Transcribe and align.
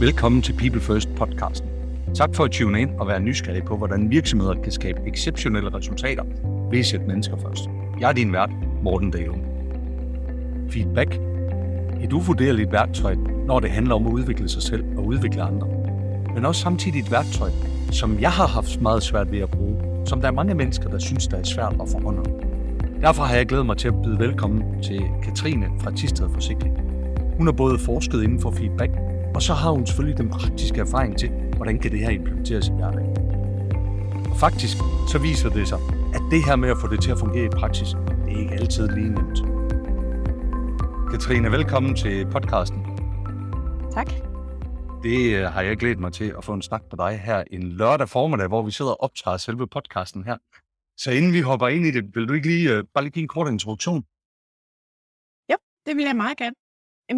Velkommen 0.00 0.42
til 0.42 0.52
People 0.52 0.80
First 0.80 1.08
podcasten. 1.16 1.68
Tak 2.14 2.34
for 2.34 2.44
at 2.44 2.50
tune 2.50 2.80
ind 2.80 2.90
og 2.90 3.08
være 3.08 3.20
nysgerrig 3.20 3.64
på, 3.64 3.76
hvordan 3.76 4.10
virksomheder 4.10 4.54
kan 4.62 4.72
skabe 4.72 5.00
exceptionelle 5.06 5.74
resultater 5.74 6.24
ved 6.70 6.78
at 6.78 6.86
sætte 6.86 7.06
mennesker 7.06 7.36
først. 7.36 7.64
Jeg 8.00 8.08
er 8.08 8.12
din 8.12 8.32
vært, 8.32 8.50
Morten 8.82 9.10
Dale. 9.10 9.34
Feedback. 10.70 11.20
Et 12.02 12.12
uvurderligt 12.12 12.72
værktøj, 12.72 13.14
når 13.46 13.60
det 13.60 13.70
handler 13.70 13.94
om 13.94 14.06
at 14.06 14.12
udvikle 14.12 14.48
sig 14.48 14.62
selv 14.62 14.84
og 14.96 15.06
udvikle 15.06 15.42
andre. 15.42 15.68
Men 16.34 16.44
også 16.44 16.60
samtidig 16.60 17.00
et 17.00 17.10
værktøj, 17.10 17.50
som 17.90 18.20
jeg 18.20 18.30
har 18.30 18.46
haft 18.46 18.80
meget 18.80 19.02
svært 19.02 19.32
ved 19.32 19.38
at 19.38 19.50
bruge, 19.50 19.76
som 20.06 20.20
der 20.20 20.28
er 20.28 20.32
mange 20.32 20.54
mennesker, 20.54 20.88
der 20.88 20.98
synes, 20.98 21.26
der 21.26 21.36
er 21.36 21.44
svært 21.44 21.76
at 21.80 21.88
forhånde. 21.88 22.30
Derfor 23.00 23.22
har 23.22 23.36
jeg 23.36 23.46
glædet 23.46 23.66
mig 23.66 23.76
til 23.76 23.88
at 23.88 24.02
byde 24.04 24.18
velkommen 24.18 24.82
til 24.82 25.02
Katrine 25.22 25.66
fra 25.80 25.90
Tisted 25.90 26.28
Forsikring. 26.32 26.78
Hun 27.36 27.46
har 27.46 27.52
både 27.52 27.78
forsket 27.78 28.22
inden 28.22 28.40
for 28.40 28.50
feedback, 28.50 28.90
og 29.34 29.42
så 29.42 29.54
har 29.54 29.70
hun 29.70 29.86
selvfølgelig 29.86 30.18
den 30.18 30.30
praktiske 30.30 30.80
erfaring 30.80 31.18
til, 31.18 31.30
hvordan 31.56 31.78
kan 31.78 31.90
det 31.90 32.00
her 32.00 32.10
implementeres 32.10 32.68
i 32.68 32.72
hverdagen. 32.72 33.16
Og 34.30 34.36
faktisk 34.40 34.76
så 35.12 35.18
viser 35.18 35.48
det 35.48 35.68
sig, 35.68 35.78
at 36.14 36.22
det 36.30 36.44
her 36.46 36.56
med 36.56 36.70
at 36.70 36.76
få 36.80 36.86
det 36.88 37.02
til 37.02 37.10
at 37.10 37.18
fungere 37.18 37.44
i 37.44 37.48
praksis, 37.48 37.88
det 38.24 38.32
er 38.34 38.38
ikke 38.38 38.54
altid 38.54 38.88
lige 38.88 39.08
nemt. 39.08 39.38
Katrine, 41.10 41.50
velkommen 41.52 41.96
til 41.96 42.26
podcasten. 42.26 42.80
Tak. 43.92 44.10
Det 45.02 45.34
øh, 45.36 45.44
har 45.44 45.62
jeg 45.62 45.76
glædet 45.76 45.98
mig 45.98 46.12
til 46.12 46.34
at 46.38 46.44
få 46.44 46.52
en 46.52 46.62
snak 46.62 46.82
med 46.90 47.06
dig 47.06 47.20
her 47.20 47.44
en 47.50 47.62
lørdag 47.62 48.08
formiddag, 48.08 48.48
hvor 48.48 48.62
vi 48.62 48.70
sidder 48.70 48.90
og 48.90 49.02
optager 49.02 49.36
selve 49.36 49.66
podcasten 49.66 50.24
her. 50.24 50.36
Så 50.96 51.10
inden 51.10 51.32
vi 51.32 51.40
hopper 51.40 51.68
ind 51.68 51.86
i 51.86 51.90
det, 51.90 52.04
vil 52.14 52.28
du 52.28 52.32
ikke 52.32 52.48
lige, 52.48 52.78
uh, 52.78 52.84
bare 52.94 53.04
lige 53.04 53.12
give 53.12 53.22
en 53.22 53.28
kort 53.28 53.48
introduktion? 53.52 54.04
Jo, 55.52 55.56
det 55.86 55.96
vil 55.96 56.04
jeg 56.04 56.16
meget 56.16 56.36
gerne. 56.36 56.54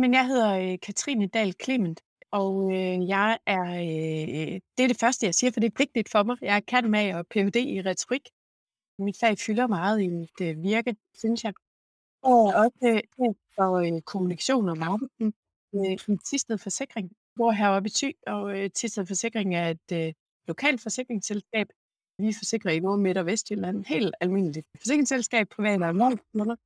Men 0.02 0.14
jeg 0.14 0.26
hedder 0.26 0.50
øh, 0.58 0.78
Katrine 0.82 1.26
Dahl 1.26 1.54
Clement, 1.64 2.00
og 2.30 2.72
øh, 2.72 3.08
jeg 3.08 3.38
er, 3.46 3.62
øh, 3.62 4.60
det 4.76 4.84
er 4.84 4.88
det 4.88 5.00
første, 5.00 5.26
jeg 5.26 5.34
siger, 5.34 5.50
for 5.50 5.60
det 5.60 5.66
er 5.66 5.78
vigtigt 5.78 6.10
for 6.10 6.22
mig. 6.22 6.36
Jeg 6.42 6.66
kan 6.66 6.90
med 6.90 7.14
og 7.14 7.26
Ph.D. 7.26 7.56
i 7.56 7.82
retorik. 7.82 8.28
Mit 8.98 9.16
fag 9.20 9.38
fylder 9.38 9.66
meget 9.66 10.02
i 10.02 10.08
mit 10.08 10.40
øh, 10.42 10.62
virke, 10.62 10.96
synes 11.14 11.44
jeg. 11.44 11.52
Og 12.22 12.42
også 12.42 12.78
øh, 12.82 13.34
for 13.54 13.70
øh, 13.76 14.00
kommunikation 14.02 14.68
og 14.68 14.78
marketing 14.78 15.34
øh, 15.74 16.14
i 16.14 16.16
Tisted 16.24 16.58
Forsikring. 16.58 17.12
Bor 17.36 17.50
heroppe 17.50 17.86
i 17.86 17.90
Thy, 17.90 18.12
og 18.26 18.58
øh, 18.58 18.70
Tisted 18.70 19.06
Forsikring 19.06 19.54
er 19.54 19.68
et 19.68 19.92
øh, 19.92 20.12
lokalt 20.48 20.80
forsikringsselskab. 20.80 21.66
Vi 22.18 22.32
forsikrer 22.32 22.70
i 22.70 22.80
Nord-, 22.80 22.98
Midt- 22.98 23.18
og 23.18 23.26
Vestjylland. 23.26 23.84
Helt 23.84 24.14
almindeligt 24.20 24.66
forsikringsselskab, 24.80 25.48
privat 25.48 25.82
og 25.82 25.88
erhvervskunder. 25.88 26.56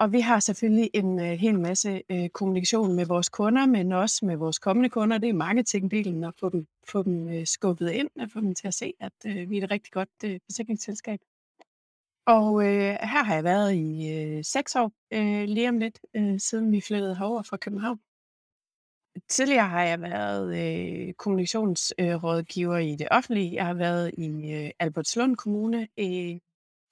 Og 0.00 0.12
vi 0.12 0.20
har 0.20 0.40
selvfølgelig 0.40 0.90
en 0.94 1.20
øh, 1.20 1.26
hel 1.26 1.60
masse 1.60 2.02
øh, 2.10 2.28
kommunikation 2.28 2.96
med 2.96 3.06
vores 3.06 3.28
kunder, 3.28 3.66
men 3.66 3.92
også 3.92 4.26
med 4.26 4.36
vores 4.36 4.58
kommende 4.58 4.88
kunder. 4.88 5.18
Det 5.18 5.28
er 5.28 5.32
marketingdelen 5.32 6.24
at 6.24 6.34
få 6.40 6.48
dem, 6.48 6.66
få 6.88 7.02
dem 7.02 7.28
øh, 7.28 7.46
skubbet 7.46 7.90
ind 7.90 8.10
og 8.20 8.30
få 8.30 8.40
dem 8.40 8.54
til 8.54 8.66
at 8.66 8.74
se, 8.74 8.92
at 9.00 9.12
øh, 9.26 9.50
vi 9.50 9.58
er 9.58 9.64
et 9.64 9.70
rigtig 9.70 9.92
godt 9.92 10.08
øh, 10.24 10.40
forsikringsselskab. 10.44 11.20
Og 12.26 12.64
øh, 12.66 12.96
her 13.02 13.24
har 13.24 13.34
jeg 13.34 13.44
været 13.44 13.74
i 13.74 14.12
øh, 14.12 14.44
seks 14.44 14.76
år, 14.76 14.92
øh, 15.12 15.48
lige 15.48 15.68
om 15.68 15.78
lidt, 15.78 16.00
øh, 16.16 16.40
siden 16.40 16.72
vi 16.72 16.80
flyttede 16.80 17.16
herover 17.16 17.42
fra 17.42 17.56
København. 17.56 18.00
Tidligere 19.28 19.68
har 19.68 19.82
jeg 19.82 20.00
været 20.00 20.46
øh, 20.56 21.14
kommunikationsrådgiver 21.14 22.74
øh, 22.74 22.84
i 22.84 22.96
det 22.96 23.08
offentlige. 23.10 23.54
Jeg 23.54 23.66
har 23.66 23.74
været 23.74 24.14
i 24.18 24.52
øh, 24.52 24.70
Albertslund 24.78 25.36
Kommune 25.36 25.88
i 25.96 26.40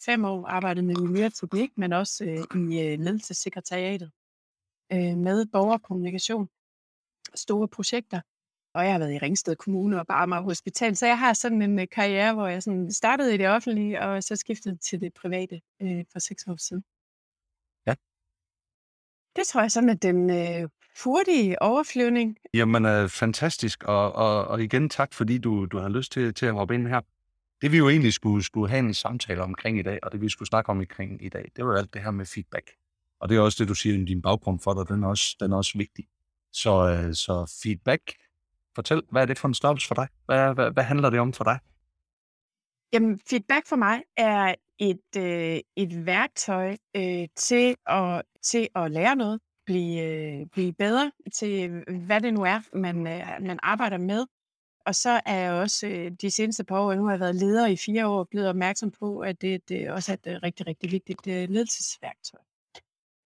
fem 0.07 0.25
år, 0.25 0.47
arbejdet 0.47 0.85
med 0.85 0.95
miljø 0.97 1.27
og 1.27 1.35
teknik, 1.35 1.71
men 1.77 1.93
også 1.93 2.25
øh, 2.25 2.63
i 2.63 2.81
øh, 2.81 2.99
ledelsessekretariatet 2.99 4.11
øh, 4.93 5.17
med 5.17 5.47
borgerkommunikation, 5.47 6.49
store 7.35 7.69
projekter. 7.69 8.21
Og 8.75 8.85
jeg 8.85 8.93
har 8.93 8.99
været 8.99 9.15
i 9.15 9.19
Ringsted 9.19 9.57
Kommune 9.57 10.01
og 10.01 10.07
Barmer 10.07 10.41
Hospital, 10.41 10.97
så 10.97 11.07
jeg 11.07 11.19
har 11.19 11.33
sådan 11.33 11.63
en 11.63 11.79
øh, 11.79 11.87
karriere, 11.93 12.35
hvor 12.35 12.47
jeg 12.47 12.63
sådan 12.63 12.93
startede 12.93 13.35
i 13.35 13.39
det 13.39 13.49
offentlige, 13.49 14.01
og 14.01 14.23
så 14.23 14.37
skiftede 14.37 14.77
til 14.77 15.01
det 15.01 15.15
private 15.15 15.61
øh, 15.83 16.05
for 16.13 16.19
seks 16.19 16.47
år 16.47 16.57
siden. 16.57 16.85
Ja. 17.87 17.95
Det 19.37 19.47
tror 19.47 19.61
jeg 19.61 19.73
sådan, 19.73 19.89
at 19.89 20.03
den 20.03 20.31
øh, 20.31 20.69
hurtige 21.05 21.63
overflyvning. 21.63 22.37
Jamen, 22.55 22.85
øh, 22.87 23.09
fantastisk, 23.09 23.85
og, 23.85 24.13
og, 24.13 24.45
og 24.45 24.63
igen 24.63 24.89
tak, 24.91 25.15
fordi 25.15 25.39
du, 25.39 25.65
du 25.65 25.79
har 25.79 25.89
lyst 25.89 26.13
til, 26.13 26.35
til 26.35 26.47
at 26.47 26.53
hoppe 26.53 26.75
ind 26.75 26.89
her. 26.89 27.01
Det 27.65 27.73
vi 27.73 27.79
jo 27.79 27.89
egentlig 27.89 28.13
skulle, 28.13 28.45
skulle 28.45 28.71
have 28.71 28.79
en 28.79 28.95
samtale 28.95 29.43
omkring 29.43 29.79
i 29.79 29.83
dag, 29.83 29.99
og 30.03 30.13
det 30.13 30.21
vi 30.21 30.29
skulle 30.29 30.49
snakke 30.49 30.71
om 30.71 30.79
omkring 30.79 31.25
i 31.25 31.29
dag, 31.29 31.53
det 31.57 31.67
var 31.67 31.77
alt 31.77 31.95
det 31.95 32.03
her 32.03 32.11
med 32.11 32.27
feedback. 32.27 32.71
Og 33.21 33.29
det 33.29 33.37
er 33.37 33.41
også 33.41 33.57
det, 33.61 33.69
du 33.69 33.75
siger, 33.75 34.05
din 34.05 34.23
baggrund 34.23 34.61
for 34.61 34.75
dig, 34.75 34.89
den 34.89 35.05
er 35.05 35.09
også, 35.09 35.37
den 35.41 35.53
er 35.53 35.57
også 35.57 35.79
vigtig. 35.79 36.05
Så, 36.53 36.71
øh, 36.71 37.15
så 37.15 37.59
feedback, 37.63 38.03
fortæl, 38.75 39.03
hvad 39.11 39.23
er 39.23 39.27
det 39.27 39.39
for 39.39 39.49
en 39.49 39.55
størrelse 39.55 39.89
for 39.89 39.95
dig? 39.95 40.09
Hvad, 40.27 40.55
hvad, 40.55 40.71
hvad 40.71 40.85
handler 40.85 41.11
det 41.11 41.21
om 41.21 41.33
for 41.33 41.45
dig? 41.45 41.59
Jamen, 42.93 43.21
feedback 43.31 43.67
for 43.69 43.77
mig 43.77 44.03
er 44.17 44.55
et, 44.79 45.17
øh, 45.17 45.61
et 45.77 46.07
værktøj 46.07 46.77
øh, 46.97 47.29
til, 47.37 47.77
at, 47.87 48.23
til 48.43 48.69
at 48.75 48.91
lære 48.91 49.17
noget, 49.17 49.41
blive, 49.67 50.03
øh, 50.03 50.47
blive 50.53 50.73
bedre 50.73 51.13
til, 51.35 51.85
hvad 52.07 52.21
det 52.21 52.35
nu 52.35 52.43
er, 52.43 52.61
man, 52.73 53.07
øh, 53.07 53.23
man 53.41 53.59
arbejder 53.63 53.99
med. 53.99 54.27
Og 54.87 54.95
så 54.95 55.21
er 55.27 55.39
jeg 55.39 55.53
også 55.53 55.87
øh, 55.87 56.13
de 56.21 56.31
seneste 56.31 56.65
par 56.65 56.81
år, 56.81 56.95
nu 56.95 57.05
har 57.05 57.11
jeg 57.11 57.21
været 57.21 57.35
leder 57.35 57.67
i 57.67 57.77
fire 57.77 58.07
år, 58.07 58.25
blevet 58.25 58.49
opmærksom 58.49 58.91
på, 58.91 59.19
at 59.19 59.41
det, 59.41 59.69
det 59.69 59.91
også 59.91 60.13
er 60.13 60.17
et 60.17 60.37
øh, 60.37 60.43
rigtig, 60.43 60.67
rigtig 60.67 60.93
vigtigt 60.93 61.27
øh, 61.27 61.49
ledelsesværktøj. 61.49 62.41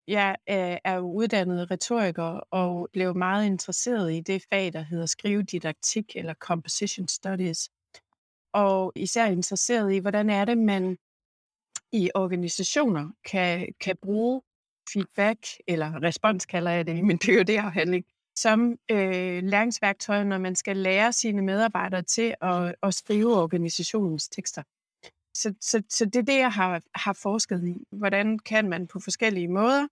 Jeg 0.09 0.37
er 0.85 0.95
jo 0.95 1.13
uddannet 1.13 1.71
retoriker 1.71 2.41
og 2.51 2.89
blev 2.93 3.17
meget 3.17 3.47
interesseret 3.47 4.13
i 4.15 4.21
det 4.21 4.45
fag, 4.51 4.73
der 4.73 4.83
hedder 4.83 5.07
skrivedidaktik 5.07 6.17
eller 6.17 6.35
composition 6.35 7.09
studies. 7.09 7.71
Og 8.53 8.93
især 8.97 9.27
interesseret 9.27 9.93
i, 9.93 9.99
hvordan 9.99 10.31
er 10.31 10.45
det, 10.45 10.59
man 10.59 10.99
i 11.93 12.11
organisationer 12.15 13.11
kan, 13.25 13.75
kan 13.81 13.97
bruge 14.03 14.43
feedback, 14.93 15.47
eller 15.67 16.03
respons 16.03 16.47
kalder 16.47 16.71
jeg 16.71 16.87
det 16.87 16.97
i 16.97 17.03
min 17.03 17.19
PhD-afhandling, 17.19 18.05
som 18.37 18.77
øh, 18.91 19.43
læringsværktøj, 19.43 20.25
når 20.25 20.39
man 20.39 20.55
skal 20.55 20.77
lære 20.77 21.13
sine 21.13 21.43
medarbejdere 21.43 22.03
til 22.03 22.35
at, 22.41 22.75
at 22.83 22.95
skrive 22.95 23.37
organisationens 23.37 24.29
tekster. 24.29 24.63
Så, 25.35 25.55
så, 25.61 25.83
så 25.89 26.05
det 26.05 26.17
er 26.17 26.23
det, 26.23 26.39
jeg 26.39 26.53
har, 26.53 26.83
har 26.95 27.13
forsket 27.13 27.65
i. 27.65 27.97
Hvordan 27.97 28.39
kan 28.39 28.69
man 28.69 28.87
på 28.87 29.01
forskellige 29.01 29.49
måder 29.49 29.87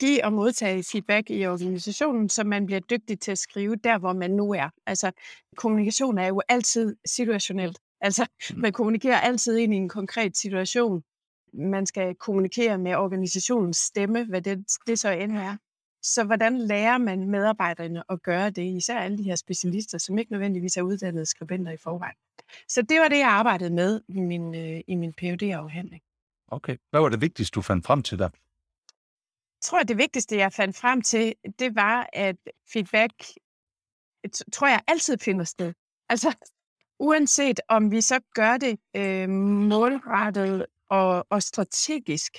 give 0.00 0.24
og 0.24 0.32
modtage 0.32 0.84
feedback 0.92 1.30
i 1.30 1.46
organisationen, 1.46 2.28
så 2.28 2.44
man 2.44 2.66
bliver 2.66 2.80
dygtig 2.80 3.20
til 3.20 3.32
at 3.32 3.38
skrive 3.38 3.76
der, 3.76 3.98
hvor 3.98 4.12
man 4.12 4.30
nu 4.30 4.52
er. 4.52 4.68
Altså, 4.86 5.12
kommunikation 5.56 6.18
er 6.18 6.26
jo 6.26 6.42
altid 6.48 6.96
situationelt. 7.06 7.78
Altså, 8.00 8.26
mm. 8.50 8.60
man 8.60 8.72
kommunikerer 8.72 9.20
altid 9.20 9.56
ind 9.56 9.74
i 9.74 9.76
en 9.76 9.88
konkret 9.88 10.36
situation. 10.36 11.02
Man 11.52 11.86
skal 11.86 12.14
kommunikere 12.14 12.78
med 12.78 12.94
organisationens 12.94 13.76
stemme, 13.76 14.24
hvad 14.24 14.42
det, 14.42 14.64
det 14.86 14.98
så 14.98 15.10
end 15.10 15.32
er. 15.32 15.56
Så 16.04 16.24
hvordan 16.24 16.58
lærer 16.58 16.98
man 16.98 17.30
medarbejderne 17.30 18.02
at 18.08 18.22
gøre 18.22 18.50
det, 18.50 18.62
især 18.62 18.98
alle 18.98 19.18
de 19.18 19.22
her 19.22 19.36
specialister, 19.36 19.98
som 19.98 20.18
ikke 20.18 20.32
nødvendigvis 20.32 20.76
er 20.76 20.82
uddannede 20.82 21.26
skribenter 21.26 21.72
i 21.72 21.76
forvejen. 21.76 22.16
Så 22.68 22.82
det 22.82 23.00
var 23.00 23.08
det, 23.08 23.18
jeg 23.18 23.28
arbejdede 23.28 23.70
med 23.70 24.00
i 24.08 24.20
min, 24.20 24.54
øh, 24.54 24.80
i 24.86 24.94
min 24.94 25.12
phd 25.12 25.42
afhandling 25.42 26.02
Okay. 26.48 26.76
Hvad 26.90 27.00
var 27.00 27.08
det 27.08 27.20
vigtigste, 27.20 27.54
du 27.54 27.62
fandt 27.62 27.86
frem 27.86 28.02
til 28.02 28.18
der? 28.18 28.24
Jeg 28.24 29.62
tror, 29.62 29.80
at 29.80 29.88
det 29.88 29.98
vigtigste, 29.98 30.36
jeg 30.36 30.52
fandt 30.52 30.76
frem 30.76 31.02
til, 31.02 31.34
det 31.58 31.74
var, 31.74 32.08
at 32.12 32.36
feedback, 32.72 33.14
tror 34.52 34.66
jeg, 34.66 34.80
altid 34.86 35.18
finder 35.18 35.44
sted. 35.44 35.72
Altså, 36.08 36.36
uanset 36.98 37.60
om 37.68 37.90
vi 37.90 38.00
så 38.00 38.20
gør 38.34 38.56
det 38.56 38.78
øh, 38.96 39.28
målrettet 39.28 40.66
og, 40.90 41.26
og 41.30 41.42
strategisk, 41.42 42.32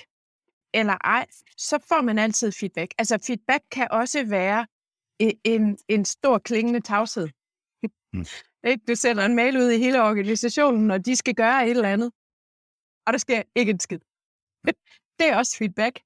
eller 0.76 0.96
ej, 1.04 1.26
så 1.56 1.78
får 1.88 2.02
man 2.02 2.18
altid 2.18 2.52
feedback. 2.52 2.94
Altså 2.98 3.18
feedback 3.26 3.64
kan 3.70 3.88
også 3.90 4.24
være 4.24 4.66
en, 5.44 5.78
en 5.88 6.04
stor 6.04 6.38
klingende 6.38 6.80
tavshed. 6.80 7.28
Mm. 8.12 8.24
Du 8.88 8.94
sender 8.94 9.24
en 9.24 9.34
mail 9.34 9.56
ud 9.56 9.70
i 9.70 9.78
hele 9.78 10.02
organisationen, 10.02 10.90
og 10.90 11.06
de 11.06 11.16
skal 11.16 11.34
gøre 11.34 11.64
et 11.64 11.70
eller 11.70 11.88
andet, 11.88 12.12
og 13.06 13.12
der 13.12 13.18
sker 13.18 13.42
ikke 13.54 13.70
en 13.70 13.80
skid. 13.80 13.98
Det 15.18 15.28
er 15.28 15.36
også 15.36 15.56
feedback. 15.58 16.00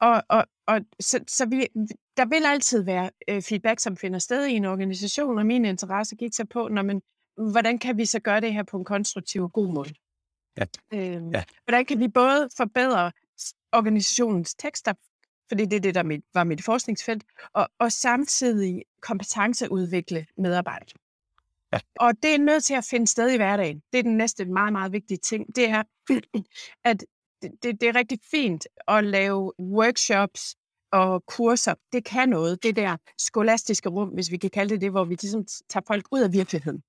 Og, 0.00 0.22
og, 0.28 0.46
og 0.66 0.80
så, 1.00 1.24
så 1.28 1.46
vi, 1.46 1.68
der 2.16 2.24
vil 2.24 2.46
altid 2.46 2.82
være 2.82 3.10
øh, 3.28 3.42
feedback, 3.42 3.80
som 3.80 3.96
finder 3.96 4.18
sted 4.18 4.46
i 4.46 4.52
en 4.52 4.64
organisation, 4.64 5.38
og 5.38 5.46
min 5.46 5.64
interesse 5.64 6.16
gik 6.16 6.34
så 6.34 6.44
på, 6.44 6.68
når 6.68 6.82
man, 6.82 7.02
hvordan 7.52 7.78
kan 7.78 7.98
vi 7.98 8.06
så 8.06 8.20
gøre 8.20 8.40
det 8.40 8.52
her 8.52 8.62
på 8.62 8.76
en 8.76 8.84
konstruktiv 8.84 9.42
og 9.42 9.52
god 9.52 9.74
måde? 9.74 9.94
Ja. 10.56 10.64
Øhm, 10.92 11.30
ja. 11.30 11.44
Hvordan 11.64 11.84
kan 11.84 12.00
vi 12.00 12.08
både 12.08 12.48
forbedre 12.56 13.12
organisationens 13.74 14.54
tekster, 14.54 14.92
fordi 15.48 15.64
det 15.64 15.76
er 15.76 15.80
det, 15.80 15.94
der 15.94 16.02
mit, 16.02 16.24
var 16.34 16.44
mit 16.44 16.64
forskningsfelt, 16.64 17.24
og, 17.52 17.68
og 17.78 17.92
samtidig 17.92 18.82
kompetenceudvikle 19.02 20.26
medarbejdere. 20.38 20.98
Ja. 21.72 21.80
Og 22.00 22.12
det 22.22 22.34
er 22.34 22.38
nødt 22.38 22.64
til 22.64 22.74
at 22.74 22.84
finde 22.90 23.06
sted 23.06 23.30
i 23.30 23.36
hverdagen. 23.36 23.82
Det 23.92 23.98
er 23.98 24.02
den 24.02 24.16
næste 24.16 24.44
meget, 24.44 24.72
meget 24.72 24.92
vigtige 24.92 25.18
ting. 25.18 25.56
Det 25.56 25.68
er, 25.68 25.82
at 26.90 27.04
det, 27.42 27.50
det, 27.62 27.80
det 27.80 27.88
er 27.88 27.94
rigtig 27.94 28.18
fint 28.30 28.66
at 28.88 29.04
lave 29.04 29.52
workshops 29.58 30.56
og 30.92 31.26
kurser, 31.26 31.74
det 31.92 32.04
kan 32.04 32.28
noget. 32.28 32.62
Det 32.62 32.76
der 32.76 32.96
skolastiske 33.18 33.88
rum, 33.88 34.08
hvis 34.08 34.30
vi 34.30 34.36
kan 34.36 34.50
kalde 34.50 34.74
det 34.74 34.80
det, 34.80 34.90
hvor 34.90 35.04
vi 35.04 35.14
ligesom 35.14 35.46
tager 35.68 35.84
folk 35.86 36.06
ud 36.12 36.20
af 36.20 36.32
virkeligheden. 36.32 36.82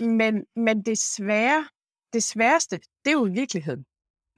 Men, 0.00 0.44
men 0.56 0.82
det, 0.82 0.98
svære, 0.98 1.68
det 2.12 2.22
sværeste, 2.22 2.76
det 2.76 3.10
er 3.10 3.12
jo 3.12 3.28
virkeligheden. 3.32 3.84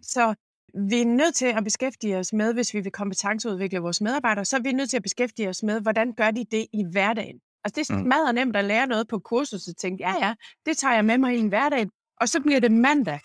Så 0.02 0.34
vi 0.74 1.00
er 1.00 1.06
nødt 1.06 1.34
til 1.34 1.46
at 1.46 1.64
beskæftige 1.64 2.18
os 2.18 2.32
med, 2.32 2.54
hvis 2.54 2.74
vi 2.74 2.80
vil 2.80 2.92
kompetenceudvikle 2.92 3.78
vores 3.78 4.00
medarbejdere, 4.00 4.44
så 4.44 4.56
er 4.56 4.60
vi 4.60 4.72
nødt 4.72 4.90
til 4.90 4.96
at 4.96 5.02
beskæftige 5.02 5.48
os 5.48 5.62
med, 5.62 5.80
hvordan 5.80 6.12
gør 6.12 6.30
de 6.30 6.44
det 6.50 6.66
i 6.72 6.84
hverdagen. 6.92 7.40
Altså 7.64 7.80
det 7.80 7.90
er 7.90 8.02
mm. 8.02 8.08
meget 8.08 8.34
nemt 8.34 8.56
at 8.56 8.64
lære 8.64 8.86
noget 8.86 9.08
på 9.08 9.18
kursus 9.18 9.68
og 9.68 9.76
tænke, 9.76 10.04
ja 10.08 10.26
ja, 10.26 10.34
det 10.66 10.76
tager 10.76 10.94
jeg 10.94 11.04
med 11.04 11.18
mig 11.18 11.36
i 11.36 11.38
en 11.38 11.48
hverdag, 11.48 11.86
og 12.20 12.28
så 12.28 12.40
bliver 12.40 12.60
det 12.60 12.72
mandag, 12.72 13.20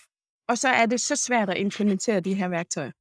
og 0.48 0.58
så 0.58 0.70
er 0.70 0.86
det 0.86 1.02
så 1.02 1.16
svært 1.16 1.50
at 1.50 1.58
implementere 1.58 2.20
de 2.20 2.34
her 2.34 2.48
værktøjer. 2.48 2.92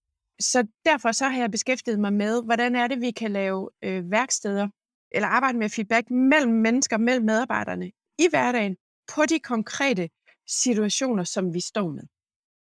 Så 0.40 0.66
derfor 0.84 1.12
så 1.12 1.28
har 1.28 1.38
jeg 1.38 1.50
beskæftiget 1.50 2.00
mig 2.00 2.12
med, 2.12 2.42
hvordan 2.44 2.76
er 2.76 2.86
det, 2.86 3.00
vi 3.00 3.10
kan 3.10 3.30
lave 3.30 3.70
øh, 3.84 4.10
værksteder, 4.10 4.68
eller 5.10 5.28
arbejde 5.28 5.58
med 5.58 5.68
feedback 5.68 6.10
mellem 6.10 6.52
mennesker, 6.52 6.98
mellem 6.98 7.24
medarbejderne 7.24 7.86
i 8.18 8.26
hverdagen, 8.30 8.76
på 9.14 9.22
de 9.28 9.38
konkrete 9.38 10.08
situationer, 10.48 11.24
som 11.24 11.54
vi 11.54 11.60
står 11.60 11.88
med. 11.90 12.02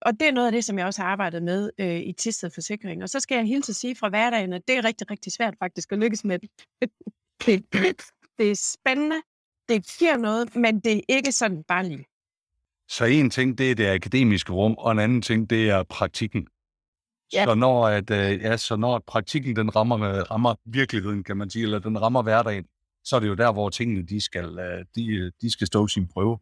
Og 0.06 0.19
det 0.19 0.28
er 0.28 0.31
noget 0.31 0.48
af 0.48 0.52
det, 0.52 0.66
som 0.66 0.78
jeg 0.78 0.86
også 0.86 1.02
har 1.02 1.10
arbejdet 1.10 1.44
med 1.44 1.69
øh, 1.78 2.00
i 2.00 2.13
Tisted 2.13 2.50
Forsikring. 2.50 3.04
Og 3.04 3.10
så 3.10 3.19
skal 3.19 3.36
jeg 3.36 3.46
hilse 3.46 3.72
at 3.72 3.75
sige 3.75 3.96
fra 3.96 4.10
hverdagen, 4.10 4.54
at 4.54 4.62
det 4.68 4.78
er 4.78 4.84
rigtig, 4.84 5.12
rigtig 5.12 5.31
svært 5.31 5.56
faktisk 5.60 5.92
at 5.92 6.00
lykkes 6.00 6.24
med 6.24 6.40
det. 6.81 6.90
det, 7.46 7.74
det 8.38 8.52
er 8.52 8.74
spændende, 8.74 9.22
det 9.69 9.98
giver 10.00 10.18
noget, 10.18 10.56
men 10.56 10.80
det 10.80 10.98
er 10.98 11.02
ikke 11.10 11.31
sådan 11.31 11.63
bare 11.68 11.88
lige. 11.88 12.06
Så 12.90 13.06
en 13.06 13.30
ting, 13.30 13.57
det 13.57 13.72
er 13.72 13.75
det 13.75 13.88
akademiske 13.88 14.54
rum, 14.54 14.75
og 14.78 14.92
en 14.92 15.00
anden 15.00 15.22
ting, 15.22 15.50
det 15.50 15.69
er 15.69 15.84
praktikken. 15.84 16.48
Ja. 17.34 17.46
Så 17.46 17.56
når, 17.56 17.88
at, 17.88 18.10
øh, 18.12 18.42
ja, 18.42 18.58
så 18.58 18.75
når 18.75 19.00
praktikken 19.08 19.56
den 19.56 19.75
rammer, 19.75 19.98
rammer 20.31 20.56
virkeligheden, 20.66 21.24
kan 21.24 21.38
man 21.38 21.50
sige, 21.50 21.63
eller 21.63 21.80
den 21.80 22.01
rammer 22.01 22.22
hverdagen, 22.22 22.66
så 23.04 23.16
er 23.16 23.19
det 23.19 23.28
jo 23.28 23.34
der, 23.34 23.51
hvor 23.54 23.69
tingene 23.69 24.04
de 24.04 24.22
skal, 24.22 24.60
øh, 24.60 24.86
de, 24.96 25.31
de 25.42 25.51
skal 25.51 25.68
stå 25.68 25.88
sin 25.88 26.08
prøve. 26.08 26.40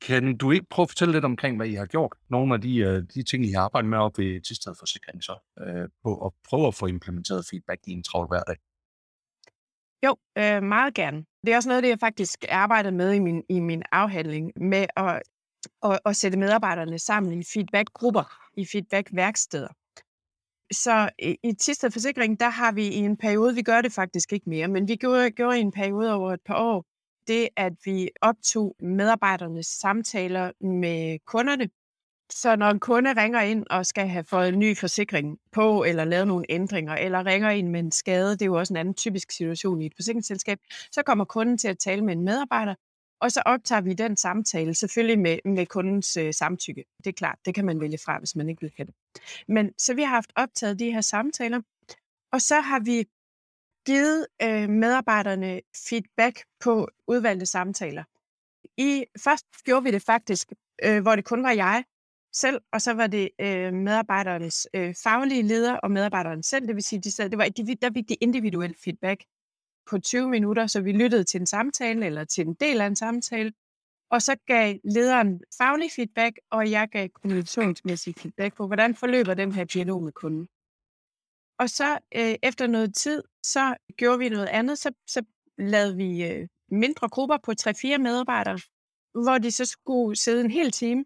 Kan 0.00 0.36
du 0.36 0.50
ikke 0.50 0.66
prøve 0.70 0.84
at 0.84 0.90
fortælle 0.90 1.12
lidt 1.12 1.24
omkring, 1.24 1.56
hvad 1.56 1.66
I 1.66 1.74
har 1.74 1.86
gjort? 1.86 2.12
Nogle 2.28 2.54
af 2.54 2.60
de, 2.60 2.76
øh, 2.76 3.02
de 3.14 3.22
ting, 3.22 3.46
I 3.46 3.52
har 3.52 3.60
arbejdet 3.60 3.90
med 3.90 3.98
op 3.98 4.18
i 4.18 4.40
Tisted 4.40 4.74
Forsikring, 4.78 5.24
så, 5.24 5.34
øh, 5.60 5.88
på 6.02 6.26
at 6.26 6.32
prøve 6.48 6.66
at 6.66 6.74
få 6.74 6.86
implementeret 6.86 7.46
feedback 7.50 7.80
i 7.86 7.92
en 7.92 8.02
travl 8.02 8.28
hverdag. 8.28 8.56
Jo, 10.06 10.16
øh, 10.38 10.62
meget 10.62 10.94
gerne. 10.94 11.24
Det 11.46 11.52
er 11.52 11.56
også 11.56 11.68
noget, 11.68 11.82
det 11.82 11.88
jeg 11.88 12.00
faktisk 12.00 12.44
arbejder 12.48 12.90
med 12.90 13.12
i 13.12 13.18
min, 13.18 13.42
i 13.48 13.60
min 13.60 13.82
afhandling, 13.92 14.52
med 14.56 14.86
at, 14.96 15.22
at, 15.84 15.98
at 16.04 16.16
sætte 16.16 16.38
medarbejderne 16.38 16.98
sammen 16.98 17.40
i 17.40 17.44
feedback-grupper, 17.54 18.24
i 18.56 18.66
feedback-værksteder. 18.72 19.68
Så 20.72 21.10
i, 21.18 21.36
i 21.44 21.52
Tisted 21.52 21.90
Forsikring, 21.90 22.40
der 22.40 22.48
har 22.48 22.72
vi 22.72 22.86
i 22.86 22.96
en 22.96 23.16
periode, 23.16 23.54
vi 23.54 23.62
gør 23.62 23.80
det 23.80 23.92
faktisk 23.92 24.32
ikke 24.32 24.50
mere, 24.50 24.68
men 24.68 24.88
vi 24.88 24.96
gjorde, 24.96 25.30
gjorde 25.30 25.58
i 25.58 25.60
en 25.60 25.72
periode 25.72 26.14
over 26.14 26.32
et 26.32 26.40
par 26.46 26.58
år, 26.58 26.84
det 27.28 27.48
at 27.56 27.72
vi 27.84 28.10
optog 28.22 28.76
medarbejdernes 28.80 29.66
samtaler 29.66 30.52
med 30.60 31.18
kunderne. 31.26 31.68
Så 32.30 32.56
når 32.56 32.70
en 32.70 32.80
kunde 32.80 33.12
ringer 33.12 33.40
ind 33.40 33.66
og 33.70 33.86
skal 33.86 34.08
have 34.08 34.24
fået 34.24 34.48
en 34.48 34.58
ny 34.58 34.76
forsikring 34.76 35.38
på, 35.52 35.84
eller 35.84 36.04
lavet 36.04 36.26
nogle 36.26 36.44
ændringer, 36.48 36.94
eller 36.94 37.26
ringer 37.26 37.50
ind 37.50 37.68
med 37.68 37.80
en 37.80 37.92
skade, 37.92 38.32
det 38.32 38.42
er 38.42 38.46
jo 38.46 38.58
også 38.58 38.72
en 38.72 38.76
anden 38.76 38.94
typisk 38.94 39.30
situation 39.30 39.82
i 39.82 39.86
et 39.86 39.92
forsikringsselskab, 39.96 40.58
så 40.92 41.02
kommer 41.02 41.24
kunden 41.24 41.58
til 41.58 41.68
at 41.68 41.78
tale 41.78 42.04
med 42.04 42.12
en 42.12 42.24
medarbejder, 42.24 42.74
og 43.20 43.32
så 43.32 43.42
optager 43.46 43.80
vi 43.80 43.94
den 43.94 44.16
samtale, 44.16 44.74
selvfølgelig 44.74 45.18
med, 45.18 45.38
med 45.44 45.66
kundens 45.66 46.16
øh, 46.16 46.34
samtykke. 46.34 46.84
Det 46.98 47.06
er 47.06 47.12
klart, 47.12 47.38
det 47.44 47.54
kan 47.54 47.64
man 47.64 47.80
vælge 47.80 47.98
fra, 48.04 48.18
hvis 48.18 48.36
man 48.36 48.48
ikke 48.48 48.60
vil 48.60 48.72
have 48.76 48.86
det. 48.86 48.94
Men 49.48 49.70
så 49.78 49.94
vi 49.94 50.02
har 50.02 50.14
haft 50.14 50.32
optaget 50.36 50.78
de 50.78 50.92
her 50.92 51.00
samtaler, 51.00 51.60
og 52.32 52.40
så 52.40 52.60
har 52.60 52.80
vi 52.80 53.04
givet 53.86 54.26
øh, 54.42 54.68
medarbejderne 54.68 55.60
feedback 55.88 56.44
på 56.60 56.88
udvalgte 57.08 57.46
samtaler. 57.46 58.04
I 58.76 59.04
først 59.24 59.46
gjorde 59.64 59.84
vi 59.84 59.90
det 59.90 60.02
faktisk, 60.02 60.52
øh, 60.84 61.02
hvor 61.02 61.16
det 61.16 61.24
kun 61.24 61.42
var 61.42 61.50
jeg 61.50 61.84
selv, 62.32 62.60
og 62.72 62.82
så 62.82 62.92
var 62.92 63.06
det 63.06 63.28
øh, 63.40 63.72
medarbejdernes 63.72 64.68
øh, 64.74 64.94
faglige 65.02 65.42
leder 65.42 65.76
og 65.76 65.90
medarbejderen 65.90 66.42
selv. 66.42 66.66
Det 66.66 66.74
vil 66.74 66.82
sige, 66.82 67.00
de 67.00 67.10
sad, 67.12 67.30
det 67.30 67.38
var, 67.38 67.48
de, 67.48 67.74
der 67.82 67.90
fik 67.94 68.08
de 68.08 68.14
individuel 68.14 68.74
feedback 68.84 69.24
på 69.90 69.98
20 69.98 70.28
minutter, 70.28 70.66
så 70.66 70.80
vi 70.80 70.92
lyttede 70.92 71.24
til 71.24 71.40
en 71.40 71.46
samtale 71.46 72.06
eller 72.06 72.24
til 72.24 72.46
en 72.46 72.54
del 72.54 72.80
af 72.80 72.86
en 72.86 72.96
samtale, 72.96 73.52
og 74.10 74.22
så 74.22 74.36
gav 74.46 74.76
lederen 74.84 75.40
faglig 75.58 75.90
feedback, 75.96 76.38
og 76.50 76.70
jeg 76.70 76.88
gav 76.88 77.08
kommunikationsmæssig 77.08 78.14
feedback 78.14 78.56
på, 78.56 78.66
hvordan 78.66 78.94
forløber 78.94 79.34
den 79.34 79.52
her 79.52 79.64
dialog 79.64 80.02
med 80.02 80.12
kunden. 80.12 80.48
Og 81.58 81.70
så 81.70 81.98
øh, 82.16 82.34
efter 82.42 82.66
noget 82.66 82.94
tid, 82.94 83.22
så 83.52 83.76
gjorde 83.96 84.18
vi 84.18 84.28
noget 84.28 84.46
andet. 84.46 84.78
Så, 84.78 84.90
så 85.06 85.22
lavede 85.58 85.96
vi 85.96 86.24
øh, 86.24 86.48
mindre 86.70 87.08
grupper 87.08 87.36
på 87.44 87.52
3-4 87.60 87.98
medarbejdere, 87.98 88.58
hvor 89.24 89.38
de 89.38 89.50
så 89.50 89.64
skulle 89.64 90.16
sidde 90.16 90.44
en 90.44 90.50
hel 90.50 90.70
time, 90.70 91.04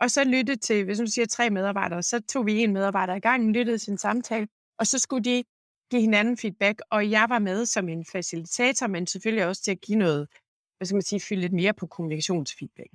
og 0.00 0.10
så 0.10 0.24
lytte 0.24 0.56
til, 0.56 0.84
hvis 0.84 0.98
man 0.98 1.08
siger 1.08 1.26
tre 1.26 1.50
medarbejdere, 1.50 2.02
så 2.02 2.20
tog 2.20 2.46
vi 2.46 2.62
en 2.62 2.72
medarbejder 2.72 3.14
i 3.14 3.20
gang, 3.20 3.52
lyttede 3.52 3.78
til 3.78 3.90
en 3.90 3.98
samtale, 3.98 4.48
og 4.78 4.86
så 4.86 4.98
skulle 4.98 5.24
de 5.24 5.44
give 5.90 6.02
hinanden 6.02 6.36
feedback, 6.36 6.80
og 6.90 7.10
jeg 7.10 7.26
var 7.28 7.38
med 7.38 7.66
som 7.66 7.88
en 7.88 8.04
facilitator, 8.12 8.86
men 8.86 9.06
selvfølgelig 9.06 9.46
også 9.46 9.62
til 9.62 9.70
at 9.70 9.80
give 9.80 9.98
noget, 9.98 10.28
hvad 10.76 10.86
skal 10.86 10.94
man 10.94 11.02
sige, 11.02 11.20
fylde 11.20 11.40
lidt 11.40 11.52
mere 11.52 11.74
på 11.74 11.86
kommunikationsfeedback. 11.86 12.90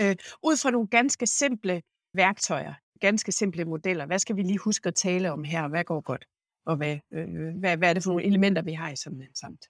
Øh, 0.00 0.16
ud 0.42 0.56
fra 0.56 0.70
nogle 0.70 0.88
ganske 0.88 1.26
simple 1.26 1.82
værktøjer, 2.14 2.74
ganske 3.00 3.32
simple 3.32 3.64
modeller. 3.64 4.06
Hvad 4.06 4.18
skal 4.18 4.36
vi 4.36 4.42
lige 4.42 4.58
huske 4.58 4.86
at 4.86 4.94
tale 4.94 5.32
om 5.32 5.44
her? 5.44 5.68
Hvad 5.68 5.84
går 5.84 6.00
godt? 6.00 6.24
Og 6.68 6.76
hvad, 6.76 6.98
øh, 7.12 7.58
hvad, 7.58 7.76
hvad 7.76 7.88
er 7.88 7.94
det 7.94 8.02
for 8.02 8.10
nogle 8.10 8.24
elementer, 8.24 8.62
vi 8.62 8.72
har 8.72 8.90
i 8.90 8.96
sådan 8.96 9.22
en 9.22 9.34
samt. 9.34 9.64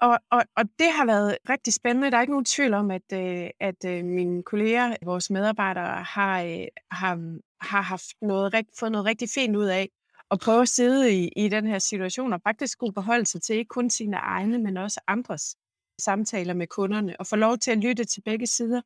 Og, 0.00 0.18
og, 0.30 0.44
og 0.56 0.64
det 0.78 0.92
har 0.92 1.06
været 1.06 1.38
rigtig 1.48 1.74
spændende. 1.74 2.10
Der 2.10 2.16
er 2.16 2.20
ikke 2.20 2.32
nogen 2.32 2.44
tvivl 2.44 2.74
om, 2.74 2.90
at, 2.90 3.12
øh, 3.12 3.50
at 3.60 3.84
øh, 3.86 4.04
mine 4.04 4.42
kolleger, 4.42 4.96
vores 5.04 5.30
medarbejdere, 5.30 6.02
har, 6.02 6.42
øh, 6.42 6.66
har, 6.90 7.38
har 7.60 7.82
haft 7.82 8.06
noget, 8.22 8.54
rigt, 8.54 8.68
fået 8.78 8.92
noget 8.92 9.06
rigtig 9.06 9.28
fint 9.34 9.56
ud 9.56 9.66
af 9.66 9.88
at 10.30 10.40
prøve 10.40 10.62
at 10.62 10.68
sidde 10.68 11.12
i, 11.12 11.28
i 11.36 11.48
den 11.48 11.66
her 11.66 11.78
situation 11.78 12.32
og 12.32 12.40
faktisk 12.42 12.72
skulle 12.72 12.94
beholde 12.94 13.26
sig 13.26 13.42
til 13.42 13.56
ikke 13.56 13.68
kun 13.68 13.90
sine 13.90 14.16
egne, 14.16 14.58
men 14.58 14.76
også 14.76 15.00
andres 15.06 15.56
samtaler 15.98 16.54
med 16.54 16.66
kunderne 16.66 17.16
og 17.20 17.26
få 17.26 17.36
lov 17.36 17.58
til 17.58 17.70
at 17.70 17.78
lytte 17.78 18.04
til 18.04 18.20
begge 18.20 18.46
sider 18.46 18.80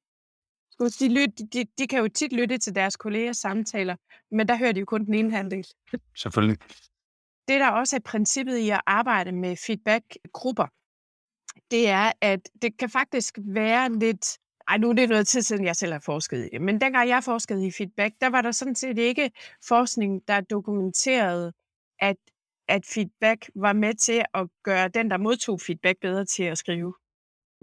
de, 0.78 1.08
lyt, 1.08 1.38
de, 1.52 1.64
de 1.78 1.86
kan 1.86 1.98
jo 1.98 2.08
tit 2.08 2.32
lytte 2.32 2.58
til 2.58 2.74
deres 2.74 2.96
kollegers 2.96 3.36
samtaler, 3.36 3.96
men 4.30 4.48
der 4.48 4.56
hører 4.56 4.72
de 4.72 4.80
jo 4.80 4.86
kun 4.86 5.04
den 5.04 5.14
ene 5.14 5.30
halvdel. 5.30 5.66
Selvfølgelig. 6.16 6.58
Det, 7.48 7.60
der 7.60 7.70
også 7.70 7.96
er 7.96 8.00
princippet 8.00 8.56
i 8.56 8.70
at 8.70 8.80
arbejde 8.86 9.32
med 9.32 9.56
feedback-grupper, 9.56 10.66
det 11.70 11.88
er, 11.88 12.12
at 12.20 12.48
det 12.62 12.78
kan 12.78 12.90
faktisk 12.90 13.38
være 13.44 13.92
lidt... 13.92 14.38
Ej, 14.68 14.78
nu 14.78 14.90
er 14.90 14.92
det 14.92 15.08
noget 15.08 15.26
tid 15.26 15.42
siden, 15.42 15.64
jeg 15.64 15.76
selv 15.76 15.92
har 15.92 16.00
forsket 16.00 16.38
i 16.38 16.48
det. 16.52 16.62
Men 16.62 16.80
dengang 16.80 17.08
jeg 17.08 17.24
forskede 17.24 17.66
i 17.66 17.70
feedback, 17.70 18.14
der 18.20 18.26
var 18.30 18.42
der 18.42 18.52
sådan 18.52 18.74
set 18.74 18.98
ikke 18.98 19.30
forskning, 19.68 20.28
der 20.28 20.40
dokumenterede, 20.40 21.52
at, 21.98 22.16
at 22.68 22.86
feedback 22.86 23.50
var 23.54 23.72
med 23.72 23.94
til 23.94 24.24
at 24.34 24.48
gøre 24.62 24.88
den, 24.88 25.10
der 25.10 25.16
modtog 25.16 25.60
feedback, 25.60 26.00
bedre 26.00 26.24
til 26.24 26.42
at 26.42 26.58
skrive 26.58 26.94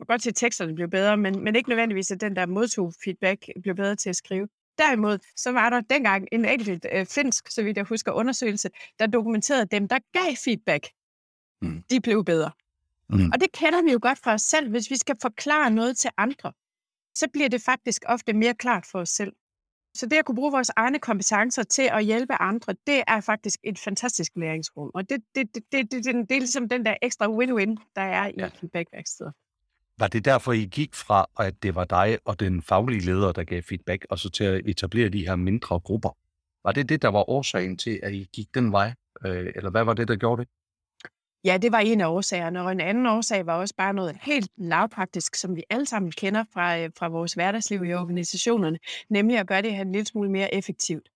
man 0.01 0.13
godt 0.13 0.24
se, 0.24 0.29
at 0.29 0.36
teksterne 0.36 0.75
blev 0.75 0.89
bedre, 0.89 1.17
men, 1.17 1.43
men 1.43 1.55
ikke 1.55 1.70
nødvendigvis, 1.70 2.12
at 2.12 2.22
den, 2.22 2.36
der 2.36 2.46
modtog 2.46 2.93
feedback, 3.03 3.46
blev 3.62 3.75
bedre 3.75 3.96
til 3.96 4.10
at 4.10 4.15
skrive. 4.15 4.48
Derimod, 4.77 5.17
så 5.36 5.51
var 5.51 5.70
der 5.70 5.81
dengang 5.81 6.27
en 6.31 6.46
enkelt 6.46 6.86
øh, 6.91 7.05
finsk, 7.05 7.51
så 7.51 7.63
vidt 7.63 7.77
jeg 7.77 7.86
husker, 7.86 8.12
undersøgelse, 8.12 8.70
der 9.00 9.08
dokumenterede, 9.08 9.65
dem, 9.65 9.88
der 9.88 10.00
gav 10.13 10.36
feedback, 10.43 10.88
mm. 11.62 11.84
de 11.89 12.01
blev 12.01 12.25
bedre. 12.25 12.51
Mm. 13.10 13.31
Og 13.34 13.41
det 13.41 13.51
kender 13.51 13.84
vi 13.84 13.91
jo 13.91 14.00
godt 14.01 14.20
fra 14.20 14.34
os 14.34 14.41
selv. 14.41 14.70
Hvis 14.70 14.89
vi 14.89 14.98
skal 14.98 15.15
forklare 15.22 15.72
noget 15.72 15.98
til 15.98 16.10
andre, 16.17 16.51
så 17.15 17.27
bliver 17.34 17.50
det 17.50 17.62
faktisk 17.62 18.03
ofte 18.08 18.34
mere 18.34 18.53
klart 18.53 18.86
for 18.91 19.00
os 19.00 19.10
selv. 19.10 19.34
Så 19.93 20.05
det 20.05 20.17
at 20.17 20.25
kunne 20.25 20.36
bruge 20.36 20.51
vores 20.51 20.72
egne 20.75 21.00
kompetencer 21.00 21.63
til 21.63 21.89
at 21.91 22.05
hjælpe 22.05 22.34
andre, 22.34 22.75
det 22.88 23.03
er 23.08 23.22
faktisk 23.22 23.60
et 23.63 23.79
fantastisk 23.79 24.31
læringsrum. 24.36 24.91
Og 24.93 25.10
det, 25.10 25.24
det, 25.36 25.55
det, 25.55 25.63
det, 25.72 25.91
det, 25.91 26.05
det, 26.05 26.29
det 26.29 26.36
er 26.36 26.39
ligesom 26.39 26.70
den 26.70 26.86
der 26.86 26.96
ekstra 27.01 27.27
win-win, 27.27 27.91
der 27.96 28.01
er 28.01 28.27
i 28.27 28.34
ja. 28.38 28.48
feedbackværksteder. 28.48 29.31
Var 30.01 30.08
det 30.08 30.25
derfor, 30.25 30.51
I 30.51 30.65
gik 30.65 30.96
fra, 30.96 31.25
at 31.39 31.63
det 31.63 31.75
var 31.75 31.86
dig 31.86 32.17
og 32.25 32.39
den 32.39 32.62
faglige 32.62 33.01
leder, 33.01 33.31
der 33.31 33.43
gav 33.43 33.62
feedback, 33.62 34.05
og 34.10 34.20
så 34.20 34.29
til 34.29 34.43
at 34.43 34.62
etablere 34.65 35.10
de 35.10 35.27
her 35.27 35.36
mindre 35.36 35.79
grupper? 35.79 36.10
Var 36.63 36.72
det 36.72 36.89
det, 36.89 37.01
der 37.01 37.08
var 37.08 37.29
årsagen 37.29 37.77
til, 37.77 38.00
at 38.03 38.13
I 38.13 38.27
gik 38.34 38.55
den 38.55 38.72
vej? 38.72 38.93
Øh, 39.25 39.51
eller 39.55 39.70
hvad 39.70 39.84
var 39.84 39.93
det, 39.93 40.08
der 40.08 40.15
gjorde 40.15 40.41
det? 40.41 40.50
Ja, 41.43 41.58
det 41.58 41.72
var 41.72 41.79
en 41.79 42.01
af 42.01 42.08
årsagerne, 42.08 42.62
og 42.62 42.72
en 42.72 42.79
anden 42.79 43.05
årsag 43.05 43.46
var 43.46 43.53
også 43.53 43.75
bare 43.77 43.93
noget 43.93 44.17
helt 44.22 44.50
lavpraktisk, 44.58 45.36
som 45.36 45.55
vi 45.55 45.63
alle 45.70 45.86
sammen 45.86 46.12
kender 46.12 46.43
fra, 46.53 46.79
øh, 46.79 46.89
fra 46.98 47.08
vores 47.08 47.34
hverdagsliv 47.34 47.84
i 47.84 47.93
organisationerne, 47.93 48.79
nemlig 49.10 49.38
at 49.38 49.48
gøre 49.48 49.62
det 49.62 49.75
her 49.75 49.81
en 49.81 49.91
lille 49.91 50.05
smule 50.05 50.31
mere 50.31 50.53
effektivt. 50.53 51.10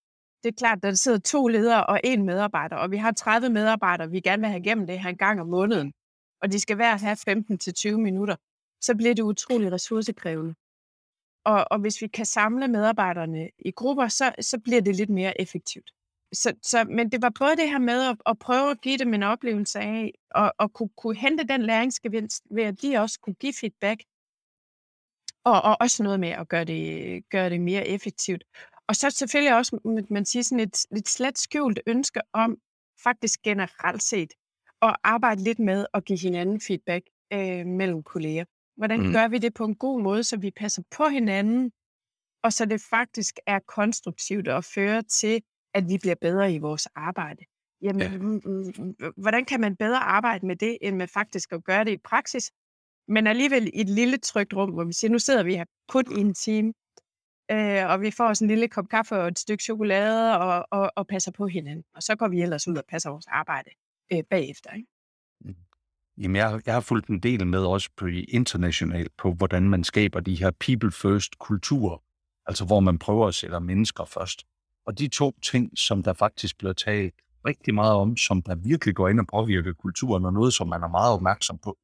Det 0.44 0.50
er 0.50 0.56
klart, 0.58 0.84
der 0.84 0.94
sidder 0.94 1.20
to 1.20 1.48
ledere 1.48 1.86
og 1.86 2.00
en 2.04 2.26
medarbejder, 2.26 2.76
og 2.76 2.92
vi 2.92 2.98
har 2.98 3.12
30 3.12 3.50
medarbejdere, 3.50 4.10
vi 4.10 4.20
gerne 4.20 4.42
vil 4.42 4.50
have 4.50 4.62
igennem 4.62 4.88
det 4.88 5.00
her 5.00 5.10
en 5.10 5.18
gang 5.18 5.42
om 5.42 5.48
måneden, 5.48 5.94
og 6.42 6.52
de 6.52 6.60
skal 6.60 6.76
hver 6.76 6.98
have 6.98 7.18
15-20 7.96 7.98
minutter 7.98 8.36
så 8.86 8.96
bliver 8.96 9.14
det 9.14 9.24
utrolig 9.24 9.72
ressourcekrævende. 9.72 10.56
Og, 11.46 11.66
og 11.72 11.80
hvis 11.80 12.02
vi 12.02 12.08
kan 12.08 12.26
samle 12.26 12.68
medarbejderne 12.68 13.50
i 13.60 13.72
grupper, 13.72 14.08
så, 14.08 14.36
så 14.42 14.60
bliver 14.60 14.82
det 14.82 14.96
lidt 14.96 15.10
mere 15.10 15.42
effektivt. 15.42 15.92
så, 16.34 16.54
så, 16.62 16.84
men 16.84 17.12
det 17.12 17.22
var 17.22 17.32
både 17.40 17.56
det 17.56 17.70
her 17.70 17.80
med 17.80 18.10
at, 18.10 18.18
at 18.26 18.40
prøve 18.40 18.72
at 18.72 18.82
give 18.82 18.98
dem 18.98 19.14
en 19.14 19.24
oplevelse 19.24 19.80
af, 19.80 20.14
og, 20.32 20.54
og 20.58 20.74
kunne, 20.74 20.90
kunne 20.98 21.16
hente 21.16 21.44
den 21.44 21.62
læringsgevinst 21.62 22.44
ved, 22.52 22.64
at 22.64 22.82
de 22.82 22.98
også 22.98 23.20
kunne 23.20 23.36
give 23.36 23.54
feedback, 23.54 24.04
og, 25.44 25.62
og 25.62 25.78
også 25.80 26.04
noget 26.04 26.20
med 26.20 26.30
at 26.30 26.48
gøre 26.48 26.66
det, 26.66 27.30
gøre 27.30 27.50
det 27.50 27.62
mere 27.62 27.88
effektivt. 27.88 28.44
Og 28.88 28.96
så 28.96 29.10
selvfølgelig 29.10 29.56
også, 29.58 29.80
man 30.10 30.26
siger, 30.26 30.44
sådan 30.44 30.60
et, 30.60 30.86
lidt 30.92 31.10
slet 31.10 31.38
skjult 31.38 31.80
ønske 31.88 32.22
om 32.34 32.58
faktisk 33.04 33.42
generelt 33.42 34.04
set 34.04 34.34
at 34.82 34.96
arbejde 35.04 35.44
lidt 35.44 35.60
med 35.60 35.86
at 35.94 36.06
give 36.06 36.20
hinanden 36.20 36.62
feedback 36.62 37.06
øh, 37.34 37.66
mellem 37.66 38.04
kolleger. 38.04 38.46
Hvordan 38.78 39.00
mm. 39.00 39.12
gør 39.12 39.28
vi 39.28 39.38
det 39.38 39.54
på 39.54 39.66
en 39.66 39.76
god 39.76 40.02
måde, 40.02 40.24
så 40.24 40.38
vi 40.38 40.52
passer 40.52 40.82
på 40.98 41.08
hinanden, 41.08 41.72
og 42.44 42.54
så 42.54 42.66
det 42.66 42.82
faktisk 42.90 43.36
er 43.48 43.60
konstruktivt 43.60 44.48
og 44.48 44.64
fører 44.64 45.02
til, 45.02 45.42
at 45.74 45.84
vi 45.90 45.98
bliver 46.02 46.16
bedre 46.22 46.54
i 46.54 46.58
vores 46.58 46.86
arbejde. 46.86 47.46
Jamen, 47.82 48.02
ja. 48.02 48.18
Mm, 48.18 48.42
mm, 48.46 49.14
hvordan 49.18 49.46
kan 49.46 49.62
man 49.62 49.76
bedre 49.76 50.00
arbejde 50.00 50.48
med 50.48 50.56
det, 50.56 50.78
end 50.82 50.96
med 50.96 51.08
faktisk 51.08 51.54
at 51.54 51.64
gøre 51.64 51.84
det 51.84 51.92
i 51.92 51.98
praksis, 51.98 52.52
men 53.08 53.28
alligevel 53.28 53.68
i 53.68 53.82
et 53.82 53.90
lille 53.90 54.18
trygt 54.18 54.54
rum, 54.54 54.72
hvor 54.72 54.84
vi 54.84 54.94
siger, 54.94 55.12
nu 55.12 55.20
sidder 55.20 55.44
vi 55.44 55.56
her 55.56 55.66
kun 55.88 56.18
i 56.18 56.22
en 56.22 56.34
time, 56.34 56.74
øh, 57.52 57.90
og 57.90 58.02
vi 58.02 58.12
får 58.12 58.28
os 58.28 58.40
en 58.40 58.48
lille 58.48 58.68
kop 58.68 58.88
kaffe 58.90 59.16
og 59.16 59.28
et 59.28 59.40
stykke 59.40 59.64
chokolade 59.64 60.38
og, 60.40 60.68
og, 60.72 60.92
og 60.96 61.08
passer 61.08 61.32
på 61.32 61.48
hinanden. 61.48 61.84
Og 61.96 62.04
så 62.04 62.16
går 62.16 62.28
vi 62.28 62.42
ellers 62.42 62.68
ud 62.68 62.78
og 62.78 62.84
passer 62.88 63.10
vores 63.10 63.28
arbejde 63.28 63.70
øh, 64.14 64.24
bagefter. 64.30 64.74
Ikke? 64.74 64.88
Jamen, 66.18 66.36
jeg, 66.36 66.62
jeg 66.66 66.74
har 66.74 66.82
fulgt 66.82 67.08
en 67.08 67.20
del 67.20 67.48
med 67.48 67.60
også 67.60 67.90
på 67.98 68.06
internationalt 68.28 69.12
på, 69.18 69.34
hvordan 69.34 69.70
man 69.70 69.84
skaber 69.84 70.20
de 70.20 70.36
her 70.36 70.52
people 70.52 70.92
first 70.92 71.40
kulturer, 71.40 71.98
altså 72.46 72.66
hvor 72.66 72.80
man 72.80 73.00
prøver 73.00 73.28
at 73.28 73.36
sætte 73.36 73.60
mennesker 73.60 74.06
først. 74.06 74.46
Og 74.86 75.00
de 75.00 75.08
to 75.08 75.40
ting, 75.44 75.78
som 75.78 76.04
der 76.04 76.14
faktisk 76.14 76.58
bliver 76.58 76.74
taget 76.74 77.12
rigtig 77.46 77.76
meget 77.76 77.94
om, 77.94 78.18
som 78.18 78.42
der 78.42 78.56
virkelig 78.56 78.96
går 78.96 79.10
ind 79.10 79.20
og 79.20 79.28
påvirker 79.28 79.74
kulturen, 79.74 80.26
og 80.26 80.34
noget, 80.34 80.54
som 80.54 80.68
man 80.68 80.84
er 80.84 80.88
meget 80.88 81.14
opmærksom 81.14 81.58
på. 81.58 81.78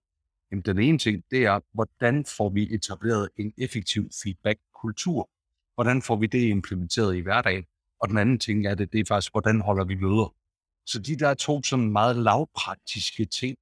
Jamen, 0.51 0.63
den 0.63 0.79
ene 0.79 0.97
ting, 0.97 1.23
det 1.31 1.45
er, 1.45 1.59
hvordan 1.73 2.25
får 2.25 2.49
vi 2.49 2.73
etableret 2.73 3.29
en 3.37 3.53
effektiv 3.57 4.09
feedback-kultur? 4.23 5.29
Hvordan 5.75 6.01
får 6.01 6.15
vi 6.15 6.27
det 6.27 6.41
implementeret 6.41 7.15
i 7.15 7.19
hverdagen? 7.19 7.63
Og 8.01 8.09
den 8.09 8.17
anden 8.17 8.39
ting 8.39 8.65
er 8.67 8.75
det, 8.75 8.93
det 8.93 8.99
er 8.99 9.05
faktisk, 9.07 9.31
hvordan 9.31 9.61
holder 9.61 9.85
vi 9.85 9.95
møder? 9.95 10.33
Så 10.85 10.99
de 10.99 11.15
der 11.15 11.33
to 11.33 11.63
sådan 11.63 11.91
meget 11.91 12.15
lavpraktiske 12.15 13.25
ting, 13.25 13.57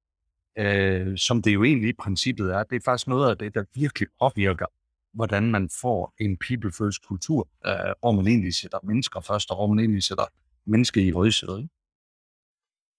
øh, 0.60 1.18
som 1.18 1.42
det 1.42 1.54
jo 1.54 1.64
egentlig 1.64 1.90
i 1.90 1.94
princippet 1.94 2.54
er, 2.54 2.64
det 2.64 2.76
er 2.76 2.80
faktisk 2.86 3.08
noget 3.08 3.30
af 3.30 3.38
det, 3.38 3.56
der 3.56 3.64
virkelig 3.76 4.08
påvirker, 4.20 4.66
hvordan 5.14 5.52
man 5.52 5.70
får 5.82 6.14
en 6.20 6.38
people 6.38 6.72
first 6.72 7.08
kultur, 7.08 7.50
øh, 7.66 7.74
hvor 8.00 8.12
man 8.12 8.28
egentlig 8.28 8.54
sætter 8.54 8.80
mennesker 8.84 9.22
først, 9.22 9.50
og 9.52 9.56
hvor 9.56 9.68
man 9.68 9.80
egentlig 9.80 10.04
sætter 10.04 10.26
mennesker 10.66 11.02
i 11.02 11.12
rødsædet. 11.12 11.70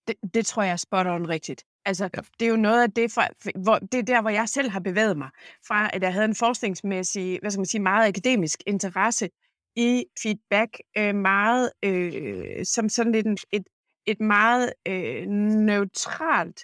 Det, 0.06 0.34
det 0.34 0.46
tror 0.46 0.62
jeg 0.62 0.72
er 0.72 0.76
spot 0.76 1.06
on 1.06 1.28
rigtigt. 1.28 1.64
Altså, 1.84 2.04
ja. 2.04 2.20
det 2.40 2.46
er 2.46 2.50
jo 2.50 2.56
noget 2.56 2.82
af 2.82 2.92
det, 2.92 3.12
fra, 3.12 3.28
hvor, 3.62 3.78
det 3.78 3.94
er 3.94 4.02
der, 4.02 4.20
hvor 4.20 4.30
jeg 4.30 4.48
selv 4.48 4.70
har 4.70 4.80
bevæget 4.80 5.16
mig, 5.18 5.30
fra 5.66 5.90
at 5.92 6.02
jeg 6.02 6.12
havde 6.12 6.24
en 6.24 6.34
forskningsmæssig, 6.34 7.38
hvad 7.40 7.50
skal 7.50 7.60
man 7.60 7.66
sige, 7.66 7.82
meget 7.82 8.08
akademisk 8.08 8.62
interesse 8.66 9.28
i 9.76 10.04
feedback, 10.22 10.80
øh, 10.98 11.14
meget 11.14 11.70
øh, 11.84 12.64
som 12.64 12.88
sådan 12.88 13.14
et, 13.14 13.26
et, 13.52 13.62
et 14.06 14.20
meget 14.20 14.72
øh, 14.88 15.26
neutralt 15.26 16.60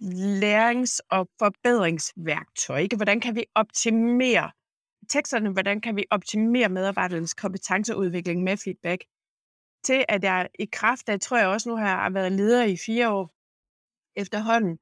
lærings- 0.00 1.00
og 1.10 1.28
forbedringsværktøj. 1.38 2.78
Ikke? 2.78 2.96
Hvordan 2.96 3.20
kan 3.20 3.34
vi 3.34 3.44
optimere 3.54 4.50
teksterne, 5.08 5.52
hvordan 5.52 5.80
kan 5.80 5.96
vi 5.96 6.04
optimere 6.10 6.68
medarbejdernes 6.68 7.34
kompetenceudvikling 7.34 8.42
med 8.42 8.56
feedback? 8.56 9.04
Til 9.84 10.04
at 10.08 10.24
jeg 10.24 10.48
i 10.58 10.68
kraft 10.72 11.08
af, 11.08 11.20
tror 11.20 11.38
jeg 11.38 11.48
også 11.48 11.68
nu 11.68 11.76
har 11.76 12.02
jeg 12.02 12.14
været 12.14 12.32
leder 12.32 12.64
i 12.64 12.76
fire 12.86 13.10
år 13.10 13.34
efterhånden, 14.16 14.78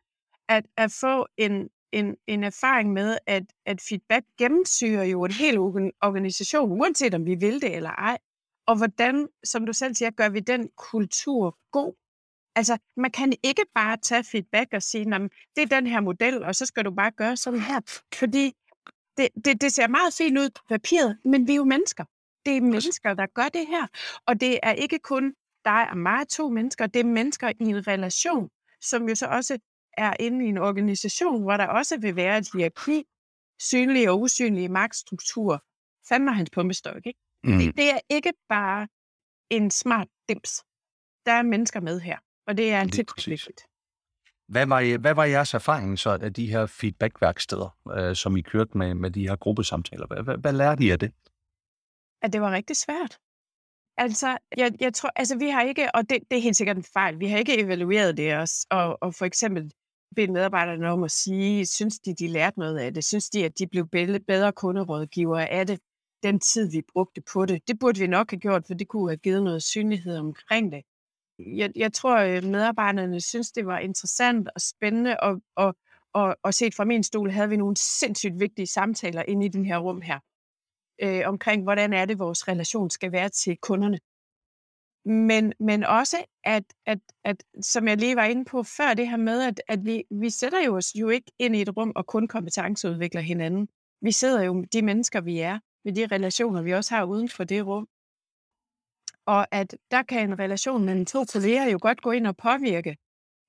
at, 0.48 0.66
at 0.76 0.92
få 1.00 1.26
en, 1.36 1.68
en, 1.92 2.16
en 2.26 2.44
erfaring 2.44 2.92
med, 2.92 3.18
at, 3.26 3.42
at 3.66 3.80
feedback 3.88 4.26
gennemsyrer 4.38 5.04
jo 5.04 5.24
en 5.24 5.30
hel 5.30 5.58
organisation, 5.58 6.72
uanset 6.80 7.14
om 7.14 7.26
vi 7.26 7.34
vil 7.34 7.62
det 7.62 7.76
eller 7.76 7.90
ej. 7.90 8.18
Og 8.66 8.76
hvordan, 8.76 9.28
som 9.44 9.66
du 9.66 9.72
selv 9.72 9.94
siger, 9.94 10.10
gør 10.10 10.28
vi 10.28 10.40
den 10.40 10.70
kultur 10.76 11.58
god? 11.72 11.94
Altså, 12.56 12.78
man 12.96 13.10
kan 13.10 13.32
ikke 13.42 13.62
bare 13.74 13.96
tage 13.96 14.24
feedback 14.24 14.72
og 14.72 14.82
sige, 14.82 15.04
det 15.56 15.62
er 15.62 15.66
den 15.66 15.86
her 15.86 16.00
model, 16.00 16.42
og 16.44 16.54
så 16.54 16.66
skal 16.66 16.84
du 16.84 16.90
bare 16.90 17.10
gøre 17.10 17.36
sådan 17.36 17.60
her. 17.60 17.80
Fordi 18.14 18.52
det, 19.16 19.28
det, 19.44 19.60
det 19.60 19.72
ser 19.72 19.88
meget 19.88 20.14
fint 20.18 20.38
ud 20.38 20.50
på 20.50 20.62
papiret, 20.68 21.18
men 21.24 21.46
vi 21.46 21.52
er 21.52 21.56
jo 21.56 21.64
mennesker. 21.64 22.04
Det 22.46 22.56
er 22.56 22.60
mennesker, 22.60 23.14
der 23.14 23.26
gør 23.26 23.48
det 23.48 23.66
her. 23.66 23.86
Og 24.26 24.40
det 24.40 24.60
er 24.62 24.72
ikke 24.72 24.98
kun 24.98 25.34
dig 25.64 25.90
og 25.90 25.98
mig, 25.98 26.28
to 26.28 26.48
mennesker. 26.48 26.86
Det 26.86 27.00
er 27.00 27.04
mennesker 27.04 27.48
i 27.48 27.64
en 27.64 27.86
relation, 27.86 28.48
som 28.80 29.08
jo 29.08 29.14
så 29.14 29.26
også 29.26 29.58
er 29.92 30.14
inde 30.20 30.46
i 30.46 30.48
en 30.48 30.58
organisation, 30.58 31.42
hvor 31.42 31.56
der 31.56 31.66
også 31.66 31.98
vil 32.00 32.16
være 32.16 32.38
et 32.38 32.48
hierarki, 32.54 33.04
synlige 33.60 34.10
og 34.10 34.20
usynlige 34.20 34.68
magtstrukturer. 34.68 35.58
Fandme 36.08 36.34
hans 36.34 36.50
pumpestok, 36.50 37.06
ikke? 37.06 37.20
Mm. 37.44 37.58
Det, 37.58 37.76
det 37.76 37.90
er 37.90 37.98
ikke 38.10 38.32
bare 38.48 38.88
en 39.50 39.70
smart 39.70 40.08
dims. 40.28 40.64
Der 41.26 41.32
er 41.32 41.42
mennesker 41.42 41.80
med 41.80 42.00
her, 42.00 42.18
og 42.46 42.56
det 42.56 42.72
er 42.72 42.80
en 42.80 42.90
vigtigt. 43.26 43.60
Hvad 44.48 44.66
var, 44.66 44.98
hvad 44.98 45.14
var 45.14 45.24
jeres 45.24 45.54
erfaring 45.54 45.98
så 45.98 46.10
af 46.10 46.32
de 46.32 46.46
her 46.46 46.66
feedbackværksteder, 46.66 47.76
øh, 47.96 48.16
som 48.16 48.36
I 48.36 48.40
kørte 48.40 48.78
med, 48.78 48.94
med 48.94 49.10
de 49.10 49.28
her 49.28 49.36
gruppesamtaler? 49.36 50.06
Hvad, 50.06 50.22
hvad, 50.22 50.38
hvad 50.38 50.52
lærte 50.52 50.84
I 50.84 50.90
af 50.90 50.98
det? 50.98 51.12
At 52.22 52.32
det 52.32 52.40
var 52.40 52.50
rigtig 52.50 52.76
svært. 52.76 53.18
Altså, 53.98 54.38
jeg, 54.56 54.72
jeg 54.80 54.94
tror, 54.94 55.10
altså 55.16 55.38
vi 55.38 55.48
har 55.48 55.62
ikke, 55.62 55.94
og 55.94 56.10
det, 56.10 56.18
det 56.30 56.38
er 56.38 56.42
helt 56.42 56.56
sikkert 56.56 56.76
en 56.76 56.84
fejl, 56.84 57.20
vi 57.20 57.26
har 57.26 57.38
ikke 57.38 57.60
evalueret 57.60 58.16
det 58.16 58.36
også, 58.36 58.66
og, 58.70 58.98
og 59.02 59.14
for 59.14 59.24
eksempel 59.24 59.72
bedt 60.16 60.30
medarbejderne 60.30 60.90
om 60.90 61.04
at 61.04 61.10
sige, 61.10 61.66
synes 61.66 61.98
de, 61.98 62.14
de 62.14 62.28
lærte 62.28 62.58
noget 62.58 62.78
af 62.78 62.94
det? 62.94 63.04
Synes 63.04 63.30
de, 63.30 63.44
at 63.44 63.58
de 63.58 63.66
blev 63.66 63.88
bedre 64.26 64.52
kunderådgivere 64.52 65.48
af 65.48 65.66
det, 65.66 65.80
den 66.22 66.40
tid, 66.40 66.70
vi 66.70 66.82
brugte 66.92 67.22
på 67.32 67.46
det? 67.46 67.68
Det 67.68 67.78
burde 67.78 68.00
vi 68.00 68.06
nok 68.06 68.30
have 68.30 68.40
gjort, 68.40 68.66
for 68.66 68.74
det 68.74 68.88
kunne 68.88 69.10
have 69.10 69.16
givet 69.16 69.42
noget 69.42 69.62
synlighed 69.62 70.16
omkring 70.18 70.72
det 70.72 70.82
jeg, 71.38 71.70
jeg 71.76 71.92
tror, 71.92 72.16
øh, 72.16 72.44
medarbejderne 72.44 73.20
synes, 73.20 73.52
det 73.52 73.66
var 73.66 73.78
interessant 73.78 74.48
og 74.54 74.60
spændende, 74.60 75.16
og, 75.20 75.40
og, 75.56 75.76
og, 76.12 76.36
og 76.42 76.54
set 76.54 76.74
fra 76.74 76.84
min 76.84 77.02
stol 77.02 77.30
havde 77.30 77.48
vi 77.48 77.56
nogle 77.56 77.76
sindssygt 77.76 78.40
vigtige 78.40 78.66
samtaler 78.66 79.22
inde 79.22 79.46
i 79.46 79.48
den 79.48 79.64
her 79.64 79.78
rum 79.78 80.00
her, 80.00 80.18
øh, 81.02 81.22
omkring, 81.28 81.62
hvordan 81.62 81.92
er 81.92 82.04
det, 82.04 82.18
vores 82.18 82.48
relation 82.48 82.90
skal 82.90 83.12
være 83.12 83.28
til 83.28 83.56
kunderne. 83.56 83.98
Men, 85.04 85.52
men 85.60 85.84
også, 85.84 86.16
at, 86.44 86.64
at, 86.86 86.98
at, 87.24 87.44
som 87.62 87.88
jeg 87.88 87.96
lige 87.96 88.16
var 88.16 88.24
inde 88.24 88.44
på 88.44 88.62
før, 88.62 88.94
det 88.94 89.10
her 89.10 89.16
med, 89.16 89.42
at, 89.42 89.62
at 89.68 89.84
vi, 89.84 90.04
vi 90.10 90.30
sætter 90.30 90.64
jo 90.64 90.76
os 90.76 90.94
jo 90.94 91.08
ikke 91.08 91.32
ind 91.38 91.56
i 91.56 91.62
et 91.62 91.76
rum 91.76 91.92
og 91.96 92.06
kun 92.06 92.28
kompetenceudvikler 92.28 93.20
hinanden. 93.20 93.68
Vi 94.02 94.12
sidder 94.12 94.42
jo 94.42 94.52
med 94.52 94.66
de 94.66 94.82
mennesker, 94.82 95.20
vi 95.20 95.38
er, 95.38 95.58
med 95.84 95.92
de 95.92 96.06
relationer, 96.06 96.62
vi 96.62 96.72
også 96.72 96.94
har 96.94 97.04
uden 97.04 97.28
for 97.28 97.44
det 97.44 97.66
rum. 97.66 97.88
Og 99.26 99.54
at 99.54 99.76
der 99.90 100.02
kan 100.02 100.30
en 100.30 100.38
relation 100.38 100.84
mellem 100.84 101.06
to 101.06 101.24
kolleger 101.24 101.70
jo 101.70 101.78
godt 101.82 102.02
gå 102.02 102.10
ind 102.10 102.26
og 102.26 102.36
påvirke 102.36 102.96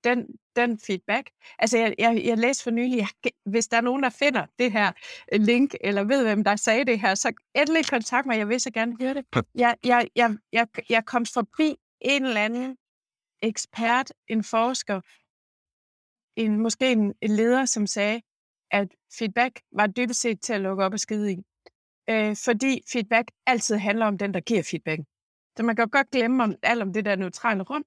den, 0.03 0.27
den 0.55 0.79
feedback. 0.79 1.29
Altså, 1.60 1.77
jeg, 1.77 1.96
jeg, 2.00 2.22
jeg 2.25 2.38
læste 2.38 2.63
for 2.63 2.72
nylig, 2.72 2.98
jeg, 2.98 3.31
hvis 3.46 3.67
der 3.67 3.77
er 3.77 3.81
nogen, 3.81 4.03
der 4.03 4.10
finder 4.10 4.46
det 4.60 4.72
her 4.72 4.91
øh, 5.34 5.41
link, 5.41 5.75
eller 5.81 6.03
ved, 6.03 6.24
hvem 6.24 6.43
der 6.43 6.55
sagde 6.55 6.86
det 6.86 7.00
her, 7.00 7.15
så 7.15 7.34
endelig 7.55 7.86
kontakt 7.89 8.27
mig, 8.27 8.38
jeg 8.38 8.50
vil 8.50 8.60
så 8.60 8.72
gerne 8.72 8.98
høre 9.01 9.13
det. 9.13 9.25
Jeg, 9.55 9.75
jeg, 9.84 10.07
jeg, 10.15 10.38
jeg, 10.53 10.67
jeg 10.89 11.05
kom 11.05 11.25
forbi 11.25 11.75
en 12.01 12.25
eller 12.25 12.41
anden 12.41 12.77
ekspert, 13.41 14.13
en 14.27 14.43
forsker, 14.43 15.01
en, 16.36 16.60
måske 16.60 16.91
en, 16.91 17.13
en 17.22 17.31
leder, 17.31 17.65
som 17.65 17.88
sagde, 17.88 18.22
at 18.72 18.88
feedback 19.17 19.62
var 19.72 19.88
dybest 19.88 20.22
set 20.22 20.41
til 20.41 20.53
at 20.53 20.62
lukke 20.62 20.84
op 20.84 20.93
og 20.93 21.00
skide 21.00 21.31
i. 21.31 21.38
Øh, 22.10 22.36
fordi 22.46 22.81
feedback 22.91 23.31
altid 23.46 23.75
handler 23.75 24.05
om 24.05 24.17
den, 24.17 24.34
der 24.34 24.39
giver 24.39 24.63
feedback. 24.63 25.01
Så 25.57 25.63
man 25.63 25.75
kan 25.75 25.87
godt 25.87 26.11
glemme 26.11 26.43
om, 26.43 26.55
alt 26.63 26.81
om 26.81 26.93
det 26.93 27.05
der 27.05 27.15
neutrale 27.15 27.63
rum. 27.63 27.85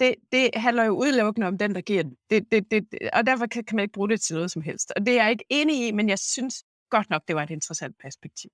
Det, 0.00 0.14
det 0.32 0.50
handler 0.54 0.84
jo 0.84 0.92
udelukkende 0.92 1.46
om 1.46 1.58
den, 1.58 1.74
der 1.74 1.80
giver 1.80 2.02
den. 2.02 2.16
Det, 2.30 2.50
det, 2.50 2.70
det, 2.70 3.10
og 3.12 3.26
derfor 3.26 3.46
kan, 3.46 3.64
kan 3.64 3.76
man 3.76 3.82
ikke 3.82 3.92
bruge 3.92 4.08
det 4.08 4.20
til 4.20 4.34
noget 4.34 4.50
som 4.50 4.62
helst. 4.62 4.92
Og 4.96 5.06
det 5.06 5.18
er 5.18 5.22
jeg 5.22 5.30
ikke 5.30 5.44
enig 5.48 5.88
i, 5.88 5.92
men 5.92 6.08
jeg 6.08 6.18
synes 6.18 6.64
godt 6.90 7.10
nok, 7.10 7.22
det 7.28 7.36
var 7.36 7.42
et 7.42 7.50
interessant 7.50 7.96
perspektiv. 8.02 8.50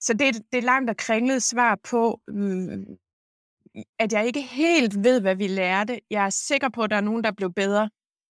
Så 0.00 0.12
det, 0.12 0.34
det 0.52 0.58
er 0.58 0.62
langt 0.62 0.90
og 0.90 0.96
kringlet 0.96 1.42
svar 1.42 1.78
på, 1.90 2.20
øh, 2.28 2.78
at 3.98 4.12
jeg 4.12 4.26
ikke 4.26 4.42
helt 4.42 5.04
ved, 5.04 5.20
hvad 5.20 5.36
vi 5.36 5.46
lærte. 5.46 6.00
Jeg 6.10 6.26
er 6.26 6.30
sikker 6.30 6.68
på, 6.68 6.82
at 6.82 6.90
der 6.90 6.96
er 6.96 7.00
nogen, 7.00 7.24
der 7.24 7.30
blev 7.30 7.52
bedre. 7.52 7.90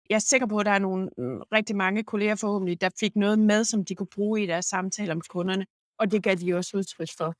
Jeg 0.09 0.15
er 0.15 0.19
sikker 0.19 0.47
på, 0.47 0.57
at 0.57 0.65
der 0.65 0.71
er 0.71 0.79
nogle 0.79 1.09
øh, 1.19 1.39
rigtig 1.51 1.75
mange 1.75 2.03
kolleger 2.03 2.35
forhåbentlig, 2.35 2.81
der 2.81 2.89
fik 2.99 3.15
noget 3.15 3.39
med, 3.39 3.63
som 3.63 3.85
de 3.85 3.95
kunne 3.95 4.07
bruge 4.15 4.43
i 4.43 4.45
deres 4.45 4.65
samtaler 4.65 5.13
med 5.13 5.23
kunderne. 5.29 5.65
Og 5.99 6.11
det 6.11 6.23
gav 6.23 6.35
de 6.35 6.53
også 6.53 6.77
udtryk 6.77 7.09
for. 7.17 7.35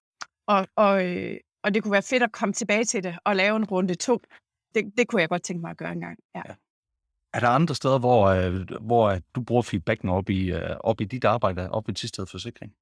Og, 0.47 0.67
og, 0.75 1.05
øh, 1.05 1.37
og 1.63 1.73
det 1.73 1.83
kunne 1.83 1.91
være 1.91 2.01
fedt 2.01 2.23
at 2.23 2.31
komme 2.31 2.53
tilbage 2.53 2.85
til 2.85 3.03
det 3.03 3.17
og 3.25 3.35
lave 3.35 3.55
en 3.55 3.65
runde 3.65 3.95
to. 3.95 4.21
Det, 4.75 4.93
det 4.97 5.07
kunne 5.07 5.21
jeg 5.21 5.29
godt 5.29 5.43
tænke 5.43 5.61
mig 5.61 5.71
at 5.71 5.77
gøre 5.77 5.91
en 5.91 6.01
gang. 6.01 6.17
Ja. 6.35 6.41
ja. 6.45 6.55
Er 7.33 7.39
der 7.39 7.49
andre 7.49 7.75
steder, 7.75 7.99
hvor, 7.99 8.25
øh, 8.25 8.67
hvor 8.81 9.19
du 9.35 9.43
bruger 9.43 9.61
feedbacken 9.61 10.09
op 10.09 10.29
i, 10.29 10.51
øh, 10.51 10.75
op 10.79 11.01
i 11.01 11.03
dit 11.03 11.25
arbejde, 11.25 11.71
op 11.71 11.89
i 11.89 11.93
Tisted 11.93 12.25
Forsikring? 12.25 12.73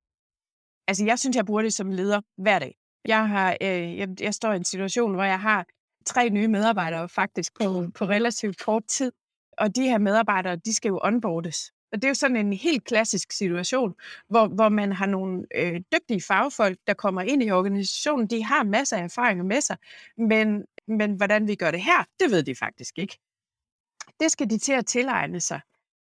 Altså, 0.88 1.06
jeg 1.06 1.20
synes, 1.20 1.36
jeg 1.36 1.46
bruger 1.46 1.62
det 1.62 1.74
som 1.74 1.92
leder 1.92 2.22
hver 2.38 2.60
dag. 2.60 2.76
Jeg, 3.08 3.28
har, 3.28 3.58
øh, 3.62 3.98
jeg, 3.98 4.08
jeg 4.20 4.34
står 4.34 4.54
i 4.54 4.56
en 4.56 4.64
situation, 4.64 5.14
hvor 5.14 5.24
jeg 5.24 5.40
har 5.40 5.66
tre 6.06 6.30
nye 6.30 6.48
medarbejdere 6.48 7.10
faktisk 7.10 7.54
på, 7.62 7.86
på 7.96 8.06
relativt 8.06 8.60
kort 8.60 8.84
tid. 8.88 9.12
Og 9.58 9.76
de 9.76 9.82
her 9.82 9.98
medarbejdere, 9.98 10.56
de 10.56 10.74
skal 10.74 10.90
jo 10.90 11.00
onboardes. 11.04 11.72
Og 11.92 12.02
det 12.02 12.04
er 12.04 12.10
jo 12.10 12.14
sådan 12.14 12.38
en 12.38 12.54
helt 12.54 12.84
klassisk 12.84 13.32
situation, 13.32 13.96
hvor, 14.30 14.48
hvor 14.48 14.70
man 14.70 14.92
har 14.92 15.06
nogle 15.06 15.46
øh, 15.56 15.82
dygtige 15.94 16.22
fagfolk, 16.22 16.78
der 16.88 16.94
kommer 16.94 17.22
ind 17.22 17.44
i 17.44 17.52
organisationen. 17.52 18.28
De 18.28 18.44
har 18.44 18.64
masser 18.64 18.98
af 18.98 19.04
erfaringer 19.04 19.44
med 19.44 19.62
sig, 19.62 19.78
men, 20.18 20.66
men 20.88 21.14
hvordan 21.14 21.48
vi 21.48 21.56
gør 21.56 21.72
det 21.72 21.82
her, 21.82 22.04
det 22.20 22.32
ved 22.32 22.44
de 22.44 22.56
faktisk 22.56 22.98
ikke. 22.98 23.20
Det 24.20 24.32
skal 24.32 24.50
de 24.50 24.58
til 24.58 24.74
at 24.74 24.86
tilegne 24.86 25.40
sig. 25.40 25.62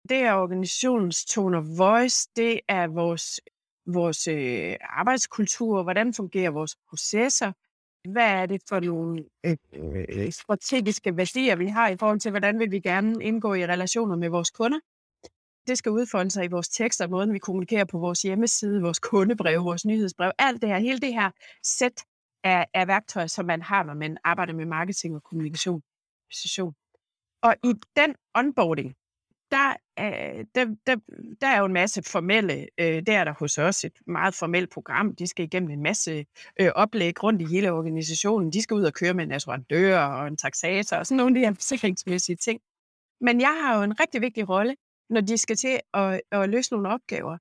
Det 0.09 0.17
er 0.17 0.33
organisationens 0.33 1.25
tone 1.25 1.59
of 1.59 1.65
voice, 1.79 2.29
det 2.37 2.61
er 2.69 2.87
vores, 2.87 3.41
vores 3.87 4.29
øh, 4.29 4.77
arbejdskultur, 4.81 5.83
hvordan 5.83 6.15
fungerer 6.15 6.51
vores 6.51 6.77
processer, 6.89 7.53
hvad 8.09 8.31
er 8.31 8.47
det 8.47 8.63
for 8.69 8.81
nogle 8.81 9.25
øh, 9.47 9.57
øh 9.75 10.33
strategiske 10.33 11.17
værdier, 11.17 11.57
vi 11.57 11.67
har 11.67 11.89
i 11.89 11.97
forhold 11.97 12.21
til, 12.21 12.31
hvordan 12.31 12.59
vil 12.59 12.71
vi 12.71 12.81
gerne 12.81 13.25
indgå 13.25 13.55
i 13.55 13.67
relationer 13.67 14.17
med 14.17 14.29
vores 14.29 14.51
kunder. 14.51 14.79
Det 15.67 15.79
skal 15.79 15.93
udfolde 15.93 16.31
sig 16.31 16.45
i 16.45 16.49
vores 16.49 16.69
tekster, 16.69 17.09
måden 17.09 17.33
vi 17.33 17.39
kommunikerer 17.39 17.85
på 17.85 17.99
vores 17.99 18.23
hjemmeside, 18.23 18.83
vores 18.83 18.99
kundebrev, 18.99 19.65
vores 19.65 19.85
nyhedsbrev, 19.85 20.33
alt 20.39 20.63
det 20.63 20.69
her, 20.69 20.79
hele 20.79 20.99
det 20.99 21.15
her 21.15 21.31
sæt 21.63 22.05
af, 22.45 22.67
af 22.75 22.89
værktøjer, 22.89 23.27
som 23.27 23.47
man 23.47 23.63
har, 23.63 23.83
når 23.83 23.95
man 23.95 24.19
arbejder 24.25 24.53
med 24.53 24.67
marketing 24.67 25.15
og 25.15 25.23
kommunikation. 25.23 25.83
Og 27.43 27.57
i 27.65 27.73
den 27.97 28.15
onboarding, 28.35 28.95
der, 29.51 29.77
øh, 29.99 30.45
der, 30.55 30.65
der, 30.87 30.97
der 31.41 31.47
er 31.47 31.59
jo 31.59 31.65
en 31.65 31.73
masse 31.73 32.03
formelle, 32.03 32.69
øh, 32.79 33.03
der 33.07 33.19
er 33.19 33.25
der 33.25 33.33
hos 33.39 33.59
os 33.59 33.85
et 33.85 33.93
meget 34.07 34.35
formelt 34.35 34.71
program. 34.71 35.17
De 35.17 35.27
skal 35.27 35.45
igennem 35.45 35.71
en 35.71 35.83
masse 35.83 36.27
øh, 36.61 36.71
oplæg 36.75 37.23
rundt 37.23 37.43
i 37.43 37.45
hele 37.45 37.73
organisationen. 37.73 38.53
De 38.53 38.63
skal 38.63 38.75
ud 38.75 38.85
og 38.85 38.93
køre 38.93 39.15
med 39.15 39.25
en 39.25 39.33
assurandør 39.33 39.99
og 39.99 40.27
en 40.27 40.37
taxator 40.37 40.97
og 40.97 41.07
sådan 41.07 41.17
nogle 41.17 41.31
af 41.31 41.41
de 41.41 41.47
her 41.47 41.55
forsikringsmæssige 41.55 42.37
ting. 42.37 42.61
Men 43.21 43.41
jeg 43.41 43.59
har 43.63 43.77
jo 43.77 43.83
en 43.83 44.01
rigtig 44.01 44.21
vigtig 44.21 44.49
rolle, 44.49 44.77
når 45.11 45.21
de 45.21 45.39
skal 45.39 45.57
til 45.57 45.81
at, 45.95 46.21
at 46.31 46.49
løse 46.49 46.73
nogle 46.73 46.89
opgaver, 46.89 47.39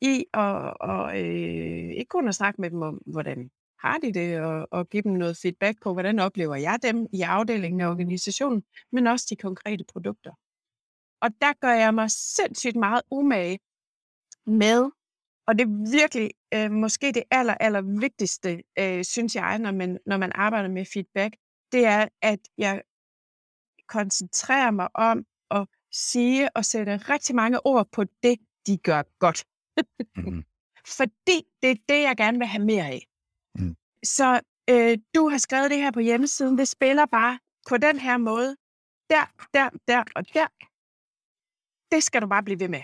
i 0.00 0.24
at 0.34 0.74
og, 0.80 1.20
øh, 1.20 1.90
ikke 1.90 2.08
kun 2.08 2.28
at 2.28 2.34
snakke 2.34 2.60
med 2.60 2.70
dem 2.70 2.82
om, 2.82 3.00
hvordan 3.06 3.50
har 3.80 3.98
de 3.98 4.12
det, 4.12 4.40
og, 4.40 4.68
og 4.70 4.88
give 4.88 5.02
dem 5.02 5.12
noget 5.12 5.36
feedback 5.36 5.82
på, 5.82 5.92
hvordan 5.92 6.18
oplever 6.18 6.56
jeg 6.56 6.78
dem 6.82 7.06
i 7.12 7.22
afdelingen 7.22 7.80
af 7.80 7.90
organisationen, 7.90 8.62
men 8.92 9.06
også 9.06 9.26
de 9.30 9.36
konkrete 9.36 9.84
produkter. 9.92 10.32
Og 11.20 11.30
der 11.40 11.52
gør 11.60 11.72
jeg 11.72 11.94
mig 11.94 12.10
sindssygt 12.10 12.76
meget 12.76 13.02
umage 13.10 13.58
med, 14.46 14.90
og 15.46 15.58
det 15.58 15.64
er 15.64 15.90
virkelig 16.00 16.30
øh, 16.54 16.70
måske 16.70 17.12
det 17.12 17.22
aller, 17.30 17.54
aller 17.54 18.00
vigtigste, 18.00 18.62
øh, 18.78 19.04
synes 19.04 19.34
jeg, 19.34 19.58
når 19.58 19.72
man, 19.72 19.98
når 20.06 20.16
man 20.16 20.32
arbejder 20.34 20.68
med 20.68 20.84
feedback, 20.92 21.36
det 21.72 21.84
er, 21.84 22.08
at 22.22 22.40
jeg 22.58 22.82
koncentrerer 23.88 24.70
mig 24.70 24.88
om 24.94 25.24
sige 25.92 26.56
og 26.56 26.64
sætte 26.64 26.96
rigtig 26.96 27.34
mange 27.34 27.66
ord 27.66 27.88
på 27.92 28.04
det, 28.22 28.38
de 28.66 28.76
gør 28.76 29.02
godt. 29.18 29.44
mm. 30.16 30.44
Fordi 30.98 31.42
det 31.62 31.70
er 31.70 31.76
det, 31.88 32.02
jeg 32.02 32.16
gerne 32.16 32.38
vil 32.38 32.46
have 32.46 32.64
mere 32.64 32.86
af. 32.86 33.06
Mm. 33.54 33.76
Så 34.04 34.40
øh, 34.70 34.98
du 35.14 35.28
har 35.28 35.38
skrevet 35.38 35.70
det 35.70 35.78
her 35.78 35.90
på 35.90 36.00
hjemmesiden, 36.00 36.58
det 36.58 36.68
spiller 36.68 37.06
bare 37.06 37.38
på 37.68 37.76
den 37.76 37.98
her 37.98 38.16
måde. 38.16 38.56
Der, 39.10 39.24
der, 39.54 39.70
der 39.88 40.04
og 40.16 40.34
der 40.34 40.46
det 41.92 42.02
skal 42.04 42.22
du 42.22 42.26
bare 42.26 42.42
blive 42.42 42.60
ved 42.60 42.68
med. 42.68 42.82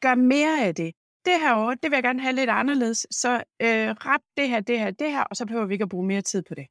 Gør 0.00 0.14
mere 0.14 0.64
af 0.66 0.74
det. 0.74 0.94
Det 1.24 1.40
her 1.40 1.56
år, 1.56 1.74
det 1.74 1.90
vil 1.90 1.96
jeg 1.96 2.02
gerne 2.02 2.20
have 2.20 2.34
lidt 2.34 2.50
anderledes. 2.50 3.06
Så 3.10 3.32
øh, 3.62 3.88
ret 3.90 4.22
det 4.36 4.48
her, 4.48 4.60
det 4.60 4.78
her, 4.78 4.90
det 4.90 5.10
her, 5.10 5.22
og 5.22 5.36
så 5.36 5.46
behøver 5.46 5.66
vi 5.66 5.74
ikke 5.74 5.82
at 5.82 5.88
bruge 5.88 6.06
mere 6.06 6.22
tid 6.22 6.42
på 6.42 6.54
det. 6.54 6.66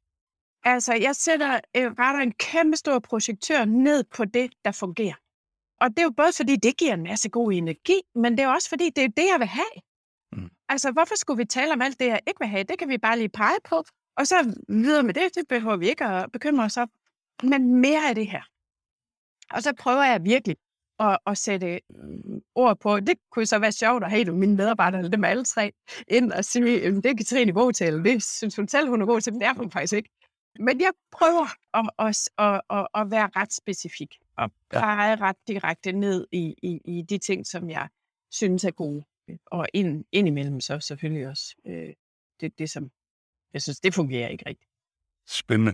Altså, 0.63 0.93
jeg 0.93 1.15
sætter 1.15 1.59
øh, 1.77 1.91
retter 1.91 2.21
en 2.21 2.31
kæmpe 2.31 2.77
stor 2.77 2.99
projektør 2.99 3.65
ned 3.65 4.03
på 4.03 4.25
det, 4.25 4.53
der 4.65 4.71
fungerer. 4.71 5.15
Og 5.85 5.91
det 5.91 5.99
er 5.99 6.03
jo 6.03 6.13
både 6.17 6.31
fordi, 6.37 6.55
det 6.55 6.77
giver 6.77 6.93
en 6.93 7.03
masse 7.03 7.29
god 7.29 7.53
energi, 7.53 8.01
men 8.15 8.37
det 8.37 8.43
er 8.43 8.47
også 8.47 8.69
fordi, 8.69 8.89
det 8.89 9.03
er 9.03 9.07
det, 9.07 9.27
jeg 9.31 9.39
vil 9.39 9.47
have. 9.47 9.75
Mm. 10.31 10.49
Altså, 10.69 10.91
hvorfor 10.91 11.15
skulle 11.15 11.37
vi 11.37 11.45
tale 11.45 11.73
om 11.73 11.81
alt 11.81 11.99
det, 11.99 12.05
jeg 12.05 12.19
ikke 12.27 12.39
vil 12.39 12.47
have? 12.47 12.63
Det 12.63 12.79
kan 12.79 12.89
vi 12.89 12.97
bare 12.97 13.17
lige 13.17 13.29
pege 13.29 13.59
på, 13.63 13.83
og 14.17 14.27
så 14.27 14.55
videre 14.69 15.03
med 15.03 15.13
det. 15.13 15.35
Det 15.35 15.47
behøver 15.49 15.75
vi 15.75 15.89
ikke 15.89 16.05
at 16.05 16.31
bekymre 16.31 16.63
os 16.65 16.77
om. 16.77 16.89
Men 17.43 17.75
mere 17.75 18.09
af 18.09 18.15
det 18.15 18.27
her. 18.27 18.41
Og 19.51 19.63
så 19.63 19.73
prøver 19.79 20.03
jeg 20.03 20.23
virkelig 20.23 20.57
at, 20.99 21.17
at 21.27 21.37
sætte 21.37 21.79
mm, 21.89 22.41
ord 22.55 22.79
på. 22.79 22.99
Det 22.99 23.15
kunne 23.31 23.45
så 23.45 23.59
være 23.59 23.71
sjovt 23.71 24.03
at 24.03 24.09
have 24.09 24.31
mine 24.31 24.55
medarbejdere, 24.55 25.09
dem 25.09 25.23
alle 25.23 25.45
tre, 25.45 25.71
ind 26.07 26.31
og 26.31 26.45
sige, 26.45 26.91
det 26.91 27.05
er 27.05 27.15
Katrine 27.15 27.53
god 27.53 27.73
til, 27.73 28.03
det 28.03 28.23
synes 28.23 28.55
hun 28.55 28.67
selv, 28.67 28.89
hun 28.89 29.01
er 29.01 29.05
god 29.05 29.21
til, 29.21 29.33
men 29.33 29.41
det 29.41 29.47
er 29.47 29.53
hun 29.53 29.71
faktisk 29.71 29.93
ikke. 29.93 30.09
Men 30.59 30.81
jeg 30.81 30.91
prøver 31.11 31.47
at, 31.73 31.89
at, 31.99 32.29
at, 32.37 32.61
at, 32.69 32.87
at 32.95 33.11
være 33.11 33.29
ret 33.35 33.53
specifik, 33.53 34.17
og 34.37 34.51
pege 34.69 35.09
ja. 35.09 35.17
ret 35.21 35.35
direkte 35.47 35.91
ned 35.91 36.27
i, 36.31 36.55
i, 36.61 36.81
i 36.85 37.01
de 37.01 37.17
ting, 37.17 37.47
som 37.47 37.69
jeg 37.69 37.89
synes 38.31 38.63
er 38.63 38.71
gode. 38.71 39.03
Og 39.45 39.67
ind, 39.73 40.05
indimellem 40.11 40.61
så 40.61 40.79
selvfølgelig 40.79 41.27
også 41.27 41.55
øh, 41.65 41.93
det, 42.41 42.59
det, 42.59 42.69
som 42.69 42.91
jeg 43.53 43.61
synes, 43.61 43.79
det 43.79 43.93
fungerer 43.93 44.27
ikke 44.27 44.43
rigtigt. 44.49 44.71
Spændende. 45.27 45.73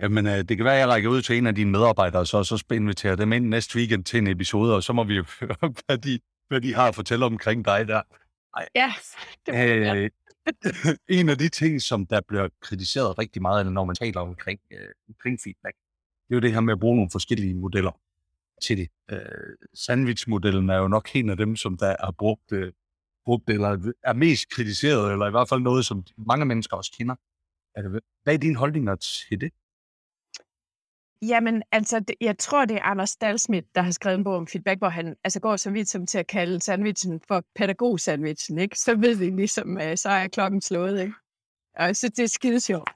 Jamen, 0.00 0.26
øh, 0.26 0.38
det 0.38 0.56
kan 0.56 0.64
være, 0.64 0.74
at 0.74 0.80
jeg 0.80 0.88
rækker 0.88 1.10
ud 1.10 1.22
til 1.22 1.38
en 1.38 1.46
af 1.46 1.54
dine 1.54 1.70
medarbejdere, 1.70 2.26
så, 2.26 2.44
så 2.44 2.64
inviterer 2.72 3.16
dem 3.16 3.32
ind 3.32 3.46
næste 3.46 3.76
weekend 3.76 4.04
til 4.04 4.18
en 4.18 4.26
episode, 4.26 4.76
og 4.76 4.82
så 4.82 4.92
må 4.92 5.04
vi 5.04 5.14
jo 5.14 5.24
høre, 5.40 5.72
hvad 5.86 5.98
de, 5.98 6.20
hvad 6.48 6.60
de 6.60 6.74
har 6.74 6.88
at 6.88 6.94
fortælle 6.94 7.24
omkring 7.24 7.64
dig 7.64 7.88
der. 7.88 8.02
Ej. 8.56 8.68
Ja, 8.74 8.92
det 9.46 9.54
må 9.54 9.94
øh, 9.94 10.10
En 11.18 11.28
af 11.28 11.38
de 11.38 11.48
ting, 11.48 11.82
som 11.82 12.06
der 12.06 12.20
bliver 12.28 12.48
kritiseret 12.60 13.18
rigtig 13.18 13.42
meget, 13.42 13.72
når 13.72 13.84
man 13.84 13.96
taler 13.96 14.20
omkring, 14.20 14.60
øh, 14.72 14.88
omkring 15.08 15.40
feedback, 15.44 15.76
det 16.28 16.34
er 16.34 16.36
jo 16.36 16.40
det 16.40 16.52
her 16.52 16.60
med 16.60 16.72
at 16.72 16.80
bruge 16.80 16.96
nogle 16.96 17.10
forskellige 17.10 17.54
modeller 17.54 18.00
til 18.62 18.76
det. 18.78 18.88
Øh, 19.10 19.56
sandwich-modellen 19.74 20.70
er 20.70 20.76
jo 20.76 20.88
nok 20.88 21.08
en 21.14 21.30
af 21.30 21.36
dem, 21.36 21.56
som 21.56 21.76
der 21.76 21.96
er 22.00 22.10
brugt, 22.18 22.52
øh, 22.52 22.72
brugt 23.24 23.50
eller 23.50 23.92
er 24.02 24.12
mest 24.12 24.48
kritiseret, 24.50 25.12
eller 25.12 25.26
i 25.26 25.30
hvert 25.30 25.48
fald 25.48 25.60
noget, 25.60 25.86
som 25.86 26.04
mange 26.16 26.44
mennesker 26.44 26.76
også 26.76 26.92
kender. 26.98 27.14
Hvad 28.22 28.34
er 28.34 28.38
dine 28.38 28.56
holdninger 28.56 28.96
til 28.96 29.40
det? 29.40 29.52
Jamen, 31.22 31.62
altså, 31.72 32.00
det, 32.00 32.16
jeg 32.20 32.38
tror, 32.38 32.64
det 32.64 32.76
er 32.76 32.82
Anders 32.82 33.16
Dalsmidt, 33.16 33.74
der 33.74 33.82
har 33.82 33.90
skrevet 33.90 34.18
en 34.18 34.24
bog 34.24 34.36
om 34.36 34.46
feedback, 34.46 34.78
hvor 34.78 34.88
han 34.88 35.16
altså 35.24 35.40
går 35.40 35.56
så 35.56 35.70
vidt 35.70 35.88
som 35.88 36.06
til 36.06 36.18
at 36.18 36.26
kalde 36.26 36.60
sandwichen 36.60 37.20
for 37.28 37.44
pædagogsandwichen, 37.54 38.58
ikke? 38.58 38.78
Så 38.78 38.94
ved 38.94 39.16
vi 39.16 39.30
ligesom, 39.30 39.76
uh, 39.76 39.94
så 39.96 40.08
er 40.08 40.28
klokken 40.28 40.60
slået, 40.60 41.00
ikke? 41.00 41.14
Og 41.76 41.96
så 41.96 42.08
det 42.08 42.18
er 42.18 42.26
skide 42.26 42.60
sjovt. 42.60 42.90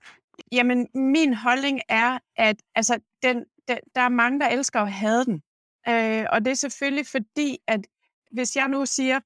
Jamen, 0.52 0.88
min 0.94 1.34
holdning 1.34 1.80
er, 1.88 2.18
at 2.36 2.56
altså, 2.74 2.98
den, 3.22 3.44
den, 3.68 3.78
der 3.94 4.00
er 4.00 4.08
mange, 4.08 4.40
der 4.40 4.48
elsker 4.48 4.80
at 4.80 4.92
have 4.92 5.24
den. 5.24 5.42
Øh, 5.88 6.26
og 6.32 6.44
det 6.44 6.50
er 6.50 6.54
selvfølgelig 6.54 7.06
fordi, 7.06 7.58
at 7.66 7.80
hvis 8.32 8.56
jeg 8.56 8.68
nu 8.68 8.86
siger, 8.86 9.20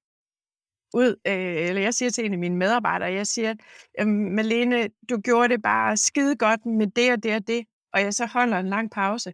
ud, 0.94 1.16
øh, 1.26 1.68
eller 1.68 1.82
jeg 1.82 1.94
siger 1.94 2.10
til 2.10 2.24
en 2.24 2.32
af 2.32 2.38
mine 2.38 2.56
medarbejdere, 2.56 3.12
jeg 3.12 3.26
siger, 3.26 3.54
øhm, 4.00 4.10
Malene, 4.10 4.88
du 5.10 5.20
gjorde 5.20 5.48
det 5.48 5.62
bare 5.62 5.96
skide 5.96 6.36
godt 6.36 6.66
med 6.66 6.86
det 6.86 7.12
og 7.12 7.22
det 7.22 7.34
og 7.34 7.46
det, 7.46 7.66
og 7.92 8.00
jeg 8.00 8.14
så 8.14 8.26
holder 8.26 8.58
en 8.58 8.68
lang 8.68 8.90
pause, 8.90 9.32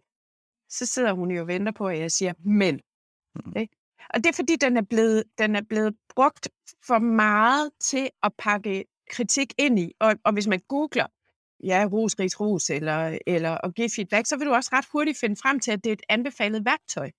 så 0.69 0.85
sidder 0.85 1.13
hun 1.13 1.31
jo 1.31 1.41
og 1.41 1.47
venter 1.47 1.71
på, 1.71 1.87
at 1.87 1.99
jeg 1.99 2.11
siger, 2.11 2.33
men. 2.39 2.79
Mm. 3.35 3.53
Ikke? 3.57 3.75
Og 4.09 4.23
det 4.23 4.25
er 4.25 4.33
fordi, 4.33 4.55
den 4.55 4.77
er, 4.77 4.81
blevet, 4.81 5.23
den 5.37 5.55
er 5.55 5.61
blevet 5.61 5.95
brugt 6.15 6.49
for 6.87 6.99
meget 6.99 7.71
til 7.79 8.09
at 8.23 8.31
pakke 8.37 8.85
kritik 9.11 9.53
ind 9.57 9.79
i. 9.79 9.91
Og, 9.99 10.15
og 10.23 10.33
hvis 10.33 10.47
man 10.47 10.59
googler, 10.67 11.07
ja, 11.63 11.87
ros, 11.91 12.15
ris, 12.19 12.39
ros, 12.39 12.69
eller, 12.69 13.17
eller 13.27 13.65
at 13.65 13.75
give 13.75 13.89
feedback, 13.95 14.27
så 14.27 14.37
vil 14.37 14.47
du 14.47 14.53
også 14.53 14.69
ret 14.73 14.85
hurtigt 14.91 15.19
finde 15.19 15.35
frem 15.35 15.59
til, 15.59 15.71
at 15.71 15.83
det 15.83 15.89
er 15.89 15.93
et 15.93 16.05
anbefalet 16.09 16.65
værktøj. 16.65 17.11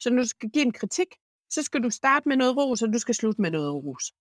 Så 0.00 0.10
når 0.10 0.22
du 0.22 0.28
skal 0.28 0.50
give 0.50 0.64
en 0.64 0.72
kritik, 0.72 1.06
så 1.50 1.62
skal 1.62 1.82
du 1.82 1.90
starte 1.90 2.28
med 2.28 2.36
noget 2.36 2.56
ros, 2.56 2.82
og 2.82 2.92
du 2.92 2.98
skal 2.98 3.14
slutte 3.14 3.42
med 3.42 3.50
noget 3.50 3.74
ros. 3.74 4.12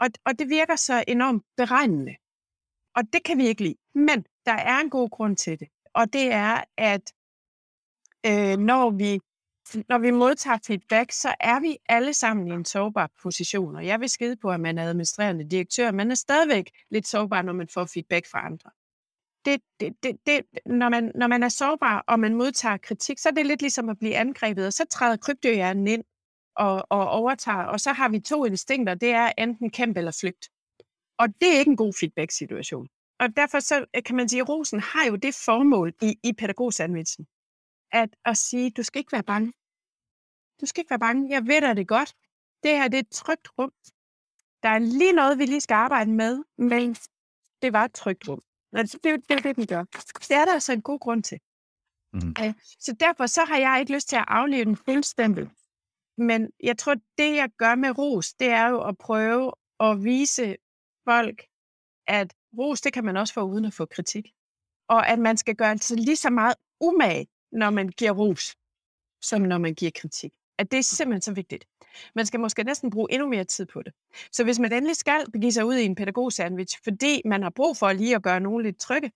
Og, 0.00 0.08
og 0.24 0.38
det 0.38 0.48
virker 0.48 0.76
så 0.76 1.04
enormt 1.08 1.42
beregnende. 1.56 2.16
Og 2.96 3.02
det 3.12 3.24
kan 3.24 3.38
vi 3.38 3.46
ikke 3.46 3.62
lide. 3.62 3.76
Men 3.94 4.24
der 4.46 4.52
er 4.52 4.80
en 4.80 4.90
god 4.90 5.10
grund 5.10 5.36
til 5.36 5.60
det 5.60 5.68
og 5.94 6.12
det 6.12 6.32
er, 6.32 6.64
at 6.76 7.12
øh, 8.26 8.58
når, 8.58 8.90
vi, 8.90 9.20
når 9.88 9.98
vi 9.98 10.10
modtager 10.10 10.58
feedback, 10.66 11.12
så 11.12 11.34
er 11.40 11.60
vi 11.60 11.76
alle 11.88 12.14
sammen 12.14 12.48
i 12.48 12.50
en 12.50 12.64
sårbar 12.64 13.10
position. 13.22 13.76
Og 13.76 13.86
jeg 13.86 14.00
vil 14.00 14.08
skide 14.08 14.36
på, 14.36 14.50
at 14.50 14.60
man 14.60 14.78
er 14.78 14.88
administrerende 14.88 15.50
direktør. 15.50 15.90
Man 15.90 16.10
er 16.10 16.14
stadigvæk 16.14 16.70
lidt 16.90 17.06
sårbar, 17.06 17.42
når 17.42 17.52
man 17.52 17.68
får 17.68 17.84
feedback 17.84 18.26
fra 18.30 18.46
andre. 18.46 18.70
Det, 19.44 19.60
det, 19.80 19.92
det, 20.02 20.16
det, 20.26 20.42
når, 20.66 20.88
man, 20.88 21.12
når 21.14 21.26
man 21.26 21.42
er 21.42 21.48
sårbar, 21.48 22.04
og 22.08 22.20
man 22.20 22.34
modtager 22.34 22.76
kritik, 22.76 23.18
så 23.18 23.28
er 23.28 23.32
det 23.32 23.46
lidt 23.46 23.60
ligesom 23.60 23.88
at 23.88 23.98
blive 23.98 24.16
angrebet, 24.16 24.66
og 24.66 24.72
så 24.72 24.84
træder 24.90 25.16
kryptohjernen 25.16 25.88
ind 25.88 26.04
og, 26.56 26.86
og 26.90 27.08
overtager, 27.08 27.64
og 27.64 27.80
så 27.80 27.92
har 27.92 28.08
vi 28.08 28.20
to 28.20 28.44
instinkter, 28.44 28.94
det 28.94 29.10
er 29.10 29.32
enten 29.38 29.70
kæmpe 29.70 29.98
eller 29.98 30.18
flygt. 30.20 30.50
Og 31.18 31.28
det 31.40 31.54
er 31.54 31.58
ikke 31.58 31.70
en 31.70 31.76
god 31.76 31.92
feedback-situation. 32.00 32.88
Og 33.20 33.36
derfor 33.36 33.60
så 33.60 33.86
øh, 33.96 34.02
kan 34.02 34.16
man 34.16 34.28
sige, 34.28 34.40
at 34.40 34.48
rosen 34.48 34.80
har 34.80 35.06
jo 35.06 35.16
det 35.16 35.34
formål 35.34 35.94
i, 36.02 36.18
i 36.24 36.32
pædagogsandvitsen, 36.32 37.26
at, 37.92 38.16
at 38.24 38.36
sige, 38.36 38.70
du 38.70 38.82
skal 38.82 38.98
ikke 38.98 39.12
være 39.12 39.22
bange. 39.22 39.52
Du 40.60 40.66
skal 40.66 40.80
ikke 40.80 40.90
være 40.90 40.98
bange. 40.98 41.30
Jeg 41.30 41.46
ved 41.46 41.60
dig 41.60 41.76
det 41.76 41.88
godt. 41.88 42.14
Det 42.62 42.70
her 42.70 42.88
det 42.88 42.98
er 42.98 43.02
et 43.02 43.10
trygt 43.10 43.48
rum. 43.58 43.72
Der 44.62 44.68
er 44.68 44.78
lige 44.78 45.12
noget, 45.12 45.38
vi 45.38 45.46
lige 45.46 45.60
skal 45.60 45.74
arbejde 45.74 46.10
med, 46.10 46.44
men 46.58 46.96
det 47.62 47.72
var 47.72 47.84
et 47.84 47.92
trygt 47.92 48.28
rum. 48.28 48.42
Det, 48.72 48.94
er 48.94 48.98
det 49.02 49.30
er 49.30 49.42
det, 49.42 49.56
den 49.56 49.66
gør. 49.66 49.84
Det 50.28 50.30
er 50.30 50.44
der 50.44 50.52
altså 50.52 50.72
en 50.72 50.82
god 50.82 51.00
grund 51.00 51.22
til. 51.22 51.40
Mm. 52.12 52.34
Øh, 52.40 52.54
så 52.78 52.96
derfor 53.00 53.26
så 53.26 53.44
har 53.44 53.58
jeg 53.58 53.80
ikke 53.80 53.94
lyst 53.94 54.08
til 54.08 54.16
at 54.16 54.24
afleve 54.28 54.64
den 54.64 54.76
fuldstændig. 54.76 55.50
Men 56.18 56.50
jeg 56.62 56.78
tror, 56.78 56.94
det 56.94 57.36
jeg 57.36 57.50
gør 57.58 57.74
med 57.74 57.98
ros, 57.98 58.34
det 58.34 58.48
er 58.48 58.68
jo 58.68 58.88
at 58.88 58.98
prøve 58.98 59.52
at 59.80 60.04
vise 60.04 60.56
folk, 61.04 61.46
at 62.06 62.34
ros, 62.58 62.80
det 62.80 62.92
kan 62.92 63.04
man 63.04 63.16
også 63.16 63.34
få 63.34 63.40
uden 63.42 63.64
at 63.64 63.74
få 63.74 63.86
kritik. 63.86 64.32
Og 64.88 65.08
at 65.08 65.18
man 65.18 65.36
skal 65.36 65.54
gøre 65.54 65.78
sig 65.78 65.96
lige 65.96 66.16
så 66.16 66.30
meget 66.30 66.54
umage, 66.80 67.26
når 67.52 67.70
man 67.70 67.88
giver 67.88 68.10
ros, 68.10 68.56
som 69.22 69.42
når 69.42 69.58
man 69.58 69.74
giver 69.74 69.90
kritik. 69.94 70.32
At 70.58 70.70
det 70.70 70.78
er 70.78 70.82
simpelthen 70.82 71.22
så 71.22 71.32
vigtigt. 71.32 71.64
Man 72.14 72.26
skal 72.26 72.40
måske 72.40 72.64
næsten 72.64 72.90
bruge 72.90 73.12
endnu 73.12 73.28
mere 73.28 73.44
tid 73.44 73.66
på 73.66 73.82
det. 73.82 73.92
Så 74.32 74.44
hvis 74.44 74.58
man 74.58 74.72
endelig 74.72 74.96
skal 74.96 75.30
begive 75.32 75.52
sig 75.52 75.64
ud 75.64 75.74
i 75.74 75.84
en 75.84 75.94
pædagogsandwich, 75.94 76.78
fordi 76.84 77.22
man 77.24 77.42
har 77.42 77.50
brug 77.50 77.76
for 77.76 77.92
lige 77.92 78.16
at 78.16 78.22
gøre 78.22 78.40
nogen 78.40 78.62
lidt 78.62 78.78
trygge, 78.78 79.12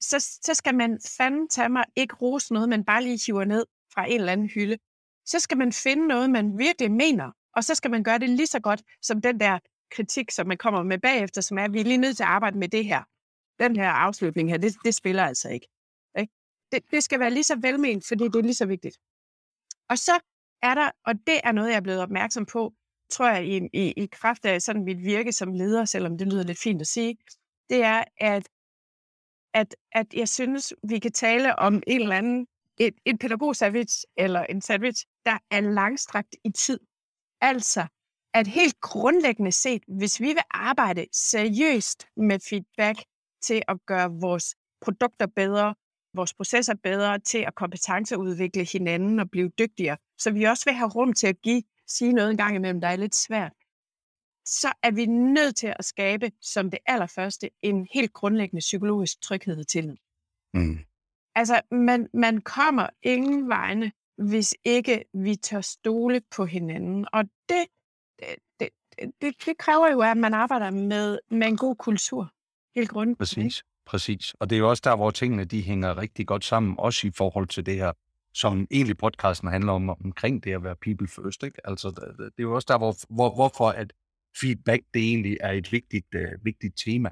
så, 0.00 0.38
så 0.42 0.54
skal 0.54 0.74
man 0.74 1.00
fandme 1.16 1.48
tage 1.48 1.68
mig 1.68 1.84
ikke 1.96 2.14
rose 2.14 2.54
noget, 2.54 2.68
man 2.68 2.84
bare 2.84 3.02
lige 3.02 3.20
hiver 3.26 3.44
ned 3.44 3.66
fra 3.94 4.06
en 4.06 4.20
eller 4.20 4.32
anden 4.32 4.48
hylde. 4.48 4.78
Så 5.26 5.38
skal 5.38 5.58
man 5.58 5.72
finde 5.72 6.08
noget, 6.08 6.30
man 6.30 6.58
virkelig 6.58 6.90
mener, 6.90 7.30
og 7.56 7.64
så 7.64 7.74
skal 7.74 7.90
man 7.90 8.02
gøre 8.02 8.18
det 8.18 8.28
lige 8.28 8.46
så 8.46 8.60
godt 8.60 8.82
som 9.02 9.20
den 9.20 9.40
der 9.40 9.58
kritik, 9.90 10.30
som 10.30 10.46
man 10.46 10.58
kommer 10.58 10.82
med 10.82 10.98
bagefter, 10.98 11.40
som 11.40 11.58
er, 11.58 11.64
at 11.64 11.72
vi 11.72 11.80
er 11.80 11.84
lige 11.84 11.96
nødt 11.96 12.16
til 12.16 12.22
at 12.22 12.28
arbejde 12.28 12.58
med 12.58 12.68
det 12.68 12.84
her. 12.84 13.02
Den 13.58 13.76
her 13.76 13.90
afslutning 13.90 14.50
her, 14.50 14.58
det, 14.58 14.74
det 14.84 14.94
spiller 14.94 15.24
altså 15.24 15.48
ikke. 15.48 15.68
ikke? 16.18 16.32
Det, 16.72 16.84
det 16.90 17.02
skal 17.02 17.20
være 17.20 17.30
lige 17.30 17.44
så 17.44 17.56
velment, 17.62 18.04
fordi 18.08 18.24
det 18.24 18.36
er 18.36 18.42
lige 18.42 18.54
så 18.54 18.66
vigtigt. 18.66 18.98
Og 19.88 19.98
så 19.98 20.20
er 20.62 20.74
der, 20.74 20.90
og 21.06 21.14
det 21.26 21.40
er 21.44 21.52
noget, 21.52 21.68
jeg 21.68 21.76
er 21.76 21.80
blevet 21.80 22.00
opmærksom 22.00 22.46
på, 22.46 22.74
tror 23.10 23.28
jeg, 23.30 23.46
i, 23.46 23.56
i, 23.72 23.92
i 23.92 24.06
kraft 24.06 24.44
af 24.44 24.62
sådan 24.62 24.84
mit 24.84 24.98
virke 25.04 25.32
som 25.32 25.52
leder, 25.52 25.84
selvom 25.84 26.18
det 26.18 26.32
lyder 26.32 26.44
lidt 26.44 26.58
fint 26.58 26.80
at 26.80 26.86
sige, 26.86 27.16
det 27.70 27.82
er, 27.82 28.04
at, 28.16 28.48
at, 29.54 29.76
at 29.92 30.14
jeg 30.14 30.28
synes, 30.28 30.74
vi 30.88 30.98
kan 30.98 31.12
tale 31.12 31.58
om 31.58 31.82
en 31.86 32.00
eller 32.00 32.16
anden, 32.16 32.46
et, 32.78 32.94
et 33.06 33.18
pædagogsandwich 33.18 34.04
eller 34.16 34.40
en 34.44 34.60
sandwich, 34.60 35.06
der 35.26 35.38
er 35.50 35.60
langstrakt 35.60 36.36
i 36.44 36.50
tid. 36.50 36.80
Altså, 37.40 37.86
at 38.34 38.46
helt 38.46 38.80
grundlæggende 38.80 39.52
set, 39.52 39.82
hvis 39.88 40.20
vi 40.20 40.26
vil 40.26 40.42
arbejde 40.50 41.06
seriøst 41.12 42.06
med 42.16 42.38
feedback 42.48 42.98
til 43.42 43.62
at 43.68 43.76
gøre 43.86 44.10
vores 44.20 44.54
produkter 44.80 45.26
bedre, 45.26 45.74
vores 46.14 46.34
processer 46.34 46.74
bedre, 46.82 47.18
til 47.18 47.38
at 47.38 47.54
kompetenceudvikle 47.54 48.64
hinanden 48.64 49.18
og 49.18 49.30
blive 49.30 49.50
dygtigere, 49.58 49.96
så 50.18 50.30
vi 50.30 50.44
også 50.44 50.64
vil 50.64 50.74
have 50.74 50.90
rum 50.90 51.12
til 51.12 51.26
at 51.26 51.40
give, 51.42 51.62
sige 51.86 52.12
noget 52.12 52.30
en 52.30 52.36
gang 52.36 52.56
imellem, 52.56 52.80
der 52.80 52.88
er 52.88 52.96
lidt 52.96 53.14
svært, 53.14 53.52
så 54.44 54.72
er 54.82 54.90
vi 54.90 55.06
nødt 55.06 55.56
til 55.56 55.74
at 55.78 55.84
skabe, 55.84 56.30
som 56.40 56.70
det 56.70 56.78
allerførste, 56.86 57.50
en 57.62 57.86
helt 57.92 58.12
grundlæggende 58.12 58.60
psykologisk 58.60 59.20
tryghed 59.22 59.64
til. 59.64 59.98
Mm. 60.54 60.78
Altså, 61.34 61.60
man, 61.70 62.08
man 62.14 62.40
kommer 62.40 62.86
ingen 63.02 63.48
vegne, 63.48 63.92
hvis 64.18 64.54
ikke 64.64 65.04
vi 65.14 65.36
tør 65.36 65.60
stole 65.60 66.20
på 66.36 66.44
hinanden. 66.44 67.06
Og 67.12 67.24
det, 67.48 67.66
det, 68.60 68.68
det, 69.22 69.34
det 69.46 69.58
kræver 69.58 69.90
jo, 69.90 70.00
at 70.00 70.16
man 70.16 70.34
arbejder 70.34 70.70
med, 70.70 71.18
med 71.30 71.46
en 71.46 71.56
god 71.56 71.76
kultur. 71.76 72.32
Helt 72.74 72.88
grundlæggende. 72.88 73.18
Præcis, 73.18 73.64
præcis. 73.86 74.34
Og 74.40 74.50
det 74.50 74.56
er 74.56 74.60
jo 74.60 74.68
også 74.68 74.82
der, 74.84 74.96
hvor 74.96 75.10
tingene 75.10 75.44
de 75.44 75.62
hænger 75.62 75.98
rigtig 75.98 76.26
godt 76.26 76.44
sammen, 76.44 76.74
også 76.78 77.06
i 77.06 77.10
forhold 77.10 77.48
til 77.48 77.66
det 77.66 77.76
her 77.76 77.92
som 78.34 78.66
egentlig 78.70 78.98
podcasten 78.98 79.48
handler 79.48 79.72
om, 79.72 79.88
omkring 79.88 80.44
det 80.44 80.52
at 80.52 80.64
være 80.64 80.76
people 80.76 81.08
first. 81.08 81.42
Ikke? 81.42 81.68
Altså, 81.68 81.88
det, 81.88 82.18
det 82.18 82.26
er 82.38 82.42
jo 82.42 82.54
også 82.54 82.66
der, 82.68 82.78
hvor, 82.78 83.14
hvor, 83.14 83.34
hvorfor 83.34 83.68
at 83.68 83.92
feedback 84.40 84.82
det 84.94 85.02
egentlig 85.02 85.36
er 85.40 85.52
et 85.52 85.72
vigtigt, 85.72 86.14
uh, 86.14 86.44
vigtigt 86.44 86.78
tema. 86.84 87.08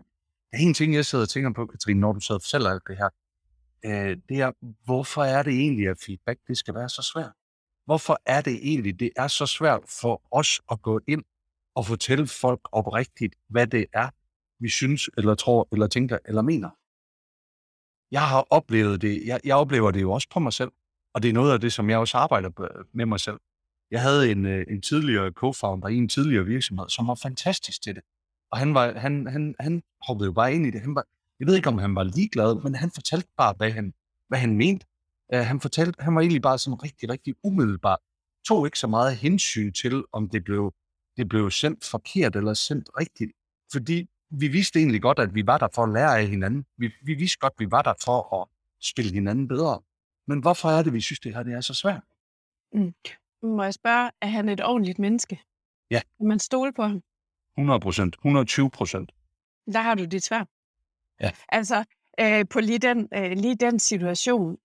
Der 0.51 0.59
er 0.59 0.63
en 0.63 0.75
ting, 0.75 0.95
jeg 0.95 1.07
sidder 1.07 1.25
og 1.25 1.29
tænker 1.29 1.53
på, 1.53 1.67
Katrine, 1.67 2.01
når 2.01 2.13
du 2.13 2.21
sidder 2.21 2.39
og 2.39 2.43
fortæller 2.43 2.71
alt 2.71 2.83
det 2.89 2.97
her. 2.97 3.09
Uh, 3.87 4.17
det 4.29 4.41
er, 4.41 4.53
hvorfor 4.85 5.25
er 5.25 5.43
det 5.43 5.53
egentlig, 5.53 5.89
at 5.89 5.97
feedback 6.07 6.39
det 6.49 6.59
skal 6.59 6.75
være 6.75 6.89
så 6.89 7.11
svært? 7.13 7.33
Hvorfor 7.89 8.21
er 8.27 8.41
det 8.41 8.55
egentlig, 8.63 9.01
det 9.01 9.11
er 9.17 9.29
så 9.29 9.47
svært 9.47 9.81
for 10.01 10.23
os 10.31 10.61
at 10.71 10.83
gå 10.83 11.01
ind 11.07 11.25
og 11.75 11.87
fortælle 11.87 12.27
folk 12.27 12.61
oprigtigt, 12.73 13.35
hvad 13.49 13.67
det 13.67 13.87
er, 13.93 14.09
vi 14.61 14.69
synes, 14.69 15.11
eller 15.19 15.35
tror, 15.35 15.69
eller 15.73 15.87
tænker, 15.87 16.19
eller 16.25 16.43
mener? 16.43 16.71
Jeg 18.11 18.29
har 18.29 18.47
oplevet 18.51 19.03
det, 19.03 19.23
jeg, 19.27 19.41
jeg 19.45 19.57
oplever 19.57 19.91
det 19.91 20.01
jo 20.01 20.13
også 20.13 20.29
på 20.31 20.41
mig 20.41 20.53
selv. 20.53 20.71
Og 21.15 21.23
det 21.23 21.29
er 21.29 21.33
noget 21.33 21.53
af 21.53 21.61
det, 21.61 21.73
som 21.73 21.91
jeg 21.91 21.99
også 21.99 22.19
arbejder 22.19 22.51
med 22.93 23.07
mig 23.07 23.21
selv. 23.21 23.41
Jeg 23.91 24.03
havde 24.03 24.31
en, 24.31 24.47
øh, 24.47 24.67
en 24.71 24.83
tidligere 24.83 25.33
co-founder 25.41 25.89
i 25.89 25.97
en 25.97 26.09
tidligere 26.09 26.45
virksomhed, 26.45 26.89
som 26.89 27.07
var 27.07 27.15
fantastisk 27.15 27.83
til 27.83 27.95
det. 27.95 28.03
Og 28.51 28.59
han, 28.59 28.75
var, 28.75 28.99
han, 28.99 29.27
han, 29.27 29.55
han 29.61 29.83
hoppede 30.07 30.27
jo 30.27 30.33
bare 30.33 30.55
ind 30.55 30.67
i 30.67 30.71
det. 30.71 30.81
Han 30.81 30.95
var, 30.95 31.05
jeg 31.41 31.47
ved 31.47 31.57
ikke, 31.57 31.69
om 31.69 31.79
han 31.79 31.95
var 31.95 32.03
ligeglad, 32.03 32.63
men 32.63 32.75
han 32.75 32.91
fortalte 32.95 33.29
bare, 33.37 33.55
hvad 33.57 33.71
han, 33.71 33.95
hvad 34.29 34.39
han 34.39 34.57
mente. 34.57 34.87
Uh, 35.35 35.41
han, 35.41 35.61
fortalte, 35.61 36.03
han 36.03 36.15
var 36.15 36.21
egentlig 36.21 36.43
bare 36.43 36.59
sådan 36.59 36.83
rigtig, 36.83 37.09
rigtig 37.09 37.35
umiddelbar. 37.45 38.01
Tog 38.49 38.67
ikke 38.67 38.79
så 38.79 38.87
meget 38.87 39.17
hensyn 39.17 39.73
til, 39.73 40.05
om 40.13 40.29
det 40.29 40.45
blev, 40.45 40.75
det 41.17 41.29
blev 41.29 41.51
sendt 41.51 41.85
forkert 41.85 42.37
eller 42.37 42.55
sendt 42.55 42.89
rigtigt. 43.01 43.33
Fordi 43.73 44.09
vi 44.31 44.49
vidste 44.49 44.79
egentlig 44.79 45.03
godt, 45.03 45.19
at 45.19 45.35
vi 45.35 45.47
var 45.47 45.59
der 45.59 45.69
for 45.75 45.83
at 45.83 45.93
lære 45.93 46.19
af 46.19 46.27
hinanden. 46.27 46.67
Vi, 46.77 46.93
vi 47.03 47.15
vidste 47.15 47.39
godt, 47.39 47.53
at 47.53 47.61
vi 47.61 47.71
var 47.71 47.83
der 47.83 47.95
for 48.05 48.43
at 48.43 48.49
spille 48.83 49.13
hinanden 49.13 49.49
bedre. 49.49 49.81
Men 50.27 50.41
hvorfor 50.41 50.69
er 50.69 50.83
det, 50.83 50.93
vi 50.93 51.01
synes, 51.01 51.21
det 51.21 51.35
her 51.35 51.43
det 51.43 51.55
er 51.55 51.61
så 51.61 51.75
svært? 51.75 52.03
Mm. 52.73 52.95
Må 53.43 53.63
jeg 53.63 53.75
spørge, 53.75 54.11
er 54.21 54.27
han 54.27 54.49
et 54.49 54.65
ordentligt 54.65 54.99
menneske? 54.99 55.41
Ja. 55.91 56.01
Kan 56.19 56.29
man 56.29 56.39
stole 56.39 56.73
på 56.73 56.83
ham? 56.83 57.03
100 57.59 57.81
procent. 57.81 58.15
120 58.15 58.71
procent. 58.71 59.13
Der 59.73 59.81
har 59.81 59.95
du 59.95 60.05
dit 60.05 60.25
svært. 60.25 60.49
Ja. 61.21 61.31
Altså, 61.49 61.85
øh, 62.21 62.45
på 62.51 62.61
lige 62.61 62.79
den, 62.79 63.09
øh, 63.15 63.31
lige 63.31 63.55
den 63.55 63.79
situation. 63.79 64.59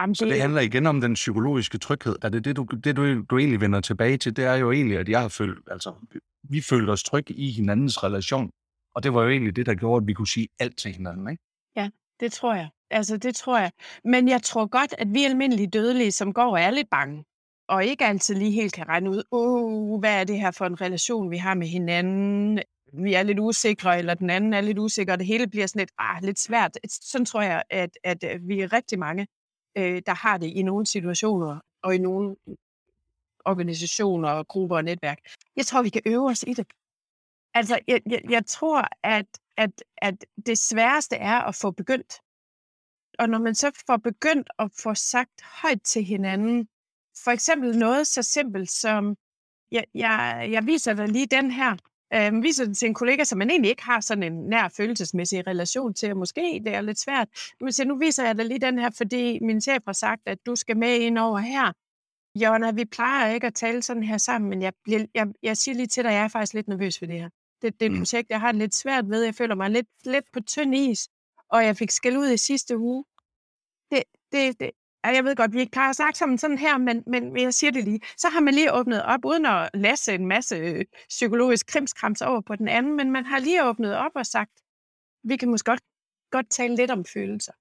Jamen, 0.00 0.14
så 0.14 0.24
det, 0.24 0.32
det 0.32 0.40
handler 0.40 0.60
igen 0.60 0.86
om 0.86 1.00
den 1.00 1.14
psykologiske 1.14 1.78
tryghed. 1.78 2.16
Er 2.22 2.28
det 2.28 2.44
det, 2.44 2.56
du, 2.56 2.66
det 2.84 2.96
du, 2.96 3.22
du 3.22 3.38
egentlig 3.38 3.60
vender 3.60 3.80
tilbage 3.80 4.16
til? 4.16 4.36
Det 4.36 4.44
er 4.44 4.54
jo 4.54 4.72
egentlig, 4.72 4.98
at 4.98 5.08
jeg 5.08 5.20
har 5.20 5.28
følt, 5.28 5.58
altså, 5.70 5.94
vi 6.42 6.60
følte 6.60 6.90
os 6.90 7.02
trygge 7.02 7.34
i 7.34 7.50
hinandens 7.50 8.04
relation. 8.04 8.50
Og 8.94 9.02
det 9.02 9.14
var 9.14 9.22
jo 9.22 9.28
egentlig 9.28 9.56
det, 9.56 9.66
der 9.66 9.74
gjorde, 9.74 10.02
at 10.02 10.06
vi 10.06 10.12
kunne 10.12 10.28
sige 10.28 10.48
alt 10.58 10.78
til 10.78 10.92
hinanden, 10.92 11.30
ikke? 11.30 11.42
Ja, 11.76 11.90
det 12.20 12.32
tror 12.32 12.54
jeg. 12.54 12.68
Altså, 12.90 13.16
det 13.16 13.36
tror 13.36 13.58
jeg. 13.58 13.70
Men 14.04 14.28
jeg 14.28 14.42
tror 14.42 14.66
godt, 14.66 14.94
at 14.98 15.08
vi 15.10 15.24
almindelige 15.24 15.66
dødelige, 15.66 16.12
som 16.12 16.32
går 16.32 16.50
og 16.50 16.60
er 16.60 16.70
lidt 16.70 16.90
bange, 16.90 17.24
og 17.68 17.84
ikke 17.84 18.04
altid 18.04 18.34
lige 18.34 18.50
helt 18.50 18.72
kan 18.72 18.88
regne 18.88 19.10
ud, 19.10 19.22
uh, 19.30 20.00
hvad 20.00 20.20
er 20.20 20.24
det 20.24 20.40
her 20.40 20.50
for 20.50 20.66
en 20.66 20.80
relation, 20.80 21.30
vi 21.30 21.36
har 21.36 21.54
med 21.54 21.66
hinanden? 21.66 22.58
Vi 22.92 23.14
er 23.14 23.22
lidt 23.22 23.38
usikre, 23.38 23.98
eller 23.98 24.14
den 24.14 24.30
anden 24.30 24.54
er 24.54 24.60
lidt 24.60 24.78
usikker, 24.78 25.12
og 25.12 25.18
det 25.18 25.26
hele 25.26 25.46
bliver 25.46 25.66
sådan 25.66 25.80
lidt, 25.80 25.90
ah, 25.98 26.22
lidt 26.22 26.38
svært. 26.38 26.78
Sådan 26.88 27.24
tror 27.24 27.42
jeg, 27.42 27.62
at, 27.70 27.90
at 28.04 28.24
vi 28.48 28.60
er 28.60 28.72
rigtig 28.72 28.98
mange, 28.98 29.26
øh, 29.76 30.02
der 30.06 30.14
har 30.14 30.38
det 30.38 30.46
i 30.46 30.62
nogle 30.62 30.86
situationer, 30.86 31.60
og 31.82 31.94
i 31.94 31.98
nogle 31.98 32.36
organisationer, 33.44 34.28
og 34.28 34.48
grupper 34.48 34.76
og 34.76 34.84
netværk. 34.84 35.18
Jeg 35.56 35.66
tror, 35.66 35.82
vi 35.82 35.88
kan 35.88 36.02
øve 36.06 36.30
os 36.30 36.42
i 36.42 36.54
det. 36.54 36.66
Altså, 37.54 37.78
jeg, 37.88 38.02
jeg, 38.06 38.20
jeg 38.30 38.46
tror, 38.46 38.88
at, 39.02 39.26
at, 39.56 39.84
at 39.96 40.24
det 40.46 40.58
sværeste 40.58 41.16
er 41.16 41.40
at 41.40 41.54
få 41.54 41.70
begyndt 41.70 42.20
og 43.18 43.28
når 43.28 43.38
man 43.38 43.54
så 43.54 43.82
får 43.86 43.96
begyndt 43.96 44.50
at 44.58 44.70
få 44.82 44.94
sagt 44.94 45.42
højt 45.42 45.82
til 45.82 46.04
hinanden, 46.04 46.68
for 47.24 47.30
eksempel 47.30 47.78
noget 47.78 48.06
så 48.06 48.22
simpelt 48.22 48.70
som, 48.70 49.16
jeg, 49.70 49.84
jeg, 49.94 50.48
jeg 50.50 50.66
viser 50.66 50.94
dig 50.94 51.08
lige 51.08 51.26
den 51.26 51.50
her, 51.50 51.76
øh, 52.16 52.42
viser 52.42 52.64
den 52.64 52.74
til 52.74 52.86
en 52.88 52.94
kollega, 52.94 53.24
som 53.24 53.38
man 53.38 53.50
egentlig 53.50 53.70
ikke 53.70 53.82
har 53.82 54.00
sådan 54.00 54.22
en 54.22 54.32
nær 54.32 54.68
følelsesmæssig 54.68 55.46
relation 55.46 55.94
til, 55.94 56.10
og 56.10 56.16
måske 56.16 56.62
det 56.64 56.74
er 56.74 56.80
lidt 56.80 56.98
svært, 56.98 57.28
men 57.60 57.72
så 57.72 57.84
nu 57.84 57.98
viser 57.98 58.26
jeg 58.26 58.38
dig 58.38 58.46
lige 58.46 58.60
den 58.60 58.78
her, 58.78 58.90
fordi 58.96 59.38
min 59.42 59.60
chef 59.60 59.82
har 59.86 59.92
sagt, 59.92 60.22
at 60.26 60.38
du 60.46 60.56
skal 60.56 60.76
med 60.76 60.98
ind 60.98 61.18
over 61.18 61.38
her. 61.38 61.72
Jonna, 62.42 62.70
vi 62.70 62.84
plejer 62.84 63.34
ikke 63.34 63.46
at 63.46 63.54
tale 63.54 63.82
sådan 63.82 64.02
her 64.02 64.18
sammen, 64.18 64.50
men 64.50 64.62
jeg, 64.62 64.72
bliver, 64.84 65.06
jeg, 65.14 65.26
jeg 65.42 65.56
siger 65.56 65.74
lige 65.74 65.86
til 65.86 66.04
dig, 66.04 66.10
at 66.10 66.16
jeg 66.16 66.24
er 66.24 66.28
faktisk 66.28 66.54
lidt 66.54 66.68
nervøs 66.68 66.98
for 66.98 67.06
det 67.06 67.20
her. 67.20 67.28
Det, 67.62 67.80
det 67.80 67.82
er 67.82 67.90
et 67.90 67.92
mm. 67.92 67.98
projekt, 67.98 68.30
jeg 68.30 68.40
har 68.40 68.52
lidt 68.52 68.74
svært 68.74 69.10
ved. 69.10 69.24
Jeg 69.24 69.34
føler 69.34 69.54
mig 69.54 69.70
lidt, 69.70 69.86
lidt 70.04 70.24
på 70.32 70.40
tynd 70.40 70.74
is 70.74 71.08
og 71.48 71.64
jeg 71.64 71.76
fik 71.76 71.90
skæld 71.90 72.16
ud 72.16 72.30
i 72.30 72.36
sidste 72.36 72.78
uge. 72.78 73.04
Det, 73.90 74.02
det, 74.32 74.60
det, 74.60 74.70
jeg 75.14 75.24
ved 75.24 75.36
godt, 75.36 75.52
vi 75.52 75.60
ikke 75.60 75.78
har 75.78 75.92
sagt 75.92 76.16
sammen 76.16 76.38
sådan 76.38 76.58
her, 76.58 76.78
men, 76.78 77.02
men 77.06 77.40
jeg 77.40 77.54
siger 77.54 77.70
det 77.70 77.84
lige. 77.84 78.00
Så 78.16 78.28
har 78.28 78.40
man 78.40 78.54
lige 78.54 78.74
åbnet 78.74 79.02
op, 79.02 79.24
uden 79.24 79.46
at 79.46 79.70
læse 79.74 80.14
en 80.14 80.26
masse 80.26 80.56
øh, 80.56 80.84
psykologisk 81.08 81.66
krimskrams 81.66 82.22
over 82.22 82.40
på 82.40 82.56
den 82.56 82.68
anden, 82.68 82.96
men 82.96 83.10
man 83.10 83.26
har 83.26 83.38
lige 83.38 83.64
åbnet 83.64 83.96
op 83.96 84.12
og 84.14 84.26
sagt, 84.26 84.50
vi 85.24 85.36
kan 85.36 85.50
måske 85.50 85.70
godt, 85.70 85.80
godt 86.30 86.50
tale 86.50 86.76
lidt 86.76 86.90
om 86.90 87.04
følelser. 87.04 87.52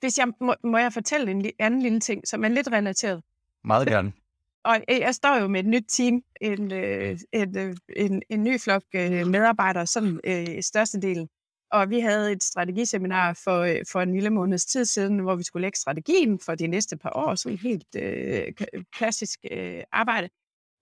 Hvis 0.00 0.18
jeg, 0.18 0.28
må, 0.40 0.54
må 0.64 0.78
jeg 0.78 0.92
fortælle 0.92 1.30
en 1.30 1.50
anden 1.58 1.82
lille 1.82 2.00
ting, 2.00 2.28
som 2.28 2.44
er 2.44 2.48
lidt 2.48 2.72
relateret? 2.72 3.22
Meget 3.64 3.88
gerne. 3.88 4.12
Og 4.64 4.76
øh, 4.90 4.98
jeg 4.98 5.14
står 5.14 5.40
jo 5.40 5.48
med 5.48 5.60
et 5.60 5.66
nyt 5.66 5.84
team, 5.88 6.22
en, 6.40 6.72
øh, 6.72 7.18
en, 7.32 7.78
en, 7.96 8.22
en 8.30 8.44
ny 8.44 8.60
flok 8.60 8.82
medarbejdere, 9.26 9.86
som 9.86 10.20
øh, 10.24 10.62
størstedelen 10.62 11.28
og 11.72 11.90
vi 11.90 12.00
havde 12.00 12.32
et 12.32 12.42
strategiseminar 12.44 13.32
for, 13.44 13.60
øh, 13.60 13.80
for 13.92 14.00
en 14.00 14.12
lille 14.14 14.30
måneds 14.30 14.66
tid 14.66 14.84
siden, 14.84 15.18
hvor 15.18 15.36
vi 15.36 15.42
skulle 15.42 15.62
lægge 15.62 15.78
strategien 15.78 16.38
for 16.40 16.54
de 16.54 16.66
næste 16.66 16.96
par 16.96 17.12
år, 17.16 17.34
så 17.34 17.48
helt 17.62 17.96
øh, 17.96 18.52
klassisk 18.92 19.40
øh, 19.52 19.82
arbejde. 19.92 20.28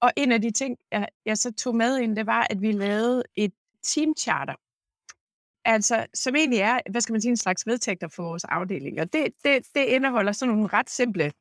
Og 0.02 0.12
en 0.16 0.32
af 0.32 0.42
de 0.42 0.50
ting, 0.50 0.76
jeg, 0.92 1.08
jeg 1.26 1.38
så 1.38 1.52
tog 1.52 1.76
med 1.76 1.98
ind, 1.98 2.16
det 2.16 2.26
var, 2.26 2.46
at 2.50 2.60
vi 2.62 2.72
lavede 2.72 3.22
et 3.36 3.52
teamcharter. 3.82 4.54
altså, 5.64 6.06
som 6.14 6.36
egentlig 6.36 6.58
er, 6.60 6.80
hvad 6.90 7.00
skal 7.00 7.12
man 7.12 7.20
sige, 7.20 7.30
en 7.30 7.36
slags 7.36 7.66
vedtægter 7.66 8.08
for 8.08 8.22
vores 8.22 8.44
afdeling. 8.44 9.00
Og 9.00 9.12
det, 9.12 9.28
det, 9.44 9.66
det 9.74 9.84
indeholder 9.84 10.32
sådan 10.32 10.54
nogle 10.54 10.68
ret 10.72 10.90
simple 10.90 11.32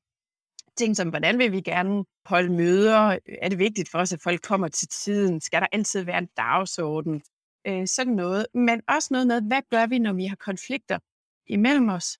ting 0.78 0.96
som, 0.98 1.10
hvordan 1.10 1.40
vil 1.40 1.52
vi 1.52 1.62
gerne 1.62 2.06
holde 2.26 2.54
møder? 2.54 3.18
Er 3.42 3.50
det 3.50 3.60
vigtigt 3.60 3.90
for 3.92 4.00
os, 4.00 4.14
at 4.14 4.22
folk 4.24 4.42
kommer 4.42 4.68
til 4.68 4.88
tiden? 4.88 5.42
Skal 5.42 5.62
der 5.62 5.68
altid 5.72 6.04
være 6.04 6.18
en 6.18 6.30
dagsorden? 6.38 7.22
Øh, 7.70 7.88
sådan 7.88 8.14
noget. 8.14 8.48
Men 8.54 8.82
også 8.88 9.08
noget 9.12 9.28
med, 9.28 9.42
hvad 9.42 9.62
gør 9.70 9.88
vi, 9.88 10.00
når 10.00 10.14
vi 10.14 10.26
har 10.26 10.36
konflikter 10.36 11.00
imellem 11.48 11.90
os? 11.90 12.20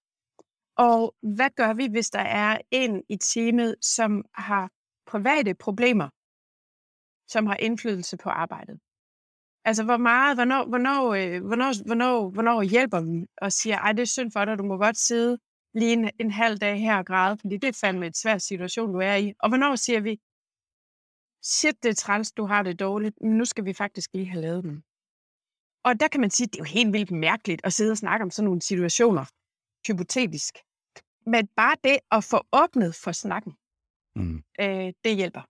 Og 0.78 1.16
hvad 1.22 1.50
gør 1.50 1.74
vi, 1.74 1.88
hvis 1.88 2.10
der 2.10 2.20
er 2.20 2.58
en 2.72 3.04
i 3.10 3.18
teamet, 3.18 3.76
som 3.82 4.26
har 4.34 4.72
private 5.08 5.54
problemer, 5.54 6.10
som 7.28 7.46
har 7.46 7.56
indflydelse 7.56 8.18
på 8.18 8.30
arbejdet? 8.30 8.80
Altså, 9.66 9.84
hvor 9.84 9.98
meget, 9.98 10.38
hvornår, 10.38 10.66
hvornår, 10.66 11.14
øh, 11.14 11.46
hvornår, 11.46 11.86
hvornår, 11.86 12.30
hvornår 12.30 12.62
hjælper 12.62 13.02
vi 13.02 13.26
og 13.38 13.52
siger, 13.52 13.78
ej, 13.78 13.92
det 13.92 14.02
er 14.02 14.06
synd 14.06 14.32
for 14.32 14.46
dig, 14.46 14.58
du 14.58 14.64
må 14.64 14.78
godt 14.78 14.98
sidde 14.98 15.38
lige 15.74 15.94
en, 15.94 16.10
en 16.20 16.32
halv 16.32 16.58
dag 16.58 16.80
her 16.80 16.98
og 16.98 17.06
græde, 17.06 17.38
fordi 17.38 17.58
det 17.58 17.68
er 17.68 17.80
fandme 17.82 18.08
et 18.08 18.18
svær 18.18 18.38
situation, 18.38 18.94
du 18.94 19.00
er 19.00 19.16
i. 19.16 19.34
Og 19.40 19.50
hvornår 19.50 19.76
siger 19.76 20.00
vi, 20.00 20.20
shit, 21.44 21.84
det 21.84 21.90
er 21.90 21.96
træls, 21.96 22.32
du 22.32 22.46
har 22.46 22.64
det 22.64 22.80
dårligt, 22.80 23.16
men 23.22 23.38
nu 23.38 23.46
skal 23.46 23.66
vi 23.66 23.74
faktisk 23.74 24.10
lige 24.14 24.30
have 24.30 24.42
lavet 24.42 24.64
den. 24.64 24.84
Og 25.84 26.00
der 26.00 26.08
kan 26.08 26.22
man 26.22 26.30
sige, 26.30 26.46
at 26.46 26.54
det 26.54 26.60
er 26.60 26.64
jo 26.64 26.74
helt 26.74 26.94
vildt 26.94 27.12
mærkeligt 27.12 27.62
at 27.64 27.74
sidde 27.74 27.92
og 27.92 27.98
snakke 27.98 28.24
om 28.24 28.32
sådan 28.32 28.46
nogle 28.46 28.62
situationer, 28.62 29.26
hypotetisk. 29.88 30.54
Men 31.26 31.48
bare 31.48 31.76
det 31.84 31.98
at 32.12 32.24
få 32.24 32.40
åbnet 32.54 32.96
for 32.96 33.12
snakken, 33.12 33.54
mm. 34.16 34.44
øh, 34.60 34.94
det 35.04 35.16
hjælper. 35.16 35.42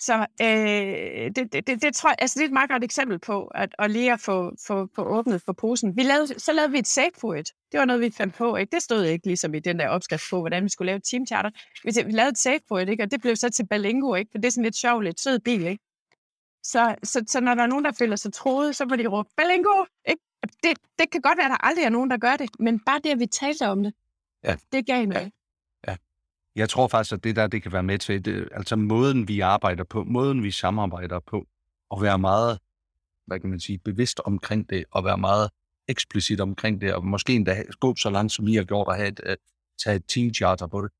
Så 0.00 0.26
øh, 0.42 1.30
det, 1.36 1.52
det, 1.52 1.66
det, 1.66 1.82
det 1.82 1.94
tror 1.94 2.10
jeg, 2.10 2.16
altså 2.18 2.38
det 2.38 2.44
er 2.44 2.48
et 2.48 2.52
meget 2.52 2.70
godt 2.70 2.84
eksempel 2.84 3.18
på, 3.18 3.46
at, 3.46 3.74
at 3.78 3.90
lige 3.90 4.12
at 4.12 4.20
få, 4.20 4.52
få, 4.66 4.88
få 4.94 5.02
åbnet 5.02 5.42
for 5.42 5.52
posen. 5.52 5.96
Vi 5.96 6.02
lavede, 6.02 6.40
så 6.40 6.52
lavede 6.52 6.72
vi 6.72 6.78
et 6.78 6.98
it. 7.38 7.52
Det 7.72 7.80
var 7.80 7.84
noget, 7.84 8.02
vi 8.02 8.10
fandt 8.10 8.34
på. 8.34 8.56
Ikke? 8.56 8.70
Det 8.70 8.82
stod 8.82 9.04
ikke 9.04 9.26
ligesom 9.26 9.54
i 9.54 9.60
den 9.60 9.78
der 9.78 9.88
opskrift 9.88 10.24
på, 10.30 10.40
hvordan 10.40 10.64
vi 10.64 10.68
skulle 10.68 10.86
lave 10.86 11.00
teamcharter. 11.00 11.50
Vi, 11.84 12.04
vi 12.06 12.12
lavede 12.12 12.30
et 12.30 12.62
it, 12.82 12.88
ikke? 12.88 13.02
og 13.02 13.10
det 13.10 13.20
blev 13.20 13.36
så 13.36 13.50
til 13.50 13.66
Balingo, 13.66 14.14
ikke? 14.14 14.30
for 14.30 14.38
det 14.38 14.46
er 14.46 14.50
sådan 14.50 14.64
lidt 14.64 14.76
sjovt, 14.76 15.04
lidt 15.04 15.20
sød 15.20 15.38
bil. 15.38 15.66
Ikke? 15.66 15.84
Så, 16.62 16.94
så, 17.02 17.24
så 17.26 17.40
når 17.40 17.54
der 17.54 17.62
er 17.62 17.66
nogen, 17.66 17.84
der 17.84 17.92
føler 17.98 18.16
sig 18.16 18.32
troet, 18.32 18.76
så 18.76 18.84
må 18.84 18.96
de 18.96 19.06
råbe, 19.06 19.28
Balingo! 19.36 19.84
Ikke? 20.08 20.22
Det, 20.62 20.78
det 20.98 21.10
kan 21.10 21.20
godt 21.20 21.38
være, 21.38 21.46
at 21.46 21.50
der 21.50 21.66
aldrig 21.66 21.84
er 21.84 21.88
nogen, 21.88 22.10
der 22.10 22.16
gør 22.16 22.36
det, 22.36 22.50
men 22.58 22.80
bare 22.80 23.00
det, 23.04 23.10
at 23.10 23.18
vi 23.18 23.26
taler 23.26 23.68
om 23.68 23.82
det, 23.82 23.94
ja. 24.44 24.56
det 24.72 24.86
gav 24.86 25.06
noget. 25.06 25.32
Ja. 25.88 25.96
Jeg 26.56 26.68
tror 26.68 26.88
faktisk, 26.88 27.12
at 27.12 27.24
det 27.24 27.36
der, 27.36 27.46
det 27.46 27.62
kan 27.62 27.72
være 27.72 27.82
med 27.82 27.98
til, 27.98 28.24
det, 28.24 28.48
altså 28.52 28.76
måden 28.76 29.28
vi 29.28 29.40
arbejder 29.40 29.84
på, 29.84 30.04
måden 30.04 30.42
vi 30.42 30.50
samarbejder 30.50 31.20
på, 31.20 31.46
og 31.90 32.02
være 32.02 32.18
meget, 32.18 32.58
hvad 33.26 33.40
kan 33.40 33.50
man 33.50 33.60
sige, 33.60 33.78
bevidst 33.78 34.20
omkring 34.24 34.70
det, 34.70 34.84
og 34.90 35.04
være 35.04 35.18
meget 35.18 35.50
eksplicit 35.88 36.40
omkring 36.40 36.80
det, 36.80 36.94
og 36.94 37.06
måske 37.06 37.34
endda 37.34 37.64
gå 37.80 37.96
så 37.96 38.10
langt, 38.10 38.32
som 38.32 38.48
I 38.48 38.54
har 38.54 38.64
gjort, 38.64 38.88
at 38.88 38.96
have 38.96 39.08
et, 39.08 39.20
at 39.20 39.38
tage 39.84 39.96
et 39.96 40.04
team 40.08 40.34
charter 40.34 40.66
på 40.66 40.82
det. 40.82 40.90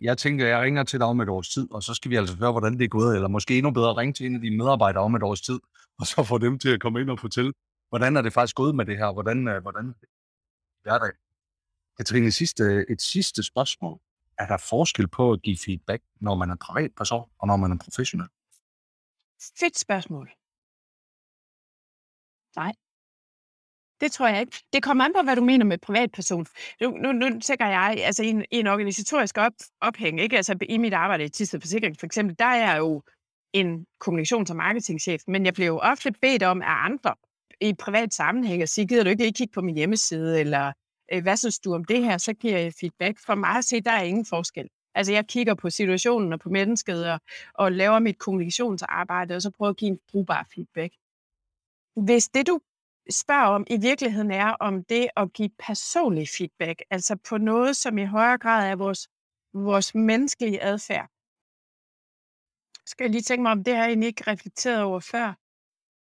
Jeg 0.00 0.18
tænker, 0.18 0.46
jeg 0.46 0.62
ringer 0.62 0.84
til 0.84 1.00
dig 1.00 1.06
om 1.06 1.20
et 1.20 1.28
års 1.28 1.48
tid, 1.48 1.72
og 1.72 1.82
så 1.82 1.94
skal 1.94 2.10
vi 2.10 2.16
altså 2.16 2.36
høre, 2.36 2.52
hvordan 2.52 2.72
det 2.78 2.84
er 2.84 2.88
gået, 2.88 3.14
eller 3.14 3.28
måske 3.28 3.58
endnu 3.58 3.70
bedre 3.70 3.96
ringe 3.96 4.12
til 4.12 4.26
en 4.26 4.34
af 4.34 4.40
dine 4.40 4.56
medarbejdere 4.56 5.02
om 5.02 5.14
et 5.14 5.22
års 5.22 5.40
tid, 5.40 5.60
og 6.00 6.06
så 6.06 6.24
få 6.24 6.38
dem 6.38 6.58
til 6.58 6.68
at 6.68 6.80
komme 6.80 7.00
ind 7.00 7.10
og 7.10 7.18
fortælle, 7.18 7.52
hvordan 7.88 8.16
er 8.16 8.22
det 8.22 8.32
faktisk 8.32 8.56
gået 8.56 8.74
med 8.74 8.86
det 8.86 8.96
her, 8.96 9.12
hvordan, 9.12 9.48
øh, 9.48 9.62
hvordan 9.62 9.94
er 10.84 10.98
det? 10.98 11.12
Katrine, 11.96 12.32
sidste, 12.32 12.84
et 12.88 13.02
sidste 13.02 13.42
spørgsmål 13.42 14.00
er 14.38 14.46
der 14.46 14.56
forskel 14.56 15.08
på 15.08 15.32
at 15.32 15.42
give 15.42 15.58
feedback, 15.64 16.02
når 16.20 16.34
man 16.34 16.50
er 16.50 16.56
privatperson 16.56 17.30
og 17.38 17.46
når 17.46 17.56
man 17.56 17.72
er 17.72 17.78
professionel? 17.84 18.28
Fedt 19.60 19.78
spørgsmål. 19.78 20.30
Nej. 22.56 22.72
Det 24.00 24.12
tror 24.12 24.28
jeg 24.28 24.40
ikke. 24.40 24.58
Det 24.72 24.82
kommer 24.82 25.04
an 25.04 25.12
på, 25.16 25.22
hvad 25.22 25.36
du 25.36 25.44
mener 25.44 25.64
med 25.64 25.78
privatperson. 25.78 26.46
Nu, 26.80 26.90
nu, 26.90 27.12
nu 27.12 27.40
tænker 27.40 27.66
jeg, 27.66 28.02
altså 28.04 28.22
i 28.22 28.28
en, 28.28 28.44
i 28.50 28.58
en 28.58 28.66
organisatorisk 28.66 29.38
op, 29.38 29.52
ophæng, 29.80 30.20
ikke? 30.20 30.36
Altså 30.36 30.58
i 30.68 30.78
mit 30.78 30.92
arbejde 30.92 31.24
i 31.24 31.28
Tisted 31.28 31.60
Forsikring 31.60 31.96
for 31.98 32.06
eksempel, 32.06 32.36
der 32.38 32.44
er 32.44 32.70
jeg 32.70 32.78
jo 32.78 33.02
en 33.52 33.86
kommunikations- 34.04 34.50
og 34.50 34.56
marketingchef, 34.56 35.22
men 35.26 35.44
jeg 35.44 35.54
bliver 35.54 35.66
jo 35.66 35.78
ofte 35.78 36.12
bedt 36.12 36.42
om 36.42 36.62
af 36.62 36.84
andre 36.84 37.14
i 37.60 37.74
privat 37.74 38.14
sammenhæng 38.14 38.62
at 38.62 38.68
sige, 38.68 38.86
gider 38.86 39.04
du 39.04 39.10
ikke 39.10 39.22
lige 39.22 39.32
kigge 39.32 39.52
på 39.52 39.60
min 39.60 39.74
hjemmeside, 39.76 40.40
eller 40.40 40.72
øh, 41.12 41.22
hvad 41.22 41.36
synes 41.36 41.58
du 41.58 41.74
om 41.74 41.84
det 41.84 42.04
her, 42.04 42.18
så 42.18 42.34
giver 42.34 42.58
jeg 42.58 42.72
feedback. 42.80 43.18
For 43.26 43.34
mig 43.34 43.56
at 43.56 43.64
se, 43.64 43.80
der 43.80 43.90
er 43.90 44.02
ingen 44.02 44.26
forskel. 44.26 44.68
Altså 44.94 45.12
jeg 45.12 45.26
kigger 45.26 45.54
på 45.54 45.70
situationen 45.70 46.32
og 46.32 46.40
på 46.40 46.48
mennesket 46.48 47.10
og, 47.12 47.20
og 47.54 47.72
laver 47.72 47.98
mit 47.98 48.18
kommunikationsarbejde, 48.18 49.36
og 49.36 49.42
så 49.42 49.50
prøver 49.50 49.70
at 49.70 49.76
give 49.76 49.90
en 49.90 49.98
brugbar 50.10 50.46
feedback. 50.54 50.94
Hvis 51.96 52.28
det 52.28 52.46
du 52.46 52.60
spørger 53.10 53.46
om 53.46 53.64
i 53.70 53.76
virkeligheden 53.80 54.30
er 54.30 54.52
om 54.52 54.84
det 54.84 55.08
at 55.16 55.32
give 55.32 55.50
personlig 55.58 56.28
feedback, 56.38 56.82
altså 56.90 57.16
på 57.28 57.38
noget, 57.38 57.76
som 57.76 57.98
i 57.98 58.04
højere 58.04 58.38
grad 58.38 58.70
er 58.70 58.76
vores, 58.76 59.08
vores 59.54 59.94
menneskelige 59.94 60.62
adfærd, 60.62 61.08
skal 62.86 63.04
jeg 63.04 63.10
lige 63.10 63.22
tænke 63.22 63.42
mig 63.42 63.52
om, 63.52 63.64
det 63.64 63.74
har 63.74 63.82
jeg 63.82 63.88
egentlig 63.88 64.06
ikke 64.06 64.30
reflekteret 64.30 64.82
over 64.82 65.00
før. 65.00 65.34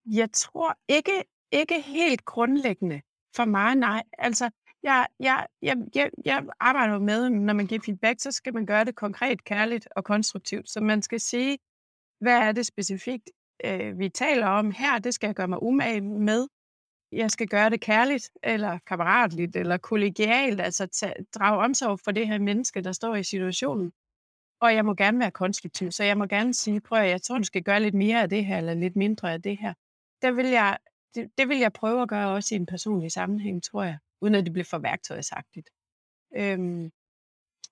Jeg 0.06 0.32
tror 0.32 0.78
ikke, 0.88 1.24
ikke 1.52 1.80
helt 1.80 2.24
grundlæggende 2.24 3.00
for 3.36 3.44
mig, 3.44 3.74
nej. 3.74 4.02
Altså, 4.18 4.50
jeg, 4.82 5.06
jeg, 5.20 5.46
jeg, 5.62 5.76
jeg, 5.94 6.10
jeg 6.24 6.46
arbejder 6.60 6.98
med, 6.98 7.30
når 7.30 7.54
man 7.54 7.66
giver 7.66 7.80
feedback, 7.84 8.20
så 8.20 8.32
skal 8.32 8.54
man 8.54 8.66
gøre 8.66 8.84
det 8.84 8.94
konkret, 8.94 9.44
kærligt 9.44 9.88
og 9.96 10.04
konstruktivt. 10.04 10.70
Så 10.70 10.80
man 10.80 11.02
skal 11.02 11.20
sige, 11.20 11.58
hvad 12.20 12.38
er 12.38 12.52
det 12.52 12.66
specifikt, 12.66 13.30
øh, 13.64 13.98
vi 13.98 14.08
taler 14.08 14.46
om 14.46 14.70
her? 14.70 14.98
Det 14.98 15.14
skal 15.14 15.28
jeg 15.28 15.34
gøre 15.34 15.48
mig 15.48 15.62
umage 15.62 16.00
med. 16.00 16.48
Jeg 17.12 17.30
skal 17.30 17.48
gøre 17.48 17.70
det 17.70 17.80
kærligt, 17.80 18.30
eller 18.42 18.78
kammeratligt, 18.86 19.56
eller 19.56 19.76
kollegialt, 19.76 20.60
altså 20.60 20.86
tage, 20.86 21.14
drage 21.34 21.58
omsorg 21.64 22.00
for 22.00 22.10
det 22.10 22.28
her 22.28 22.38
menneske, 22.38 22.80
der 22.80 22.92
står 22.92 23.14
i 23.14 23.24
situationen. 23.24 23.92
Og 24.60 24.74
jeg 24.74 24.84
må 24.84 24.94
gerne 24.94 25.18
være 25.18 25.30
konstruktiv, 25.30 25.90
så 25.90 26.04
jeg 26.04 26.18
må 26.18 26.26
gerne 26.26 26.54
sige, 26.54 26.80
prøv 26.80 26.98
at 26.98 27.10
jeg 27.10 27.22
tror, 27.22 27.38
du 27.38 27.44
skal 27.44 27.62
gøre 27.62 27.80
lidt 27.80 27.94
mere 27.94 28.22
af 28.22 28.30
det 28.30 28.46
her, 28.46 28.58
eller 28.58 28.74
lidt 28.74 28.96
mindre 28.96 29.32
af 29.32 29.42
det 29.42 29.58
her. 29.58 29.74
Der 30.22 30.30
vil 30.30 30.46
jeg, 30.46 30.78
det, 31.14 31.30
det 31.38 31.48
vil 31.48 31.58
jeg 31.58 31.72
prøve 31.72 32.02
at 32.02 32.08
gøre 32.08 32.28
også 32.28 32.54
i 32.54 32.58
en 32.58 32.66
personlig 32.66 33.12
sammenhæng, 33.12 33.62
tror 33.62 33.82
jeg 33.82 33.98
uden 34.20 34.34
at 34.34 34.44
det 34.44 34.52
bliver 34.52 34.64
for 34.64 34.78
værktøjsagtigt. 34.78 35.70
Øhm, 36.36 36.92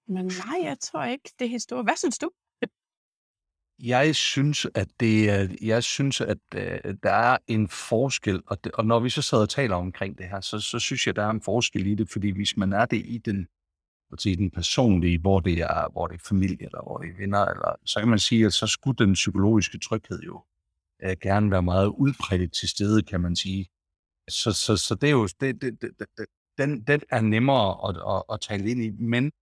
men 0.06 0.26
nej, 0.26 0.58
jeg 0.62 0.76
tror 0.80 1.04
ikke, 1.04 1.32
det 1.38 1.44
er 1.44 1.48
historie. 1.48 1.82
Hvad 1.82 1.96
synes 1.96 2.18
du? 2.18 2.30
Jeg 3.82 4.14
synes, 4.14 4.66
at 4.74 4.88
det 5.00 5.30
er, 5.30 5.48
jeg 5.62 5.84
synes, 5.84 6.20
at 6.20 6.38
øh, 6.54 6.94
der 7.02 7.10
er 7.10 7.38
en 7.48 7.68
forskel, 7.68 8.42
og, 8.46 8.64
det, 8.64 8.72
og 8.72 8.84
når 8.84 9.00
vi 9.00 9.10
så 9.10 9.22
sidder 9.22 9.42
og 9.42 9.48
taler 9.48 9.76
omkring 9.76 10.18
det 10.18 10.26
her, 10.26 10.40
så, 10.40 10.60
så 10.60 10.78
synes 10.78 11.06
jeg, 11.06 11.16
der 11.16 11.22
er 11.22 11.30
en 11.30 11.42
forskel 11.42 11.86
i 11.86 11.94
det, 11.94 12.10
fordi 12.10 12.30
hvis 12.30 12.56
man 12.56 12.72
er 12.72 12.84
det 12.84 13.02
i 13.06 13.18
den, 13.18 13.46
i 14.24 14.34
den 14.34 14.50
personlige, 14.50 15.18
hvor 15.18 15.40
det 15.40 15.58
er, 15.58 15.92
hvor 15.92 16.06
det 16.06 16.14
er 16.14 16.24
familie, 16.28 16.64
eller 16.64 16.82
hvor 16.82 16.98
det 16.98 17.08
er 17.08 17.16
venner, 17.18 17.44
eller, 17.44 17.74
så 17.84 18.00
kan 18.00 18.08
man 18.08 18.18
sige, 18.18 18.46
at 18.46 18.52
så 18.52 18.66
skulle 18.66 18.96
den 19.06 19.12
psykologiske 19.12 19.78
tryghed 19.78 20.20
jo 20.20 20.42
øh, 21.02 21.16
gerne 21.22 21.50
være 21.50 21.62
meget 21.62 21.86
udbredt 21.86 22.52
til 22.52 22.68
stede, 22.68 23.02
kan 23.02 23.20
man 23.20 23.36
sige. 23.36 23.66
Så, 24.28 24.52
så, 24.52 24.76
så 24.76 24.94
det 24.94 25.06
er 25.06 25.12
jo, 25.12 25.28
det, 25.40 25.62
det, 25.62 25.82
det, 25.82 25.90
det, 25.98 26.26
den, 26.58 26.82
den 26.82 27.00
er 27.10 27.20
nemmere 27.20 27.88
at, 27.88 27.96
at, 27.96 28.22
at 28.32 28.40
tale 28.40 28.70
ind 28.70 28.82
i, 28.82 28.90
men 28.90 29.32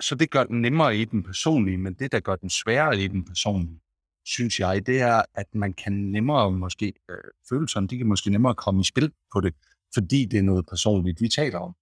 så 0.00 0.14
det 0.14 0.30
gør 0.30 0.44
den 0.44 0.62
nemmere 0.62 0.96
i 0.96 1.04
den 1.04 1.22
personlige, 1.22 1.78
men 1.78 1.94
det, 1.94 2.12
der 2.12 2.20
gør 2.20 2.36
den 2.36 2.50
sværere 2.50 3.00
i 3.00 3.08
den 3.08 3.24
personlige, 3.24 3.80
synes 4.24 4.60
jeg, 4.60 4.86
det 4.86 5.00
er, 5.00 5.22
at 5.34 5.54
man 5.54 5.72
kan 5.72 5.92
nemmere 5.92 6.52
måske, 6.52 6.92
øh, 7.10 7.16
følelserne, 7.48 7.88
de 7.88 7.98
kan 7.98 8.06
måske 8.06 8.30
nemmere 8.30 8.54
komme 8.54 8.80
i 8.80 8.84
spil 8.84 9.12
på 9.32 9.40
det, 9.40 9.54
fordi 9.94 10.24
det 10.24 10.38
er 10.38 10.42
noget 10.42 10.66
personligt, 10.66 11.20
vi 11.20 11.28
taler 11.28 11.58
om. 11.58 11.74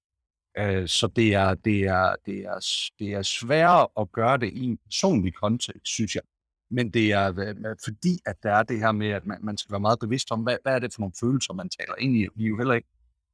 Øh, 0.59 0.89
så 0.89 1.07
det 1.07 1.35
er, 1.35 1.55
det, 1.55 1.81
er, 1.85 2.15
det, 2.27 2.39
er, 2.39 2.89
det 2.99 3.13
er 3.13 3.23
sværere 3.23 3.89
at 4.01 4.13
gøre 4.13 4.37
det 4.37 4.53
i 4.53 4.65
en 4.65 4.79
personlig 4.85 5.35
kontekst, 5.35 5.87
synes 5.87 6.15
jeg. 6.15 6.23
Men 6.71 6.91
det 6.91 7.13
er 7.13 7.39
øh, 7.39 7.49
øh, 7.49 7.77
fordi, 7.85 8.19
at 8.27 8.37
der 8.43 8.53
er 8.53 8.63
det 8.63 8.79
her 8.79 8.93
med, 8.93 9.09
at 9.09 9.27
man, 9.27 9.39
man 9.43 9.57
skal 9.57 9.73
være 9.73 9.81
meget 9.81 9.99
bevidst 9.99 10.33
om, 10.33 10.41
hvad, 10.41 10.57
hvad 10.63 10.75
er 10.75 10.79
det 10.79 10.95
for 10.95 11.01
nogle 11.01 11.15
følelser, 11.21 11.55
man 11.55 11.69
taler 11.69 11.95
ind 11.99 12.17
i. 12.17 12.29
Vi 12.37 12.45
er 12.45 12.49
jo 12.49 12.57
heller 12.57 12.75
ikke 12.75 12.89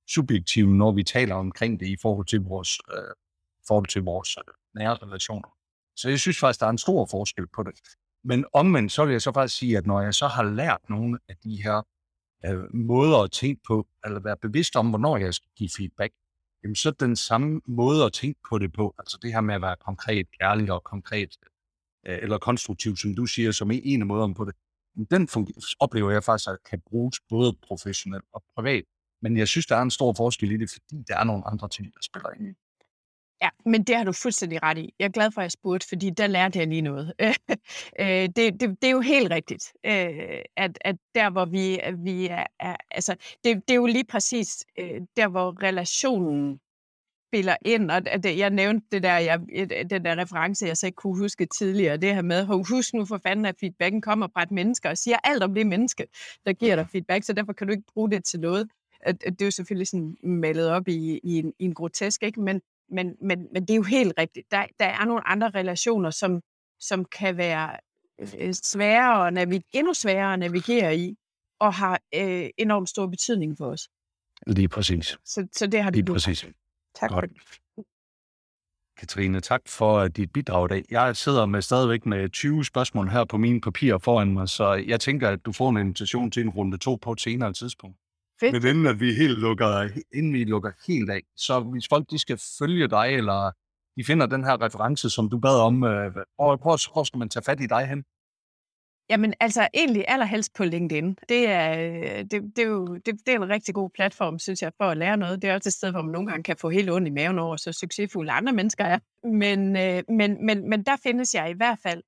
subjektive, 0.08 0.74
når 0.76 0.92
vi 0.92 1.02
taler 1.02 1.34
omkring 1.34 1.80
det 1.80 1.86
i 1.86 1.96
forhold 2.02 2.26
til 2.26 2.40
vores, 2.40 2.78
øh, 2.92 3.14
forhold 3.68 3.86
til 3.86 4.02
vores 4.02 4.36
øh, 4.36 4.54
nære 4.74 4.94
relationer. 4.94 5.48
Så 5.96 6.08
jeg 6.08 6.20
synes 6.20 6.38
faktisk, 6.38 6.60
der 6.60 6.66
er 6.66 6.70
en 6.70 6.78
stor 6.78 7.06
forskel 7.10 7.46
på 7.46 7.62
det. 7.62 7.74
Men 8.24 8.44
omvendt, 8.52 8.92
så 8.92 9.04
vil 9.04 9.12
jeg 9.12 9.22
så 9.22 9.32
faktisk 9.32 9.58
sige, 9.58 9.78
at 9.78 9.86
når 9.86 10.00
jeg 10.00 10.14
så 10.14 10.26
har 10.26 10.42
lært 10.42 10.80
nogle 10.88 11.18
af 11.28 11.36
de 11.44 11.62
her 11.62 11.82
øh, 12.46 12.74
måder 12.74 13.18
at 13.18 13.30
tænke 13.30 13.62
på, 13.66 13.86
eller 14.04 14.20
være 14.20 14.36
bevidst 14.36 14.76
om, 14.76 14.88
hvornår 14.88 15.16
jeg 15.16 15.34
skal 15.34 15.50
give 15.56 15.70
feedback, 15.76 16.12
jamen 16.62 16.74
så 16.74 16.90
den 16.90 17.16
samme 17.16 17.60
måde 17.66 18.04
at 18.04 18.12
tænke 18.12 18.40
på 18.50 18.58
det 18.58 18.72
på, 18.72 18.94
altså 18.98 19.18
det 19.22 19.32
her 19.32 19.40
med 19.40 19.54
at 19.54 19.62
være 19.62 19.76
konkret, 19.76 20.26
ærlig 20.40 20.72
og 20.72 20.84
konkret, 20.84 21.36
øh, 22.06 22.18
eller 22.22 22.38
konstruktiv, 22.38 22.96
som 22.96 23.14
du 23.14 23.26
siger, 23.26 23.52
som 23.52 23.70
er 23.70 23.80
en 23.84 24.00
af 24.00 24.06
måderne 24.06 24.34
på 24.34 24.44
det, 24.44 24.54
den 25.10 25.28
oplever 25.80 26.10
jeg 26.10 26.24
faktisk, 26.24 26.50
at 26.50 26.58
kan 26.70 26.80
bruges 26.80 27.20
både 27.28 27.56
professionelt 27.62 28.24
og 28.32 28.44
privat. 28.54 28.84
Men 29.22 29.36
jeg 29.36 29.48
synes, 29.48 29.66
der 29.66 29.76
er 29.76 29.82
en 29.82 29.90
stor 29.90 30.12
forskel 30.16 30.52
i 30.52 30.56
det, 30.56 30.70
fordi 30.70 31.02
der 31.08 31.16
er 31.16 31.24
nogle 31.24 31.46
andre 31.46 31.68
ting, 31.68 31.86
der 31.94 32.00
spiller 32.02 32.30
ind. 32.40 32.56
Ja, 33.42 33.48
men 33.64 33.84
det 33.84 33.96
har 33.96 34.04
du 34.04 34.12
fuldstændig 34.12 34.62
ret 34.62 34.78
i. 34.78 34.94
Jeg 34.98 35.04
er 35.04 35.08
glad 35.10 35.30
for, 35.32 35.40
at 35.40 35.42
jeg 35.42 35.52
spurgte, 35.52 35.88
fordi 35.88 36.10
der 36.10 36.26
lærte 36.26 36.58
jeg 36.58 36.68
lige 36.68 36.82
noget. 36.82 37.12
Øh, 38.00 38.06
det, 38.06 38.36
det, 38.36 38.60
det 38.60 38.84
er 38.84 38.90
jo 38.90 39.00
helt 39.00 39.30
rigtigt, 39.30 39.72
øh, 39.86 40.42
at, 40.56 40.78
at 40.80 40.96
der, 41.14 41.30
hvor 41.30 41.44
vi, 41.44 41.80
vi 42.04 42.26
er, 42.26 42.46
er 42.60 42.76
altså, 42.90 43.16
det, 43.44 43.56
det 43.68 43.70
er 43.70 43.74
jo 43.74 43.86
lige 43.86 44.04
præcis 44.04 44.64
øh, 44.78 45.00
der, 45.16 45.28
hvor 45.28 45.62
relationen 45.62 46.60
spiller 47.30 47.56
ind, 47.64 47.90
og 47.90 48.04
det, 48.04 48.38
jeg 48.38 48.50
nævnte 48.50 48.86
det 48.92 49.02
der, 49.02 49.18
jeg, 49.18 49.40
den 49.90 50.04
der 50.04 50.18
reference, 50.18 50.66
jeg 50.66 50.76
så 50.76 50.86
ikke 50.86 50.96
kunne 50.96 51.18
huske 51.18 51.46
tidligere, 51.46 51.96
det 51.96 52.14
her 52.14 52.22
med, 52.22 52.44
husk 52.46 52.94
nu 52.94 53.04
for 53.04 53.18
fanden, 53.18 53.44
at 53.44 53.54
feedbacken 53.60 54.00
kommer 54.00 54.28
fra 54.32 54.42
et 54.42 54.50
menneske, 54.50 54.88
og 54.88 54.98
siger 54.98 55.16
alt 55.24 55.42
om 55.42 55.54
det 55.54 55.66
menneske, 55.66 56.06
der 56.46 56.52
giver 56.52 56.76
dig 56.76 56.86
feedback, 56.92 57.24
så 57.24 57.32
derfor 57.32 57.52
kan 57.52 57.66
du 57.66 57.72
ikke 57.72 57.92
bruge 57.94 58.10
det 58.10 58.24
til 58.24 58.40
noget. 58.40 58.68
Det 59.06 59.42
er 59.42 59.44
jo 59.44 59.50
selvfølgelig 59.50 59.88
sådan 59.88 60.16
malet 60.22 60.70
op 60.70 60.88
i, 60.88 61.20
i, 61.22 61.38
en, 61.38 61.52
i 61.58 61.64
en 61.64 61.74
grotesk, 61.74 62.22
ikke? 62.22 62.40
Men, 62.40 62.60
men, 62.90 63.16
men, 63.22 63.46
men 63.52 63.62
det 63.62 63.70
er 63.70 63.76
jo 63.76 63.82
helt 63.82 64.12
rigtigt. 64.18 64.50
Der, 64.50 64.66
der 64.78 64.84
er 64.84 65.04
nogle 65.04 65.28
andre 65.28 65.50
relationer, 65.50 66.10
som, 66.10 66.40
som 66.80 67.04
kan 67.04 67.36
være 67.36 67.76
øh, 68.20 68.54
sværere 68.54 69.26
at 69.26 69.32
navigere, 69.32 69.62
endnu 69.72 69.94
sværere 69.94 70.32
at 70.32 70.38
navigere 70.38 70.96
i, 70.96 71.16
og 71.60 71.74
har 71.74 72.00
øh, 72.14 72.50
enormt 72.58 72.88
stor 72.88 73.06
betydning 73.06 73.58
for 73.58 73.66
os. 73.66 73.88
Lige 74.46 74.68
præcis. 74.68 75.18
Så, 75.24 75.46
så 75.52 75.66
det 75.66 75.82
har 75.82 75.90
du 75.90 75.96
Lige 75.96 76.12
præcis. 76.12 76.46
Tak 76.94 77.10
Godt. 77.10 77.12
for 77.12 77.20
det. 77.20 77.36
Katrine, 78.96 79.40
tak 79.40 79.60
for 79.66 80.08
dit 80.08 80.32
bidrag 80.32 80.64
i 80.64 80.68
dag. 80.68 80.84
Jeg 80.90 81.16
sidder 81.16 81.46
med 81.46 81.62
stadigvæk 81.62 82.06
med 82.06 82.28
20 82.28 82.64
spørgsmål 82.64 83.08
her 83.08 83.24
på 83.24 83.36
mine 83.36 83.60
papirer 83.60 83.98
foran 83.98 84.32
mig, 84.32 84.48
så 84.48 84.72
jeg 84.72 85.00
tænker, 85.00 85.28
at 85.28 85.44
du 85.46 85.52
får 85.52 85.70
en 85.70 85.76
invitation 85.76 86.30
til 86.30 86.42
en 86.42 86.50
runde 86.50 86.78
to 86.78 86.98
på 87.02 87.12
et 87.12 87.20
senere 87.20 87.52
tidspunkt. 87.52 87.96
Fedt. 88.40 88.52
Men 88.52 88.66
inden, 88.66 88.86
at 88.86 89.00
vi 89.00 89.14
helt 89.14 89.38
lukker, 89.38 89.88
inden 90.14 90.32
vi 90.32 90.44
lukker 90.44 90.72
helt 90.86 91.10
af, 91.10 91.20
så 91.36 91.60
hvis 91.60 91.88
folk 91.88 92.10
de 92.10 92.18
skal 92.18 92.38
følge 92.58 92.88
dig, 92.88 93.06
eller 93.06 93.50
de 93.96 94.04
finder 94.04 94.26
den 94.26 94.44
her 94.44 94.62
reference, 94.62 95.10
som 95.10 95.30
du 95.30 95.38
bad 95.38 95.60
om, 95.60 95.84
øh, 95.84 96.12
hvor, 96.12 96.56
hvor, 96.56 96.92
hvor 96.92 97.04
skal 97.04 97.18
man 97.18 97.28
tage 97.28 97.42
fat 97.42 97.60
i 97.60 97.66
dig 97.66 97.86
hen? 97.86 98.04
Jamen 99.10 99.34
altså 99.40 99.68
egentlig 99.74 100.04
allerhelst 100.08 100.54
på 100.54 100.64
LinkedIn. 100.64 101.16
Det 101.28 101.48
er, 101.48 101.74
det, 102.22 102.42
det 102.56 102.58
er 102.58 102.68
jo 102.68 102.96
det, 102.96 103.06
det 103.26 103.28
er 103.28 103.36
en 103.36 103.48
rigtig 103.48 103.74
god 103.74 103.90
platform, 103.94 104.38
synes 104.38 104.62
jeg, 104.62 104.72
for 104.76 104.84
at 104.84 104.96
lære 104.96 105.16
noget. 105.16 105.42
Det 105.42 105.50
er 105.50 105.54
også 105.54 105.68
et 105.68 105.72
sted, 105.72 105.90
hvor 105.90 106.02
man 106.02 106.12
nogle 106.12 106.28
gange 106.28 106.42
kan 106.42 106.56
få 106.56 106.70
helt 106.70 106.90
ondt 106.90 107.08
i 107.08 107.10
maven 107.10 107.38
over, 107.38 107.56
så 107.56 107.72
succesfulde 107.72 108.32
andre 108.32 108.52
mennesker 108.52 108.84
er. 108.84 108.98
Men, 109.24 109.76
øh, 109.76 110.02
men, 110.08 110.46
men, 110.46 110.68
men 110.68 110.82
der 110.82 110.96
findes 111.02 111.34
jeg 111.34 111.50
i 111.50 111.54
hvert 111.56 111.78
fald. 111.82 112.02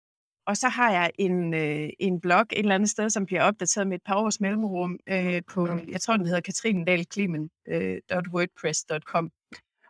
Og 0.47 0.57
så 0.57 0.69
har 0.69 0.93
jeg 0.93 1.11
en, 1.19 1.55
øh, 1.55 1.89
en 2.01 2.21
blog 2.21 2.41
et 2.41 2.59
eller 2.59 2.75
andet 2.75 2.91
sted, 2.91 3.11
som 3.11 3.27
bliver 3.27 3.43
opdateret 3.43 3.87
med 3.87 3.97
et 3.97 4.03
par 4.07 4.15
års 4.15 4.41
mellemrum 4.41 4.99
øh, 5.09 5.43
på, 5.51 5.69
jeg 5.89 6.01
tror 6.01 6.17
den 6.17 6.27
hedder 6.27 6.41
katrinendalklimen.wordpress.com. 6.41 9.25
Øh, 9.25 9.31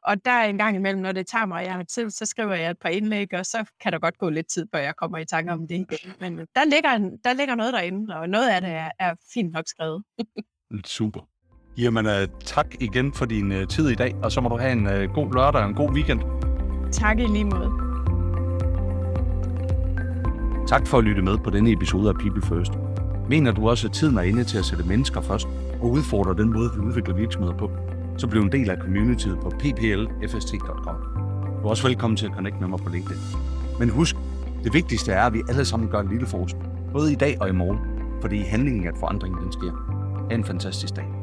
og 0.05 0.25
der 0.25 0.41
en 0.41 0.59
gang 0.59 0.77
imellem, 0.77 1.03
når 1.03 1.13
det 1.13 1.27
tager 1.27 1.47
mig, 1.47 1.65
jeg 1.65 1.73
har 1.73 1.83
tid, 1.83 2.11
så 2.11 2.27
skriver 2.27 2.55
jeg 2.55 2.71
et 2.71 2.79
par 2.79 2.89
indlæg, 2.89 3.35
og 3.35 3.47
så 3.47 3.65
kan 3.81 3.93
der 3.93 3.99
godt 3.99 4.19
gå 4.19 4.31
lidt 4.31 4.47
tid, 4.47 4.67
før 4.75 4.81
jeg 4.81 4.97
kommer 4.97 5.19
i 5.19 5.25
tanke 5.25 5.53
om 5.53 5.69
det 5.69 5.75
igen. 5.75 6.13
Men 6.21 6.39
øh, 6.39 6.47
der 6.55 6.65
ligger, 6.65 6.91
en, 6.91 7.19
der 7.25 7.33
ligger 7.33 7.55
noget 7.55 7.73
derinde, 7.73 8.17
og 8.17 8.29
noget 8.29 8.49
af 8.49 8.61
det 8.61 8.71
er, 8.71 8.91
er 8.99 9.15
fint 9.35 9.53
nok 9.53 9.65
skrevet. 9.67 10.05
Super. 10.85 11.21
Jamen, 11.79 12.07
uh, 12.07 12.13
tak 12.45 12.75
igen 12.81 13.13
for 13.13 13.25
din 13.25 13.53
uh, 13.53 13.67
tid 13.69 13.89
i 13.89 13.95
dag, 13.95 14.15
og 14.15 14.33
så 14.33 14.41
må 14.41 14.49
du 14.49 14.57
have 14.57 14.73
en 14.73 15.09
god 15.09 15.35
lørdag 15.35 15.63
og 15.63 15.69
en 15.69 15.75
god 15.75 15.91
weekend. 15.91 16.21
Tak 16.93 17.19
i 17.19 17.23
lige 17.23 17.45
måde. 17.45 17.92
Tak 20.67 20.87
for 20.87 20.99
at 20.99 21.05
lytte 21.05 21.23
med 21.23 21.39
på 21.39 21.51
denne 21.51 21.73
episode 21.73 22.09
af 22.09 22.15
People 22.15 22.43
First. 22.43 22.73
Mener 23.29 23.53
du 23.53 23.69
også, 23.69 23.89
at 23.89 23.93
tiden 23.93 24.17
er 24.17 24.23
inde 24.23 24.45
til 24.45 24.59
at 24.59 24.65
sætte 24.65 24.85
mennesker 24.85 25.21
først 25.21 25.49
og 25.81 25.91
udfordre 25.91 26.35
den 26.35 26.53
måde, 26.53 26.71
vi 26.75 26.81
udvikler 26.81 27.15
virksomheder 27.15 27.57
på? 27.57 27.71
så 28.17 28.27
bliv 28.27 28.43
en 28.43 28.53
del 28.53 28.71
af 28.71 28.77
communityet 28.77 29.41
på 29.41 29.51
pplfst.com. 29.51 30.97
Du 31.63 31.67
er 31.67 31.71
også 31.71 31.89
velkommen 31.89 32.17
til 32.17 32.27
at 32.27 32.33
connecte 32.33 32.61
med 32.61 32.69
mig 32.69 32.79
på 32.79 32.89
LinkedIn. 32.89 33.23
Men 33.79 33.89
husk, 33.89 34.17
det 34.65 34.75
vigtigste 34.75 35.13
er, 35.13 35.23
at 35.23 35.33
vi 35.33 35.43
alle 35.49 35.65
sammen 35.65 35.89
gør 35.89 36.01
en 36.01 36.09
lille 36.09 36.27
forskel. 36.27 36.63
Både 36.93 37.13
i 37.13 37.15
dag 37.15 37.37
og 37.41 37.49
i 37.49 37.53
morgen. 37.53 37.79
Fordi 38.21 38.39
handlingen 38.39 38.87
at 38.87 38.95
forandringen, 39.01 39.43
den 39.43 39.53
sker. 39.53 39.73
Ha' 40.31 40.37
en 40.37 40.45
fantastisk 40.45 40.97
dag. 40.97 41.22